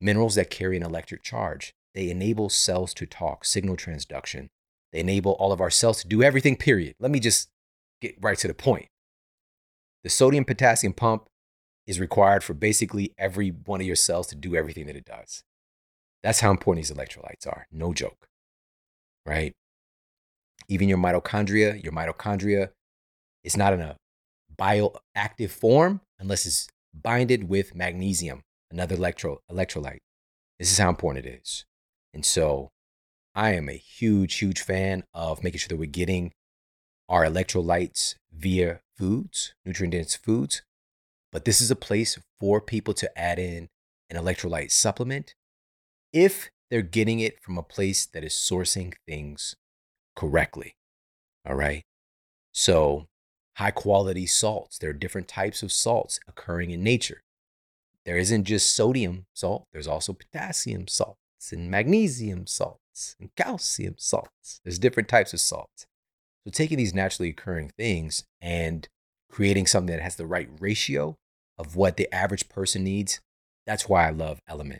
[0.00, 1.74] minerals that carry an electric charge.
[1.94, 4.48] They enable cells to talk, signal transduction.
[4.92, 6.94] They enable all of our cells to do everything, period.
[6.98, 7.48] Let me just
[8.00, 8.86] get right to the point.
[10.04, 11.26] The sodium potassium pump
[11.86, 15.42] is required for basically every one of your cells to do everything that it does.
[16.22, 17.66] That's how important these electrolytes are.
[17.70, 18.28] No joke.
[19.24, 19.52] Right?
[20.68, 22.70] Even your mitochondria, your mitochondria
[23.44, 23.96] is not in a
[24.58, 29.98] bioactive form unless it's binded with magnesium, another electro, electrolyte.
[30.58, 31.64] This is how important it is.
[32.14, 32.70] And so
[33.36, 36.32] I am a huge, huge fan of making sure that we're getting
[37.06, 40.62] our electrolytes via foods, nutrient dense foods.
[41.30, 43.68] But this is a place for people to add in
[44.08, 45.34] an electrolyte supplement
[46.14, 49.54] if they're getting it from a place that is sourcing things
[50.16, 50.72] correctly.
[51.46, 51.82] All right.
[52.52, 53.04] So,
[53.56, 57.20] high quality salts, there are different types of salts occurring in nature.
[58.06, 62.80] There isn't just sodium salt, there's also potassium salts and magnesium salts
[63.20, 64.60] and calcium salts.
[64.64, 65.86] There's different types of salts.
[66.44, 68.88] So, taking these naturally occurring things and
[69.30, 71.16] creating something that has the right ratio
[71.58, 73.20] of what the average person needs,
[73.66, 74.78] that's why I love LMNT.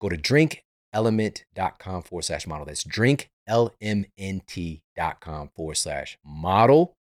[0.00, 2.66] Go to drinklmnt.com forward slash model.
[2.66, 6.94] That's drinklmnt.com forward slash model.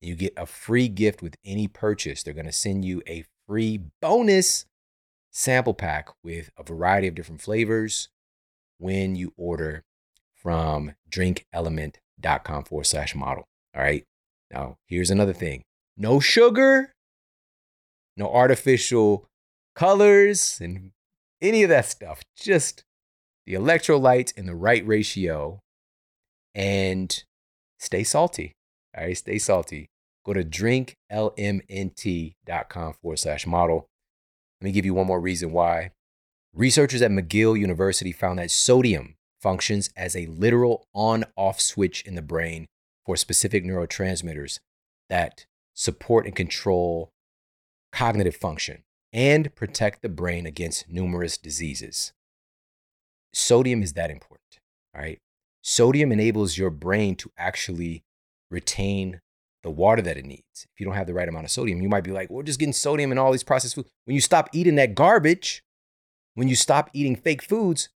[0.00, 2.22] You get a free gift with any purchase.
[2.22, 4.66] They're going to send you a free bonus
[5.30, 8.08] sample pack with a variety of different flavors
[8.78, 9.82] when you order
[10.34, 13.44] from drinklmnt.com forward slash model.
[13.74, 14.04] All right.
[14.52, 15.62] Now, here's another thing
[15.96, 16.92] no sugar,
[18.16, 19.26] no artificial
[19.74, 20.92] colors, and
[21.42, 22.22] any of that stuff.
[22.36, 22.84] Just
[23.46, 25.60] the electrolytes in the right ratio
[26.54, 27.24] and
[27.78, 28.52] stay salty.
[28.96, 29.16] All right.
[29.16, 29.88] Stay salty.
[30.24, 33.86] Go to drinklmnt.com forward slash model.
[34.60, 35.92] Let me give you one more reason why.
[36.56, 42.14] Researchers at McGill University found that sodium functions as a literal on off switch in
[42.14, 42.64] the brain
[43.04, 44.58] for specific neurotransmitters
[45.10, 47.10] that support and control
[47.92, 52.14] cognitive function and protect the brain against numerous diseases.
[53.34, 54.60] Sodium is that important,
[54.94, 55.18] right?
[55.60, 58.02] Sodium enables your brain to actually
[58.50, 59.20] retain
[59.62, 60.66] the water that it needs.
[60.72, 62.58] If you don't have the right amount of sodium, you might be like, we're just
[62.58, 63.90] getting sodium in all these processed foods.
[64.06, 65.62] When you stop eating that garbage,
[66.36, 67.88] when you stop eating fake foods,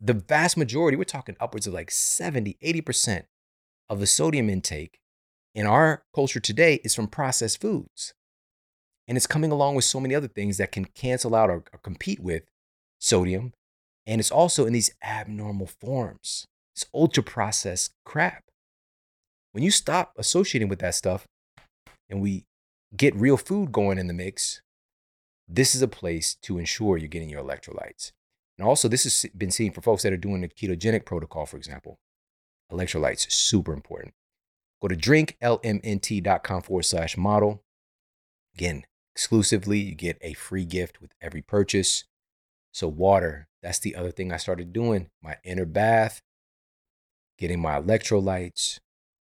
[0.00, 3.24] the vast majority, we're talking upwards of like 70, 80%
[3.88, 4.98] of the sodium intake
[5.54, 8.14] in our culture today is from processed foods.
[9.06, 11.78] And it's coming along with so many other things that can cancel out or, or
[11.82, 12.44] compete with
[12.98, 13.52] sodium.
[14.06, 18.44] And it's also in these abnormal forms, it's ultra processed crap.
[19.52, 21.26] When you stop associating with that stuff
[22.08, 22.46] and we
[22.96, 24.61] get real food going in the mix,
[25.54, 28.12] this is a place to ensure you're getting your electrolytes.
[28.58, 31.56] And also, this has been seen for folks that are doing the ketogenic protocol, for
[31.56, 31.98] example.
[32.70, 34.14] Electrolytes, super important.
[34.80, 37.62] Go to drinklmnt.com forward slash model.
[38.54, 38.84] Again,
[39.14, 42.04] exclusively, you get a free gift with every purchase.
[42.72, 45.08] So, water, that's the other thing I started doing.
[45.22, 46.22] My inner bath,
[47.38, 48.80] getting my electrolytes,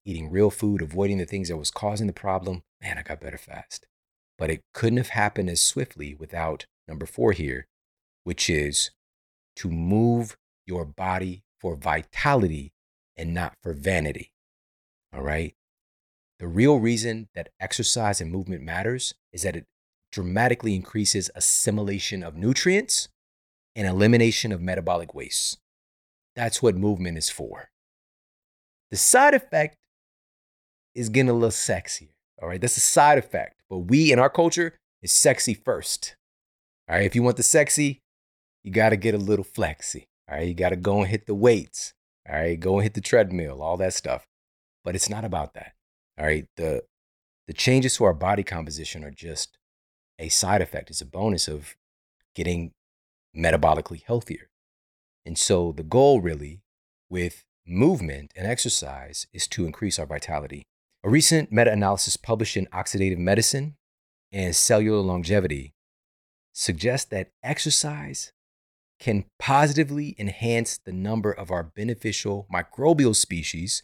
[0.06, 2.64] eating real food, avoiding the things that was causing the problem.
[2.82, 3.88] Man, I got better fast.
[4.38, 7.68] But it couldn't have happened as swiftly without number four here,
[8.24, 8.92] which is
[9.58, 12.74] to move your body for vitality
[13.16, 14.32] and not for vanity.
[15.14, 15.56] All right.
[16.40, 19.66] The real reason that exercise and movement matters is that it
[20.12, 23.08] dramatically increases assimilation of nutrients
[23.76, 25.58] and elimination of metabolic waste.
[26.36, 27.70] That's what movement is for.
[28.92, 29.76] The side effect
[30.94, 32.15] is getting a little sexier.
[32.42, 32.60] All right.
[32.60, 33.62] That's a side effect.
[33.70, 36.16] But we in our culture is sexy first.
[36.90, 37.06] All right.
[37.06, 38.02] If you want the sexy,
[38.64, 40.08] you got to get a little flexy.
[40.30, 40.48] All right.
[40.48, 41.94] You got to go and hit the weights.
[42.30, 42.60] All right.
[42.60, 44.26] Go and hit the treadmill, all that stuff.
[44.84, 45.74] But it's not about that.
[46.20, 46.46] All right.
[46.58, 46.84] The,
[47.48, 49.58] the changes to our body composition are just
[50.20, 51.76] a side effect, it's a bonus of
[52.36, 52.72] getting
[53.36, 54.50] metabolically healthier.
[55.26, 56.62] And so the goal really
[57.10, 60.68] with movement and exercise is to increase our vitality.
[61.06, 63.76] A recent meta analysis published in Oxidative Medicine
[64.32, 65.76] and Cellular Longevity
[66.52, 68.34] suggests that exercise
[69.00, 73.84] can positively enhance the number of our beneficial microbial species,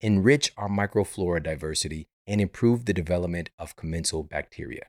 [0.00, 4.86] enrich our microflora diversity, and improve the development of commensal bacteria.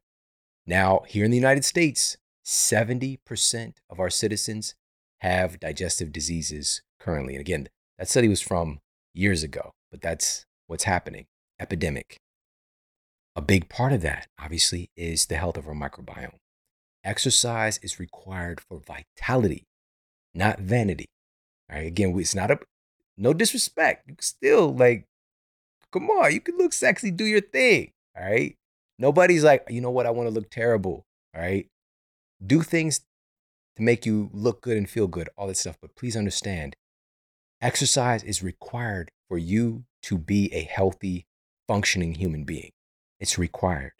[0.67, 4.75] Now, here in the United States, 70% of our citizens
[5.21, 7.33] have digestive diseases currently.
[7.33, 8.81] And again, that study was from
[9.15, 11.25] years ago, but that's what's happening
[11.61, 12.17] epidemic.
[13.35, 16.35] A big part of that, obviously, is the health of our microbiome.
[17.03, 19.63] Exercise is required for vitality,
[20.33, 21.05] not vanity.
[21.69, 21.87] All right.
[21.87, 22.59] Again, it's not a
[23.17, 24.03] no disrespect.
[24.07, 25.05] You can still like,
[25.91, 27.91] come on, you can look sexy, do your thing.
[28.17, 28.55] All right.
[28.99, 31.05] Nobody's like, you know what, I want to look terrible.
[31.35, 31.67] All right.
[32.45, 33.01] Do things
[33.77, 35.77] to make you look good and feel good, all that stuff.
[35.81, 36.75] But please understand,
[37.61, 41.25] exercise is required for you to be a healthy,
[41.71, 42.71] functioning human being.
[43.17, 43.93] It's required.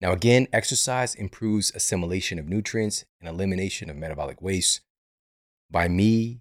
[0.00, 4.80] Now, again, exercise improves assimilation of nutrients and elimination of metabolic waste.
[5.70, 6.40] By me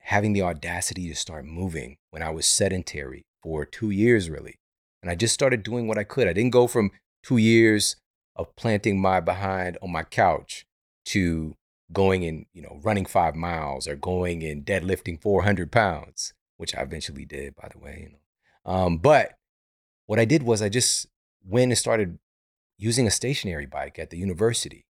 [0.00, 4.56] having the audacity to start moving when I was sedentary for two years, really,
[5.00, 6.28] and I just started doing what I could.
[6.28, 6.90] I didn't go from
[7.22, 7.96] two years
[8.36, 10.66] of planting my behind on my couch
[11.06, 11.56] to
[11.94, 16.82] going and you know running five miles or going and deadlifting 400 pounds which i
[16.82, 19.38] eventually did by the way you know um, but
[20.08, 21.06] what i did was i just
[21.46, 22.18] went and started
[22.76, 24.84] using a stationary bike at the university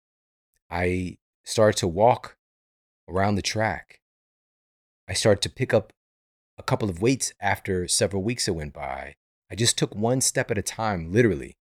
[0.71, 2.39] i started to walk
[3.09, 4.01] around the track
[5.07, 5.93] i started to pick up
[6.57, 9.15] a couple of weights after several weeks that went by
[9.51, 11.59] i just took one step at a time literally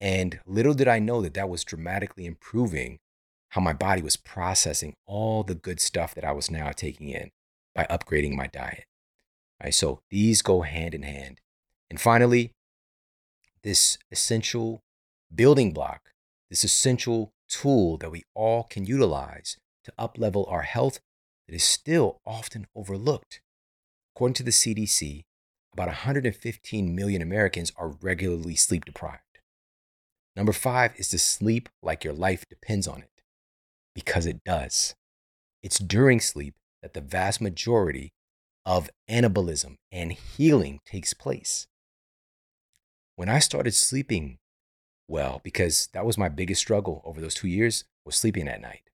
[0.00, 3.00] and little did i know that that was dramatically improving
[3.54, 7.30] how my body was processing all the good stuff that I was now taking in
[7.72, 8.86] by upgrading my diet.
[9.62, 11.40] Right, so these go hand in hand.
[11.90, 12.52] And finally,
[13.62, 14.82] this essential
[15.34, 16.10] building block,
[16.50, 21.00] this essential tool that we all can utilize to uplevel our health
[21.46, 23.40] that is still often overlooked.
[24.14, 25.24] According to the CDC,
[25.72, 29.20] about 115 million Americans are regularly sleep deprived.
[30.36, 33.22] Number five is to sleep like your life depends on it
[33.94, 34.94] because it does.
[35.62, 38.12] It's during sleep that the vast majority
[38.66, 41.66] of anabolism and healing takes place.
[43.16, 44.38] When I started sleeping
[45.08, 48.90] well, because that was my biggest struggle over those two years, was sleeping at night.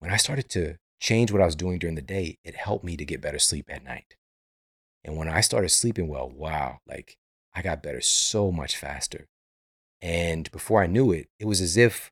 [0.00, 2.96] When I started to change what I was doing during the day, it helped me
[2.96, 4.16] to get better sleep at night.
[5.04, 7.16] And when I started sleeping well, wow, like
[7.54, 9.28] I got better so much faster.
[10.00, 12.10] And before I knew it, it was as if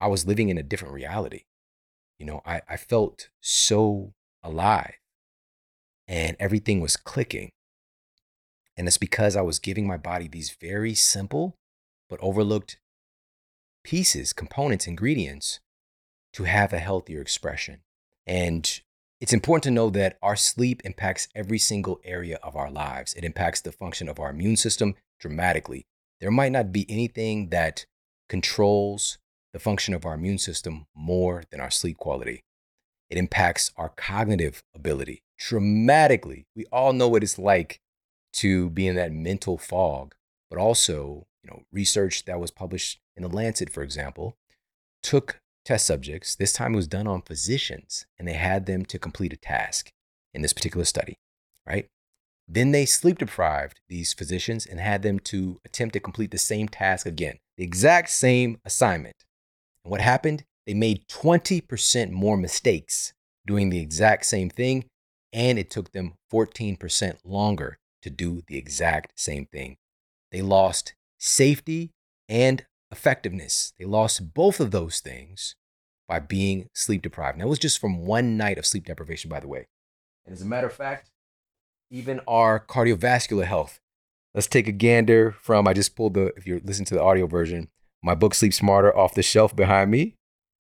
[0.00, 1.44] I was living in a different reality.
[2.18, 4.12] You know, I, I felt so
[4.42, 4.94] alive
[6.08, 7.50] and everything was clicking.
[8.80, 11.54] And it's because I was giving my body these very simple
[12.08, 12.78] but overlooked
[13.84, 15.60] pieces, components, ingredients
[16.32, 17.82] to have a healthier expression.
[18.26, 18.80] And
[19.20, 23.12] it's important to know that our sleep impacts every single area of our lives.
[23.12, 25.84] It impacts the function of our immune system dramatically.
[26.18, 27.84] There might not be anything that
[28.30, 29.18] controls
[29.52, 32.44] the function of our immune system more than our sleep quality.
[33.10, 36.46] It impacts our cognitive ability dramatically.
[36.56, 37.78] We all know what it's like
[38.34, 40.14] to be in that mental fog,
[40.48, 44.36] but also, you know, research that was published in the Lancet, for example,
[45.02, 46.34] took test subjects.
[46.34, 49.90] This time it was done on physicians, and they had them to complete a task
[50.32, 51.18] in this particular study,
[51.66, 51.86] right?
[52.48, 56.68] Then they sleep deprived these physicians and had them to attempt to complete the same
[56.68, 59.14] task again, the exact same assignment.
[59.84, 60.44] And what happened?
[60.66, 63.12] They made 20% more mistakes
[63.46, 64.84] doing the exact same thing,
[65.32, 69.76] and it took them 14% longer to do the exact same thing.
[70.32, 71.92] They lost safety
[72.28, 73.72] and effectiveness.
[73.78, 75.56] They lost both of those things
[76.08, 77.36] by being sleep deprived.
[77.36, 79.68] And that was just from one night of sleep deprivation, by the way.
[80.26, 81.10] And as a matter of fact,
[81.90, 83.80] even our cardiovascular health.
[84.34, 87.26] Let's take a gander from, I just pulled the, if you're listening to the audio
[87.26, 87.68] version,
[88.02, 90.16] my book Sleep Smarter off the shelf behind me.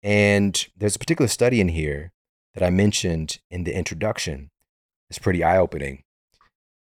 [0.02, 2.12] And there's a particular study in here
[2.56, 4.50] that I mentioned in the introduction.
[5.10, 6.03] It's pretty eye opening.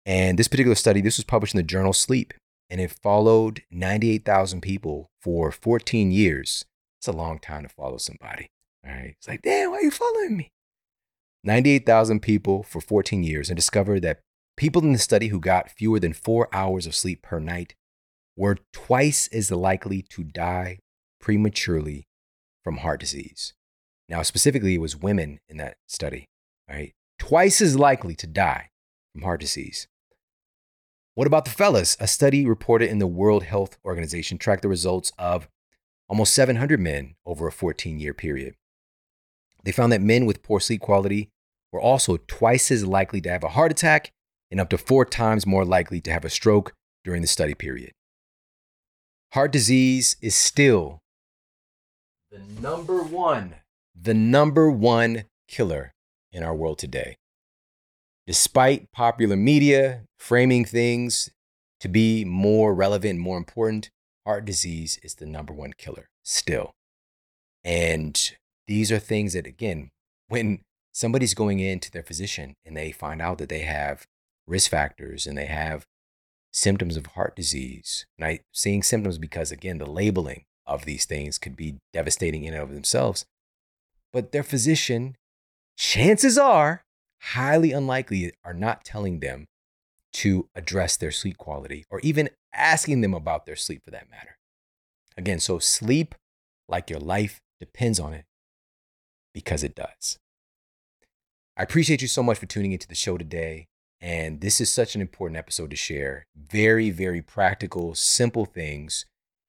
[0.09, 2.32] And this particular study, this was published in the journal Sleep,
[2.70, 6.64] and it followed 98,000 people for 14 years.
[6.98, 8.48] It's a long time to follow somebody.
[8.86, 9.14] All right.
[9.18, 10.48] It's like, damn, why are you following me?
[11.44, 14.20] 98,000 people for 14 years and discovered that
[14.56, 17.74] people in the study who got fewer than four hours of sleep per night
[18.35, 20.78] were twice as likely to die
[21.20, 22.06] prematurely
[22.64, 23.52] from heart disease.
[24.09, 26.24] Now, specifically, it was women in that study,
[26.66, 26.93] right?
[27.18, 28.70] Twice as likely to die
[29.12, 29.86] from heart disease.
[31.19, 31.97] What about the fellas?
[31.99, 35.49] A study reported in the World Health Organization tracked the results of
[36.09, 38.55] almost 700 men over a 14 year period.
[39.65, 41.31] They found that men with poor sleep quality
[41.73, 44.12] were also twice as likely to have a heart attack
[44.53, 46.73] and up to four times more likely to have a stroke
[47.03, 47.95] during the study period
[49.32, 51.01] heart disease is still
[52.31, 53.57] the number one,
[54.01, 55.90] the number one killer
[56.31, 57.16] in our world today.
[58.29, 61.31] Despite popular media framing things
[61.81, 63.89] to be more relevant, more important,
[64.27, 66.73] heart disease is the number one killer still.
[67.65, 68.21] And
[68.67, 69.89] these are things that, again,
[70.29, 70.61] when
[70.93, 74.07] somebody's going into their physician and they find out that they have
[74.47, 75.87] risk factors and they have
[76.53, 81.39] symptoms of heart disease, and I seeing symptoms because, again, the labeling of these things
[81.39, 83.25] could be devastating in and of themselves.
[84.13, 85.17] But their physician,
[85.79, 86.83] chances are,
[87.20, 89.47] highly unlikely, are not telling them
[90.15, 94.39] to address their sleep quality or even asking them about their sleep for that matter.
[95.16, 96.15] Again, so sleep
[96.69, 98.24] like your life depends on it
[99.35, 100.19] because it does.
[101.57, 103.66] I appreciate you so much for tuning into the show today.
[104.01, 106.27] And this is such an important episode to share.
[106.36, 109.07] Very, very practical, simple things.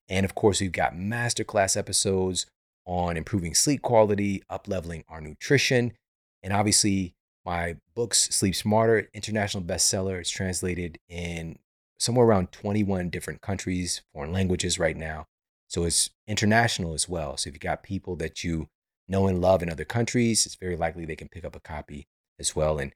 [0.07, 2.47] And of course, we've got masterclass episodes
[2.85, 5.93] on improving sleep quality, up leveling our nutrition,
[6.41, 7.13] and obviously
[7.45, 10.19] my books, Sleep Smarter, international bestseller.
[10.19, 11.57] It's translated in
[11.99, 15.25] somewhere around 21 different countries, foreign languages right now.
[15.67, 17.37] So it's international as well.
[17.37, 18.69] So if you got people that you
[19.07, 22.07] know and love in other countries, it's very likely they can pick up a copy
[22.39, 22.79] as well.
[22.79, 22.93] And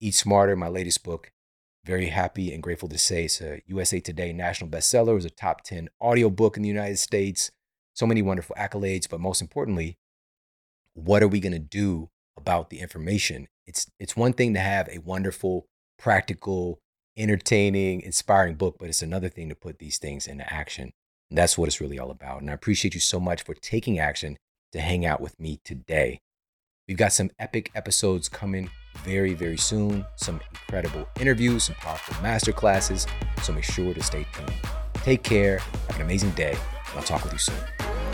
[0.00, 1.32] Eat Smarter, my latest book,
[1.84, 5.12] very happy and grateful to say it's a USA Today national bestseller.
[5.12, 7.50] It was a top 10 audio book in the United States.
[7.94, 9.98] So many wonderful accolades, but most importantly,
[10.94, 14.88] what are we going to do about the information it's it's one thing to have
[14.88, 15.66] a wonderful,
[15.98, 16.78] practical,
[17.16, 20.90] entertaining, inspiring book, but it's another thing to put these things into action.
[21.30, 22.40] And that's what it's really all about.
[22.40, 24.36] And I appreciate you so much for taking action
[24.72, 26.20] to hang out with me today.
[26.88, 33.08] We've got some epic episodes coming very, very soon, some incredible interviews, some powerful masterclasses.
[33.42, 34.52] So make sure to stay tuned.
[34.94, 37.91] Take care, have an amazing day, and I'll talk with you soon.